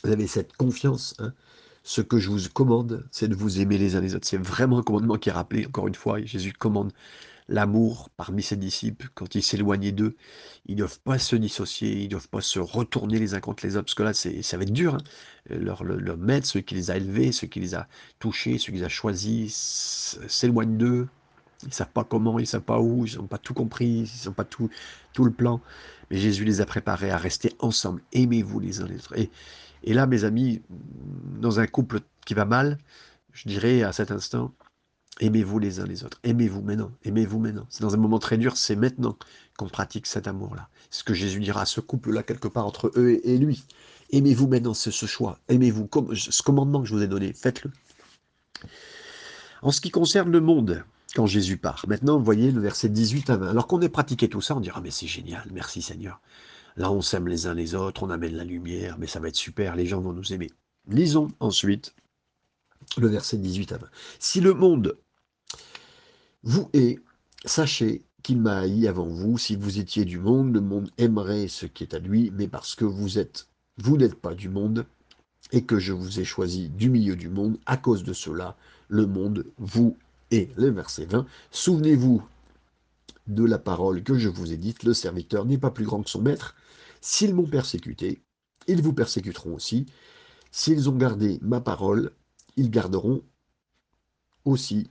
vous 0.03 0.11
avez 0.11 0.27
cette 0.27 0.53
confiance, 0.53 1.15
hein, 1.19 1.33
ce 1.83 2.01
que 2.01 2.19
je 2.19 2.29
vous 2.29 2.49
commande, 2.49 3.07
c'est 3.11 3.29
de 3.29 3.35
vous 3.35 3.61
aimer 3.61 3.77
les 3.77 3.95
uns 3.95 4.01
les 4.01 4.13
autres. 4.13 4.27
C'est 4.27 4.37
vraiment 4.37 4.79
un 4.79 4.83
commandement 4.83 5.17
qui 5.17 5.29
est 5.29 5.31
rappelé, 5.31 5.65
encore 5.65 5.87
une 5.87 5.95
fois, 5.95 6.21
Jésus 6.21 6.51
commande 6.51 6.91
l'amour 7.49 8.09
parmi 8.17 8.43
ses 8.43 8.57
disciples, 8.57 9.09
quand 9.13 9.35
ils 9.35 9.43
s'éloignaient 9.43 9.91
d'eux, 9.91 10.15
ils 10.65 10.73
ne 10.73 10.79
doivent 10.79 10.99
pas 10.99 11.17
se 11.17 11.35
dissocier, 11.35 11.93
ils 11.93 12.05
ne 12.05 12.09
doivent 12.09 12.27
pas 12.27 12.41
se 12.41 12.59
retourner 12.59 13.19
les 13.19 13.33
uns 13.33 13.39
contre 13.39 13.65
les 13.65 13.75
autres, 13.75 13.85
parce 13.85 13.95
que 13.95 14.03
là, 14.03 14.13
ça 14.13 14.57
va 14.57 14.63
être 14.63 14.73
dur. 14.73 14.95
Hein. 14.95 15.03
Leur, 15.49 15.83
leur, 15.83 16.17
maître, 16.17 16.45
ceux 16.45 16.59
qui 16.59 16.75
les 16.75 16.91
a 16.91 16.97
élevés, 16.97 17.31
ceux 17.31 17.47
qui 17.47 17.61
les 17.61 17.73
a 17.73 17.87
touchés, 18.19 18.57
ceux 18.57 18.73
qui 18.73 18.79
les 18.79 18.83
a 18.83 18.89
choisis, 18.89 20.19
s'éloignent 20.27 20.77
d'eux. 20.77 21.07
Ils 21.63 21.69
ne 21.69 21.73
savent 21.73 21.91
pas 21.91 22.03
comment, 22.03 22.37
ils 22.37 22.43
ne 22.43 22.47
savent 22.47 22.61
pas 22.61 22.79
où, 22.79 23.05
ils 23.05 23.15
n'ont 23.17 23.27
pas 23.27 23.37
tout 23.37 23.53
compris, 23.53 24.11
ils 24.23 24.27
n'ont 24.27 24.33
pas 24.33 24.43
tout, 24.43 24.69
tout 25.13 25.23
le 25.23 25.31
plan. 25.31 25.61
Mais 26.11 26.17
Jésus 26.17 26.43
les 26.43 26.61
a 26.61 26.65
préparés 26.65 27.11
à 27.11 27.17
rester 27.17 27.53
ensemble. 27.59 28.01
Aimez-vous 28.13 28.59
les 28.59 28.81
uns 28.81 28.87
les 28.87 28.97
autres. 28.97 29.17
Et, 29.17 29.31
et 29.83 29.93
là, 29.93 30.05
mes 30.05 30.23
amis, 30.25 30.61
dans 31.39 31.59
un 31.59 31.67
couple 31.67 32.01
qui 32.25 32.33
va 32.33 32.45
mal, 32.45 32.77
je 33.31 33.47
dirais 33.47 33.83
à 33.83 33.93
cet 33.93 34.11
instant, 34.11 34.53
Aimez-vous 35.19 35.57
les 35.59 35.79
uns 35.79 35.85
les 35.85 36.03
autres. 36.03 36.19
Aimez-vous 36.23 36.61
maintenant. 36.61 36.91
Aimez-vous 37.03 37.39
maintenant. 37.39 37.65
C'est 37.69 37.81
dans 37.81 37.93
un 37.93 37.97
moment 37.97 38.19
très 38.19 38.37
dur, 38.37 38.55
c'est 38.55 38.75
maintenant 38.75 39.17
qu'on 39.57 39.67
pratique 39.67 40.05
cet 40.05 40.27
amour-là. 40.27 40.69
C'est 40.91 40.99
ce 40.99 41.03
que 41.03 41.13
Jésus 41.13 41.39
dira 41.39 41.61
à 41.61 41.65
ce 41.65 41.81
couple-là, 41.81 42.23
quelque 42.23 42.47
part 42.47 42.65
entre 42.65 42.91
eux 42.95 43.19
et, 43.23 43.37
lui. 43.37 43.63
Aimez-vous 44.11 44.47
maintenant, 44.47 44.73
c'est 44.73 44.91
ce 44.91 45.05
choix. 45.05 45.39
Aimez-vous. 45.49 45.89
Ce 46.13 46.43
commandement 46.43 46.81
que 46.81 46.87
je 46.87 46.93
vous 46.93 47.01
ai 47.01 47.07
donné, 47.07 47.33
faites-le. 47.33 47.71
En 49.63 49.71
ce 49.71 49.81
qui 49.81 49.89
concerne 49.89 50.31
le 50.31 50.39
monde, 50.39 50.83
quand 51.15 51.25
Jésus 51.25 51.57
part, 51.57 51.83
maintenant, 51.87 52.19
vous 52.19 52.25
voyez 52.25 52.51
le 52.51 52.61
verset 52.61 52.89
18 52.89 53.29
à 53.31 53.37
20. 53.37 53.49
Alors 53.49 53.67
qu'on 53.67 53.81
ait 53.81 53.89
pratiqué 53.89 54.29
tout 54.29 54.41
ça, 54.41 54.55
on 54.55 54.59
dira, 54.59 54.81
mais 54.81 54.91
c'est 54.91 55.07
génial, 55.07 55.47
merci 55.51 55.81
Seigneur. 55.81 56.21
Là, 56.75 56.91
on 56.91 57.01
s'aime 57.01 57.27
les 57.27 57.47
uns 57.47 57.55
les 57.55 57.73
autres, 57.73 58.03
on 58.03 58.11
amène 58.11 58.35
la 58.35 58.43
lumière, 58.43 58.97
mais 58.99 59.07
ça 59.07 59.19
va 59.19 59.29
être 59.29 59.35
super, 59.35 59.75
les 59.75 59.87
gens 59.87 59.99
vont 59.99 60.13
nous 60.13 60.31
aimer. 60.31 60.51
Lisons 60.87 61.29
ensuite 61.39 61.95
le 62.97 63.07
verset 63.07 63.37
18 63.37 63.71
à 63.71 63.77
20. 63.77 63.87
Si 64.19 64.41
le 64.41 64.53
monde 64.53 64.95
vous 66.47 66.69
et 66.71 66.97
sachez 67.43 68.05
qu'il 68.23 68.39
m'a 68.39 68.59
haï 68.59 68.87
avant 68.87 69.05
vous. 69.05 69.37
Si 69.37 69.57
vous 69.57 69.79
étiez 69.79 70.05
du 70.05 70.17
monde, 70.17 70.53
le 70.53 70.61
monde 70.61 70.89
aimerait 70.97 71.49
ce 71.49 71.65
qui 71.65 71.83
est 71.83 71.93
à 71.93 71.99
lui, 71.99 72.31
mais 72.33 72.47
parce 72.47 72.73
que 72.73 72.85
vous 72.85 73.19
êtes, 73.19 73.49
vous 73.77 73.97
n'êtes 73.97 74.15
pas 74.15 74.33
du 74.33 74.47
monde, 74.47 74.85
et 75.51 75.65
que 75.65 75.77
je 75.77 75.91
vous 75.91 76.21
ai 76.21 76.23
choisi 76.23 76.69
du 76.69 76.89
milieu 76.89 77.17
du 77.17 77.27
monde, 77.27 77.59
à 77.65 77.75
cause 77.75 78.03
de 78.03 78.13
cela, 78.13 78.55
le 78.87 79.05
monde 79.05 79.45
vous 79.57 79.97
est. 80.31 80.57
Le 80.57 80.69
verset 80.69 81.03
20. 81.03 81.25
Souvenez-vous 81.51 82.23
de 83.27 83.43
la 83.43 83.59
parole 83.59 84.01
que 84.01 84.17
je 84.17 84.29
vous 84.29 84.53
ai 84.53 84.57
dite, 84.57 84.83
le 84.83 84.93
serviteur 84.93 85.43
n'est 85.43 85.57
pas 85.57 85.71
plus 85.71 85.85
grand 85.85 86.01
que 86.01 86.09
son 86.09 86.21
maître. 86.21 86.55
S'ils 87.01 87.35
m'ont 87.35 87.45
persécuté, 87.45 88.21
ils 88.67 88.81
vous 88.81 88.93
persécuteront 88.93 89.55
aussi. 89.55 89.85
S'ils 90.51 90.89
ont 90.89 90.95
gardé 90.95 91.39
ma 91.41 91.59
parole, 91.59 92.13
ils 92.55 92.71
garderont 92.71 93.21
aussi 94.45 94.89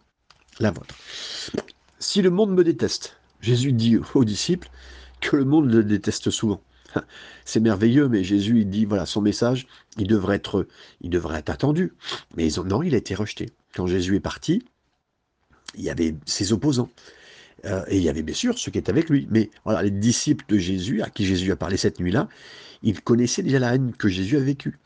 la 0.60 0.70
vôtre. 0.70 0.94
Le 2.22 2.30
monde 2.30 2.52
me 2.52 2.64
déteste, 2.64 3.16
Jésus 3.40 3.72
dit 3.72 3.98
aux 4.14 4.24
disciples 4.24 4.70
que 5.20 5.36
le 5.36 5.44
monde 5.44 5.70
le 5.70 5.84
déteste 5.84 6.30
souvent. 6.30 6.62
C'est 7.44 7.60
merveilleux, 7.60 8.08
mais 8.08 8.24
Jésus, 8.24 8.64
dit, 8.64 8.86
voilà, 8.86 9.04
son 9.04 9.20
message, 9.20 9.66
il 9.98 10.06
devrait 10.06 10.36
être, 10.36 10.66
il 11.02 11.10
devrait 11.10 11.38
être 11.38 11.50
attendu. 11.50 11.92
Mais 12.34 12.46
ils 12.46 12.58
ont, 12.60 12.64
non, 12.64 12.82
il 12.82 12.94
a 12.94 12.98
été 12.98 13.14
rejeté. 13.14 13.50
Quand 13.74 13.86
Jésus 13.86 14.16
est 14.16 14.20
parti, 14.20 14.64
il 15.74 15.82
y 15.82 15.90
avait 15.90 16.14
ses 16.24 16.52
opposants. 16.52 16.90
Euh, 17.66 17.84
et 17.88 17.96
il 17.96 18.02
y 18.02 18.08
avait 18.08 18.22
bien 18.22 18.34
sûr 18.34 18.58
ceux 18.58 18.70
qui 18.70 18.78
étaient 18.78 18.90
avec 18.90 19.10
lui. 19.10 19.26
Mais 19.30 19.50
voilà, 19.64 19.82
les 19.82 19.90
disciples 19.90 20.44
de 20.48 20.58
Jésus, 20.58 21.02
à 21.02 21.10
qui 21.10 21.26
Jésus 21.26 21.52
a 21.52 21.56
parlé 21.56 21.76
cette 21.76 22.00
nuit-là, 22.00 22.28
ils 22.82 23.00
connaissaient 23.00 23.42
déjà 23.42 23.58
la 23.58 23.74
haine 23.74 23.92
que 23.92 24.08
Jésus 24.08 24.36
a 24.36 24.40
vécue. 24.40 24.78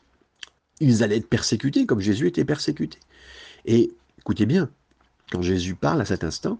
Ils 0.79 1.03
allaient 1.03 1.17
être 1.17 1.29
persécutés 1.29 1.85
comme 1.85 2.01
Jésus 2.01 2.27
était 2.27 2.45
persécuté. 2.45 2.99
Et 3.65 3.91
écoutez 4.19 4.45
bien, 4.45 4.69
quand 5.31 5.41
Jésus 5.41 5.75
parle 5.75 6.01
à 6.01 6.05
cet 6.05 6.23
instant, 6.23 6.59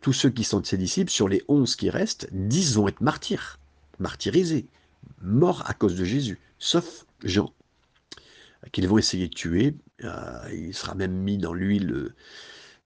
tous 0.00 0.12
ceux 0.12 0.30
qui 0.30 0.44
sont 0.44 0.60
de 0.60 0.66
ses 0.66 0.78
disciples, 0.78 1.10
sur 1.10 1.28
les 1.28 1.42
onze 1.48 1.76
qui 1.76 1.90
restent, 1.90 2.28
dix 2.32 2.74
vont 2.74 2.88
être 2.88 3.00
martyrs, 3.00 3.58
martyrisés, 3.98 4.66
morts 5.22 5.62
à 5.66 5.74
cause 5.74 5.96
de 5.96 6.04
Jésus, 6.04 6.38
sauf 6.58 7.06
Jean, 7.22 7.52
qu'ils 8.72 8.88
vont 8.88 8.98
essayer 8.98 9.28
de 9.28 9.34
tuer. 9.34 9.74
Euh, 10.04 10.50
il 10.52 10.74
sera 10.74 10.94
même 10.94 11.12
mis 11.12 11.38
dans 11.38 11.54
l'huile 11.54 12.12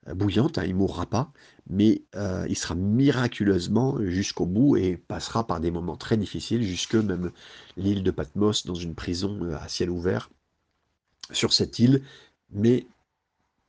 euh, 0.09 0.15
bouillante, 0.15 0.59
hein, 0.59 0.65
il 0.65 0.73
ne 0.73 0.79
mourra 0.79 1.07
pas, 1.07 1.33
mais 1.69 2.03
euh, 2.15 2.47
il 2.49 2.57
sera 2.57 2.75
miraculeusement 2.75 3.99
jusqu'au 4.05 4.47
bout 4.47 4.77
et 4.77 4.97
passera 4.97 5.47
par 5.47 5.61
des 5.61 5.71
moments 5.71 5.97
très 5.97 6.17
difficiles, 6.17 6.63
jusque 6.63 6.95
même 6.95 7.33
l'île 7.77 8.03
de 8.03 8.11
Patmos, 8.11 8.67
dans 8.67 8.75
une 8.75 8.95
prison 8.95 9.53
à 9.61 9.69
ciel 9.69 9.91
ouvert, 9.91 10.31
sur 11.33 11.53
cette 11.53 11.79
île, 11.79 12.03
mais 12.51 12.87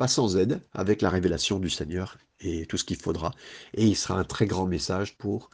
pas 0.01 0.07
sans 0.07 0.35
aide, 0.35 0.59
avec 0.73 1.03
la 1.03 1.11
révélation 1.11 1.59
du 1.59 1.69
Seigneur 1.69 2.17
et 2.39 2.65
tout 2.65 2.75
ce 2.75 2.83
qu'il 2.83 2.97
faudra. 2.97 3.35
Et 3.75 3.85
il 3.85 3.95
sera 3.95 4.17
un 4.17 4.23
très 4.23 4.47
grand 4.47 4.65
message 4.65 5.15
pour 5.15 5.51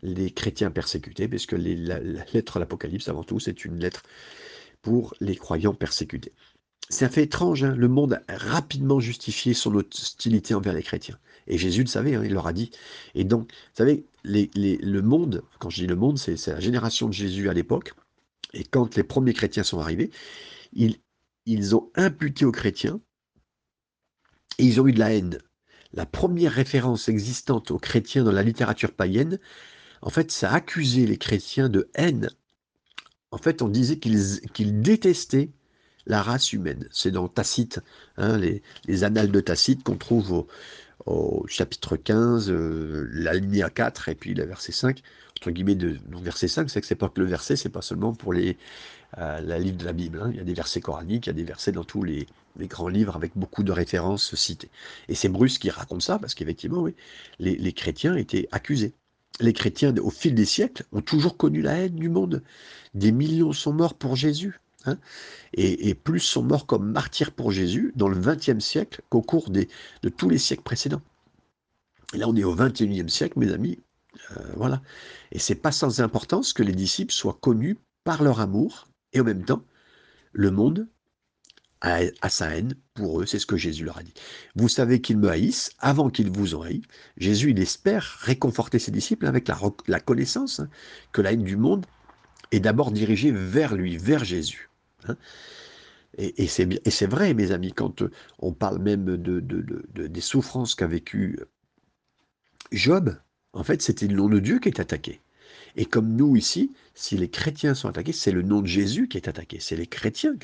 les 0.00 0.30
chrétiens 0.30 0.70
persécutés, 0.70 1.28
puisque 1.28 1.52
la, 1.52 1.98
lettre 2.32 2.54
de 2.54 2.60
l'Apocalypse, 2.60 3.10
avant 3.10 3.24
tout, 3.24 3.40
c'est 3.40 3.66
une 3.66 3.78
lettre 3.78 4.02
pour 4.80 5.12
les 5.20 5.36
croyants 5.36 5.74
persécutés. 5.74 6.32
C'est 6.88 7.04
un 7.04 7.10
fait 7.10 7.24
étrange, 7.24 7.62
hein. 7.62 7.74
le 7.76 7.88
monde 7.88 8.22
a 8.26 8.38
rapidement 8.38 9.00
justifié 9.00 9.52
son 9.52 9.74
hostilité 9.74 10.54
envers 10.54 10.72
les 10.72 10.82
chrétiens. 10.82 11.18
Et 11.46 11.58
Jésus 11.58 11.82
le 11.82 11.88
savait, 11.88 12.14
hein, 12.14 12.22
il 12.24 12.32
leur 12.32 12.46
a 12.46 12.54
dit. 12.54 12.70
Et 13.14 13.24
donc, 13.24 13.52
vous 13.52 13.76
savez, 13.76 14.06
le 14.24 15.00
monde, 15.02 15.42
quand 15.58 15.68
je 15.68 15.82
dis 15.82 15.86
le 15.86 15.96
monde, 15.96 16.16
c'est 16.16 16.46
la 16.46 16.60
génération 16.60 17.06
de 17.06 17.12
Jésus 17.12 17.50
à 17.50 17.52
l'époque, 17.52 17.92
et 18.54 18.64
quand 18.64 18.96
les 18.96 19.04
premiers 19.04 19.34
chrétiens 19.34 19.62
sont 19.62 19.78
arrivés, 19.78 20.10
ils 20.72 21.76
ont 21.76 21.90
imputé 21.96 22.46
aux 22.46 22.52
chrétiens 22.52 22.98
et 24.60 24.64
ils 24.64 24.80
ont 24.80 24.86
eu 24.86 24.92
de 24.92 24.98
la 24.98 25.14
haine. 25.14 25.38
La 25.94 26.06
première 26.06 26.52
référence 26.52 27.08
existante 27.08 27.70
aux 27.70 27.78
chrétiens 27.78 28.24
dans 28.24 28.32
la 28.32 28.42
littérature 28.42 28.92
païenne, 28.92 29.38
en 30.02 30.10
fait, 30.10 30.30
ça 30.30 30.52
accusait 30.52 31.06
les 31.06 31.16
chrétiens 31.16 31.68
de 31.68 31.90
haine. 31.94 32.30
En 33.30 33.38
fait, 33.38 33.62
on 33.62 33.68
disait 33.68 33.98
qu'ils 33.98 34.82
détestaient 34.82 35.50
la 36.06 36.22
race 36.22 36.52
humaine. 36.52 36.88
C'est 36.90 37.10
dans 37.10 37.28
Tacite, 37.28 37.80
hein, 38.18 38.38
les, 38.38 39.04
annales 39.04 39.30
de 39.30 39.40
Tacite 39.40 39.82
qu'on 39.82 39.96
trouve 39.96 40.46
au, 41.06 41.46
chapitre 41.48 41.96
15, 41.96 42.50
euh, 42.50 43.08
la 43.12 43.32
ligne 43.34 43.66
4 43.74 44.10
et 44.10 44.14
puis 44.14 44.34
le 44.34 44.44
verset 44.44 44.72
5. 44.72 45.00
Entre 45.38 45.50
guillemets, 45.50 45.74
de, 45.74 45.98
verset 46.22 46.48
5, 46.48 46.68
c'est 46.68 46.82
que 46.82 46.86
c'est 46.86 46.94
pas 46.94 47.08
que 47.08 47.20
le 47.20 47.26
verset, 47.26 47.56
c'est 47.56 47.70
pas 47.70 47.82
seulement 47.82 48.12
pour 48.12 48.34
les, 48.34 48.58
euh, 49.18 49.40
la 49.40 49.58
livre 49.58 49.76
de 49.76 49.84
la 49.84 49.92
Bible. 49.92 50.20
Hein. 50.22 50.30
Il 50.32 50.36
y 50.36 50.40
a 50.40 50.44
des 50.44 50.54
versets 50.54 50.80
coraniques, 50.80 51.26
il 51.26 51.30
y 51.30 51.30
a 51.30 51.34
des 51.34 51.44
versets 51.44 51.72
dans 51.72 51.84
tous 51.84 52.02
les, 52.02 52.26
grands 52.58 52.88
livres 52.88 53.16
avec 53.16 53.32
beaucoup 53.36 53.62
de 53.62 53.72
références 53.72 54.34
citées. 54.34 54.70
Et 55.08 55.14
c'est 55.14 55.28
Bruce 55.28 55.58
qui 55.58 55.70
raconte 55.70 56.02
ça, 56.02 56.18
parce 56.18 56.34
qu'effectivement, 56.34 56.82
oui, 56.82 56.94
les, 57.38 57.72
chrétiens 57.72 58.16
étaient 58.16 58.48
accusés. 58.52 58.92
Les 59.40 59.52
chrétiens, 59.52 59.96
au 59.96 60.10
fil 60.10 60.34
des 60.34 60.44
siècles, 60.44 60.84
ont 60.92 61.00
toujours 61.00 61.36
connu 61.36 61.62
la 61.62 61.72
haine 61.78 61.96
du 61.96 62.08
monde. 62.08 62.42
Des 62.94 63.12
millions 63.12 63.52
sont 63.52 63.72
morts 63.72 63.94
pour 63.94 64.16
Jésus. 64.16 64.60
Hein. 64.86 64.96
et, 65.52 65.94
plus 65.94 66.20
sont 66.20 66.42
morts 66.42 66.64
comme 66.64 66.90
martyrs 66.90 67.32
pour 67.32 67.52
Jésus 67.52 67.92
dans 67.96 68.08
le 68.08 68.18
XXe 68.18 68.64
siècle 68.64 69.02
qu'au 69.10 69.20
cours 69.20 69.50
de 69.50 69.66
tous 70.08 70.30
les 70.30 70.38
siècles 70.38 70.62
précédents. 70.62 71.02
Et 72.14 72.18
là, 72.18 72.28
on 72.28 72.36
est 72.36 72.44
au 72.44 72.54
XXIe 72.54 73.08
siècle, 73.08 73.38
mes 73.38 73.52
amis. 73.52 73.78
Euh, 74.32 74.52
voilà. 74.56 74.82
Et 75.32 75.38
c'est 75.38 75.54
pas 75.54 75.72
sans 75.72 76.00
importance 76.00 76.52
que 76.52 76.62
les 76.62 76.72
disciples 76.72 77.12
soient 77.12 77.38
connus 77.40 77.78
par 78.04 78.22
leur 78.22 78.40
amour 78.40 78.88
et 79.12 79.20
en 79.20 79.24
même 79.24 79.44
temps, 79.44 79.64
le 80.32 80.50
monde 80.50 80.88
a, 81.80 82.28
sa 82.28 82.56
haine 82.56 82.74
pour 82.94 83.20
eux, 83.20 83.26
c'est 83.26 83.38
ce 83.38 83.46
que 83.46 83.56
Jésus 83.56 83.84
leur 83.84 83.98
a 83.98 84.02
dit. 84.02 84.12
Vous 84.54 84.68
savez 84.68 85.00
qu'ils 85.00 85.18
me 85.18 85.28
haïssent 85.28 85.70
avant 85.78 86.10
qu'ils 86.10 86.30
vous 86.30 86.54
en 86.54 86.62
haïssent. 86.62 86.84
Jésus, 87.16 87.50
il 87.50 87.58
espère 87.58 88.18
réconforter 88.20 88.78
ses 88.78 88.90
disciples 88.90 89.26
avec 89.26 89.48
la, 89.48 90.00
connaissance 90.00 90.60
hein, 90.60 90.68
que 91.12 91.22
la 91.22 91.32
haine 91.32 91.42
du 91.42 91.56
monde 91.56 91.86
est 92.52 92.60
d'abord 92.60 92.90
dirigée 92.90 93.30
vers 93.32 93.74
lui, 93.74 93.96
vers 93.96 94.24
Jésus. 94.24 94.68
Hein. 95.08 95.16
Et, 96.18 96.48
c'est 96.48 97.06
vrai, 97.06 97.32
mes 97.34 97.52
amis, 97.52 97.72
quand 97.72 98.02
on 98.40 98.52
parle 98.52 98.78
même 98.78 99.16
de, 99.16 99.40
des 99.40 100.20
souffrances 100.20 100.74
qu'a 100.74 100.88
vécu 100.88 101.38
Job, 102.72 103.16
en 103.52 103.64
fait, 103.64 103.80
c'était 103.80 104.06
le 104.06 104.14
nom 104.14 104.28
de 104.28 104.38
Dieu 104.38 104.58
qui 104.58 104.68
est 104.68 104.80
attaqué. 104.80 105.20
Et 105.76 105.84
comme 105.86 106.14
nous 106.16 106.36
ici, 106.36 106.72
si 106.94 107.16
les 107.16 107.30
chrétiens 107.30 107.74
sont 107.74 107.88
attaqués, 107.88 108.12
c'est 108.12 108.32
le 108.32 108.42
nom 108.42 108.62
de 108.62 108.66
Jésus 108.66 109.08
qui 109.08 109.16
est 109.16 109.28
attaqué. 109.28 109.58
C'est 109.60 109.76
les 109.76 109.86
chrétiens. 109.86 110.34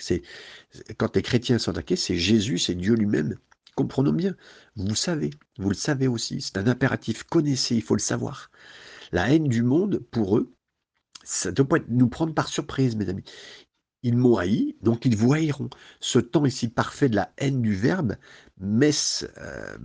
Quand 0.96 1.16
les 1.16 1.22
chrétiens 1.22 1.58
sont 1.58 1.72
attaqués, 1.72 1.96
c'est 1.96 2.16
Jésus, 2.16 2.58
c'est 2.58 2.74
Dieu 2.74 2.94
lui-même. 2.94 3.36
Comprenons 3.74 4.12
bien. 4.12 4.34
Vous 4.76 4.94
savez, 4.94 5.30
vous 5.58 5.68
le 5.68 5.74
savez 5.74 6.08
aussi. 6.08 6.40
C'est 6.40 6.58
un 6.58 6.66
impératif. 6.66 7.24
Connaissez, 7.24 7.76
il 7.76 7.82
faut 7.82 7.94
le 7.94 8.00
savoir. 8.00 8.50
La 9.12 9.32
haine 9.32 9.48
du 9.48 9.62
monde, 9.62 9.98
pour 10.10 10.38
eux, 10.38 10.54
ça 11.24 11.50
doit 11.52 11.68
pas 11.68 11.78
nous 11.88 12.08
prendre 12.08 12.34
par 12.34 12.48
surprise, 12.48 12.96
mes 12.96 13.08
amis. 13.08 13.24
Ils 14.06 14.16
m'ont 14.16 14.36
haï, 14.36 14.76
donc 14.82 15.04
ils 15.04 15.16
vous 15.16 15.32
haïront. 15.32 15.68
Ce 15.98 16.20
temps 16.20 16.46
ici 16.46 16.68
parfait 16.68 17.08
de 17.08 17.16
la 17.16 17.32
haine 17.38 17.60
du 17.60 17.74
verbe, 17.74 18.14
mes, 18.60 18.92
euh, 19.38 19.76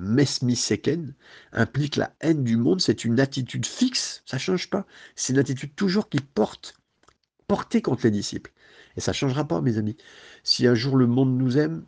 miseken, 0.43 1.15
implique 1.53 1.95
la 1.95 2.13
haine 2.19 2.43
du 2.43 2.55
monde. 2.55 2.81
C'est 2.81 3.03
une 3.03 3.19
attitude 3.19 3.65
fixe, 3.65 4.21
ça 4.27 4.37
ne 4.37 4.41
change 4.41 4.69
pas. 4.69 4.85
C'est 5.15 5.33
une 5.33 5.39
attitude 5.39 5.73
toujours 5.75 6.07
qui 6.07 6.19
porte, 6.19 6.75
portée 7.47 7.81
contre 7.81 8.03
les 8.03 8.11
disciples. 8.11 8.51
Et 8.95 9.01
ça 9.01 9.09
ne 9.09 9.15
changera 9.15 9.47
pas, 9.47 9.59
mes 9.59 9.79
amis. 9.79 9.97
Si 10.43 10.67
un 10.67 10.75
jour 10.75 10.97
le 10.97 11.07
monde 11.07 11.35
nous 11.35 11.57
aime, 11.57 11.83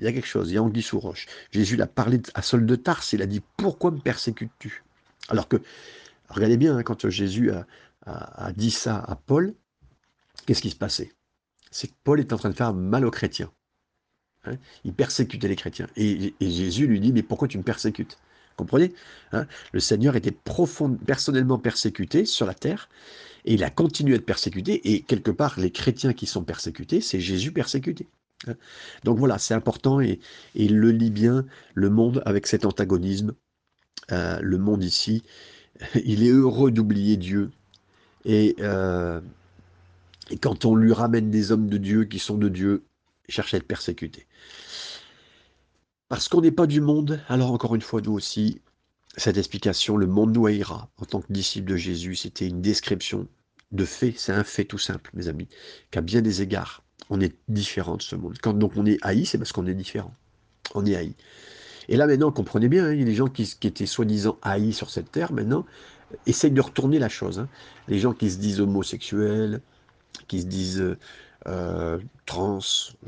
il 0.00 0.06
y 0.06 0.08
a 0.08 0.12
quelque 0.12 0.26
chose, 0.26 0.50
il 0.50 0.54
y 0.54 0.58
a 0.58 0.62
anguille 0.64 0.82
sous 0.82 0.98
roche. 0.98 1.26
Jésus 1.52 1.76
l'a 1.76 1.86
parlé 1.86 2.20
à 2.34 2.42
Saul 2.42 2.66
de 2.66 2.74
Tarse, 2.74 3.12
il 3.12 3.22
a 3.22 3.26
dit 3.26 3.42
Pourquoi 3.56 3.92
me 3.92 4.00
persécutes-tu? 4.00 4.82
Alors 5.28 5.46
que, 5.46 5.58
regardez 6.30 6.56
bien, 6.56 6.78
hein, 6.78 6.82
quand 6.82 7.08
Jésus 7.08 7.52
a 8.06 8.52
dit 8.56 8.72
ça 8.72 8.96
à 8.96 9.14
Paul, 9.14 9.54
qu'est-ce 10.44 10.62
qui 10.62 10.70
se 10.70 10.76
passait? 10.76 11.12
C'est 11.70 11.88
que 11.88 11.94
Paul 12.04 12.20
est 12.20 12.32
en 12.32 12.36
train 12.36 12.50
de 12.50 12.54
faire 12.54 12.74
mal 12.74 13.04
aux 13.04 13.10
chrétiens. 13.10 13.50
Hein. 14.44 14.56
il 14.84 14.94
persécutait 14.94 15.48
les 15.48 15.56
chrétiens. 15.56 15.88
Et, 15.96 16.32
Jésus 16.40 16.86
lui 16.86 17.00
dit, 17.00 17.12
mais 17.12 17.22
pourquoi 17.22 17.48
tu 17.48 17.58
me 17.58 17.62
persécutes? 17.62 18.18
Comprenez? 18.56 18.92
Hein? 19.32 19.46
Le 19.72 19.80
Seigneur 19.80 20.16
était 20.16 20.32
profond, 20.32 20.94
personnellement 20.94 21.58
persécuté 21.58 22.24
sur 22.24 22.46
la 22.46 22.54
terre, 22.54 22.88
et 23.44 23.54
il 23.54 23.64
a 23.64 23.70
continué 23.70 24.14
à 24.14 24.16
être 24.16 24.26
persécuté, 24.26 24.92
et 24.92 25.02
quelque 25.02 25.30
part, 25.30 25.58
les 25.58 25.70
chrétiens 25.70 26.12
qui 26.12 26.26
sont 26.26 26.44
persécutés, 26.44 27.00
c'est 27.00 27.20
Jésus 27.20 27.52
persécuté. 27.52 28.06
Hein. 28.46 28.54
Donc 29.04 29.18
voilà, 29.18 29.38
c'est 29.38 29.54
important, 29.54 30.00
et, 30.00 30.20
il 30.54 30.78
le 30.78 30.90
lit 30.90 31.10
bien, 31.10 31.44
le 31.74 31.90
monde, 31.90 32.22
avec 32.26 32.46
cet 32.46 32.64
antagonisme. 32.64 33.34
Euh, 34.12 34.40
le 34.40 34.58
monde 34.58 34.82
ici, 34.84 35.22
il 36.04 36.24
est 36.26 36.30
heureux 36.30 36.70
d'oublier 36.70 37.16
Dieu. 37.16 37.50
Et 38.24 38.56
euh, 38.60 39.20
et 40.30 40.38
quand 40.38 40.64
on 40.64 40.74
lui 40.74 40.92
ramène 40.92 41.30
des 41.30 41.52
hommes 41.52 41.68
de 41.68 41.78
Dieu 41.78 42.04
qui 42.04 42.18
sont 42.18 42.36
de 42.36 42.48
Dieu, 42.48 42.84
il 43.28 43.34
cherche 43.34 43.54
à 43.54 43.58
être 43.58 43.66
persécuté. 43.66 44.26
Parce 46.08 46.28
qu'on 46.28 46.40
n'est 46.40 46.52
pas 46.52 46.66
du 46.66 46.80
monde, 46.80 47.20
alors 47.28 47.52
encore 47.52 47.74
une 47.74 47.82
fois, 47.82 48.00
nous 48.00 48.12
aussi, 48.12 48.60
cette 49.16 49.36
explication, 49.36 49.96
le 49.96 50.06
monde 50.06 50.34
nous 50.34 50.46
haïra. 50.46 50.90
En 50.98 51.04
tant 51.04 51.20
que 51.20 51.32
disciple 51.32 51.70
de 51.70 51.76
Jésus, 51.76 52.14
c'était 52.14 52.46
une 52.46 52.62
description 52.62 53.26
de 53.72 53.84
fait, 53.84 54.14
c'est 54.16 54.32
un 54.32 54.44
fait 54.44 54.64
tout 54.64 54.78
simple, 54.78 55.10
mes 55.12 55.28
amis, 55.28 55.48
qu'à 55.90 56.00
bien 56.00 56.22
des 56.22 56.40
égards, 56.40 56.82
on 57.10 57.20
est 57.20 57.34
différent 57.48 57.96
de 57.96 58.02
ce 58.02 58.16
monde. 58.16 58.38
Quand 58.42 58.54
donc 58.54 58.72
on 58.76 58.86
est 58.86 58.98
haï, 59.02 59.26
c'est 59.26 59.36
parce 59.36 59.52
qu'on 59.52 59.66
est 59.66 59.74
différent. 59.74 60.14
On 60.74 60.86
est 60.86 60.96
haï. 60.96 61.14
Et 61.88 61.96
là 61.96 62.06
maintenant, 62.06 62.32
comprenez 62.32 62.68
bien, 62.68 62.86
hein, 62.86 63.12
gens 63.12 63.28
qui, 63.28 63.56
étaient 63.62 63.86
soi-disant 63.86 64.38
haïs 64.42 64.72
sur 64.72 64.90
cette 64.90 65.10
terre, 65.10 65.32
maintenant, 65.32 65.66
essayent 66.26 66.50
de 66.50 66.60
retourner 66.60 66.98
la 66.98 67.08
chose. 67.08 67.38
Hein. 67.38 67.48
Les 67.88 67.98
gens 67.98 68.12
qui 68.12 68.30
se 68.30 68.38
disent 68.38 68.60
homosexuels, 68.60 69.60
qui 70.26 70.42
se 70.42 70.46
disent 70.46 70.80
euh, 70.80 70.98
euh, 71.46 71.98
trans, 72.26 72.58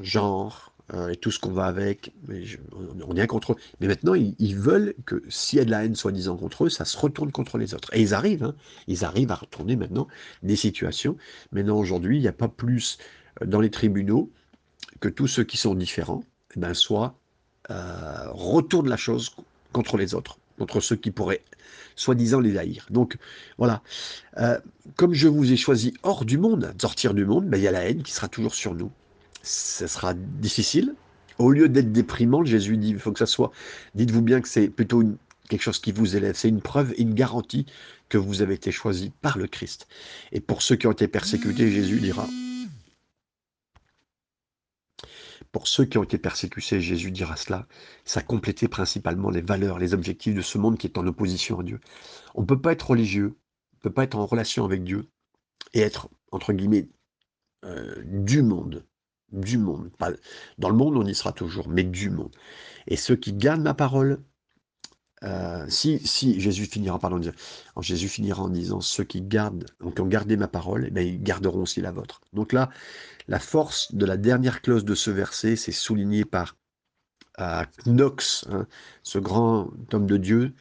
genre, 0.00 0.72
euh, 0.94 1.08
et 1.08 1.16
tout 1.16 1.30
ce 1.30 1.38
qu'on 1.38 1.52
va 1.52 1.66
avec. 1.66 2.12
Mais 2.26 2.42
on 3.06 3.16
est 3.16 3.26
contre 3.26 3.52
eux. 3.52 3.56
Mais 3.80 3.86
maintenant, 3.86 4.14
ils, 4.14 4.56
veulent 4.56 4.94
que 5.06 5.22
s'il 5.28 5.58
y 5.58 5.62
a 5.62 5.64
de 5.64 5.70
la 5.70 5.84
haine 5.84 5.94
soi-disant 5.94 6.36
contre 6.36 6.64
eux, 6.64 6.68
ça 6.68 6.84
se 6.84 6.96
retourne 6.96 7.32
contre 7.32 7.58
les 7.58 7.74
autres. 7.74 7.90
Et 7.92 8.00
ils 8.00 8.14
arrivent, 8.14 8.44
hein, 8.44 8.54
ils 8.86 9.04
arrivent 9.04 9.32
à 9.32 9.36
retourner 9.36 9.76
maintenant 9.76 10.08
des 10.42 10.56
situations. 10.56 11.16
Maintenant, 11.52 11.76
aujourd'hui, 11.76 12.18
il 12.18 12.22
n'y 12.22 12.28
a 12.28 12.32
pas 12.32 12.48
plus 12.48 12.98
dans 13.44 13.60
les 13.60 13.70
tribunaux 13.70 14.30
que 15.00 15.08
tous 15.08 15.28
ceux 15.28 15.44
qui 15.44 15.56
sont 15.56 15.74
différents, 15.74 16.24
eh 16.56 16.60
ben, 16.60 16.74
soit 16.74 17.14
retournent 17.68 18.88
la 18.88 18.96
chose 18.96 19.36
contre 19.72 19.96
les 19.96 20.14
autres 20.14 20.40
contre 20.60 20.80
ceux 20.80 20.96
qui 20.96 21.10
pourraient 21.10 21.42
soi-disant 21.96 22.40
les 22.40 22.58
haïr. 22.58 22.86
Donc 22.90 23.16
voilà, 23.58 23.82
euh, 24.38 24.58
comme 24.96 25.14
je 25.14 25.28
vous 25.28 25.52
ai 25.52 25.56
choisi 25.56 25.94
hors 26.02 26.24
du 26.24 26.38
monde, 26.38 26.74
sortir 26.80 27.14
du 27.14 27.24
monde, 27.24 27.46
ben, 27.46 27.56
il 27.56 27.62
y 27.62 27.68
a 27.68 27.72
la 27.72 27.88
haine 27.88 28.02
qui 28.02 28.12
sera 28.12 28.28
toujours 28.28 28.54
sur 28.54 28.74
nous. 28.74 28.90
Ce 29.42 29.86
sera 29.86 30.14
difficile. 30.14 30.94
Au 31.38 31.50
lieu 31.50 31.68
d'être 31.68 31.92
déprimant, 31.92 32.44
Jésus 32.44 32.76
dit, 32.76 32.90
il 32.90 32.98
faut 32.98 33.12
que 33.12 33.18
ça 33.18 33.26
soit, 33.26 33.50
dites-vous 33.94 34.22
bien 34.22 34.40
que 34.40 34.48
c'est 34.48 34.68
plutôt 34.68 35.02
quelque 35.48 35.62
chose 35.62 35.78
qui 35.78 35.92
vous 35.92 36.16
élève, 36.16 36.36
c'est 36.36 36.48
une 36.48 36.60
preuve 36.60 36.94
une 36.98 37.14
garantie 37.14 37.66
que 38.08 38.18
vous 38.18 38.42
avez 38.42 38.54
été 38.54 38.70
choisi 38.72 39.12
par 39.22 39.38
le 39.38 39.46
Christ. 39.46 39.88
Et 40.32 40.40
pour 40.40 40.62
ceux 40.62 40.76
qui 40.76 40.86
ont 40.86 40.92
été 40.92 41.08
persécutés, 41.08 41.70
Jésus 41.70 42.00
dira, 42.00 42.26
pour 45.52 45.66
ceux 45.66 45.84
qui 45.84 45.98
ont 45.98 46.04
été 46.04 46.18
persécutés, 46.18 46.80
Jésus 46.80 47.10
dira 47.10 47.36
cela, 47.36 47.66
ça 48.04 48.22
complétait 48.22 48.68
principalement 48.68 49.30
les 49.30 49.40
valeurs, 49.40 49.78
les 49.78 49.94
objectifs 49.94 50.34
de 50.34 50.42
ce 50.42 50.58
monde 50.58 50.78
qui 50.78 50.86
est 50.86 50.98
en 50.98 51.06
opposition 51.06 51.60
à 51.60 51.62
Dieu. 51.62 51.80
On 52.34 52.42
ne 52.42 52.46
peut 52.46 52.60
pas 52.60 52.72
être 52.72 52.90
religieux, 52.90 53.36
on 53.72 53.76
ne 53.78 53.80
peut 53.82 53.92
pas 53.92 54.04
être 54.04 54.16
en 54.16 54.26
relation 54.26 54.64
avec 54.64 54.84
Dieu 54.84 55.10
et 55.74 55.80
être, 55.80 56.08
entre 56.30 56.52
guillemets, 56.52 56.88
euh, 57.64 58.02
du 58.04 58.42
monde. 58.42 58.86
Du 59.32 59.58
monde. 59.58 59.90
Pas, 59.96 60.10
dans 60.58 60.70
le 60.70 60.76
monde, 60.76 60.96
on 60.96 61.06
y 61.06 61.14
sera 61.14 61.32
toujours, 61.32 61.68
mais 61.68 61.84
du 61.84 62.10
monde. 62.10 62.34
Et 62.88 62.96
ceux 62.96 63.16
qui 63.16 63.32
gardent 63.32 63.62
ma 63.62 63.74
parole, 63.74 64.22
euh, 65.22 65.66
si, 65.68 66.40
Jésus 66.40 66.64
finira, 66.64 66.98
Jésus 67.80 68.08
finira 68.08 68.42
en 68.42 68.48
disant 68.48 68.80
ceux 68.80 69.04
qui 69.04 69.20
gardent, 69.20 69.66
ont 69.80 70.06
gardé 70.06 70.36
ma 70.36 70.48
parole, 70.48 70.86
eh 70.88 70.90
bien, 70.90 71.02
ils 71.02 71.22
garderont 71.22 71.62
aussi 71.62 71.80
la 71.80 71.92
vôtre. 71.92 72.22
Donc 72.32 72.52
là, 72.52 72.70
la 73.28 73.38
force 73.38 73.94
de 73.94 74.06
la 74.06 74.16
dernière 74.16 74.62
clause 74.62 74.84
de 74.84 74.94
ce 74.94 75.10
verset, 75.10 75.56
c'est 75.56 75.72
souligné 75.72 76.24
par 76.24 76.56
euh, 77.38 77.64
Knox, 77.84 78.46
hein, 78.50 78.66
ce 79.02 79.18
grand 79.18 79.70
homme 79.92 80.06
de 80.06 80.16
Dieu. 80.16 80.54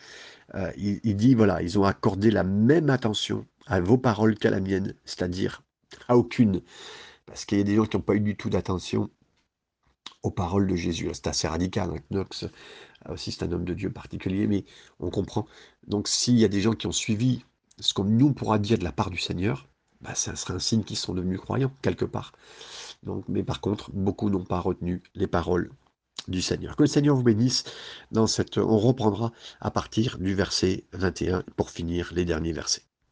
Euh, 0.56 0.72
il, 0.78 1.16
dit 1.16 1.36
voilà, 1.36 1.62
ils 1.62 1.80
ont 1.80 1.84
accordé 1.84 2.32
la 2.32 2.44
même 2.44 2.90
attention 2.90 3.46
à 3.68 3.80
vos 3.80 3.98
paroles 3.98 4.38
qu'à 4.38 4.50
la 4.50 4.60
mienne, 4.60 4.94
c'est-à-dire 5.06 5.62
à 6.08 6.18
aucune, 6.18 6.62
parce 7.26 7.46
qu'il 7.46 7.60
y 7.60 7.62
a 7.62 7.64
des 7.64 7.76
gens 7.76 7.86
qui 7.86 7.98
n'ont 7.98 8.04
pas 8.04 8.16
eu 8.16 8.20
du 8.20 8.36
tout 8.36 8.50
d'attention 8.50 9.10
aux 10.24 10.32
paroles 10.32 10.68
de 10.68 10.76
Jésus. 10.76 11.10
C'est 11.14 11.28
assez 11.28 11.48
radical. 11.48 11.92
Hein, 11.92 12.02
Knox 12.12 12.46
aussi, 13.08 13.32
c'est 13.32 13.44
un 13.44 13.52
homme 13.52 13.66
de 13.66 13.74
Dieu 13.74 13.90
particulier, 13.92 14.48
mais 14.48 14.66
on 15.00 15.10
comprend. 15.10 15.48
Donc, 15.88 16.08
s'il 16.08 16.38
y 16.38 16.46
a 16.46 16.50
des 16.50 16.62
gens 16.62 16.74
qui 16.74 16.88
ont 16.88 16.92
suivi 16.92 17.44
ce 17.80 17.94
que 17.94 18.02
nous 18.02 18.34
pourra 18.34 18.60
dire 18.60 18.78
de 18.78 18.84
la 18.84 18.92
part 18.92 19.10
du 19.10 19.18
Seigneur, 19.18 19.68
bah, 20.02 20.16
ça 20.16 20.36
serait 20.36 20.54
un 20.54 20.60
signe 20.60 20.84
qu'ils 20.84 20.98
sont 20.98 21.14
devenus 21.14 21.40
croyants, 21.40 21.72
quelque 21.82 22.06
part. 22.06 22.34
Mais 23.28 23.44
par 23.44 23.62
contre, 23.62 23.92
beaucoup 23.92 24.30
n'ont 24.30 24.44
pas 24.44 24.60
retenu 24.60 25.02
les 25.16 25.28
paroles 25.28 25.72
du 26.28 26.42
Seigneur. 26.42 26.76
Que 26.76 26.84
le 26.84 26.88
Seigneur 26.88 27.16
vous 27.16 27.24
bénisse. 27.24 27.64
On 28.14 28.78
reprendra 28.78 29.32
à 29.62 29.72
partir 29.72 30.18
du 30.20 30.36
verset 30.36 30.84
21 30.94 31.44
pour 31.56 31.70
finir 31.70 32.12
les 32.14 32.26
derniers 32.26 32.54
versets. 32.54 32.89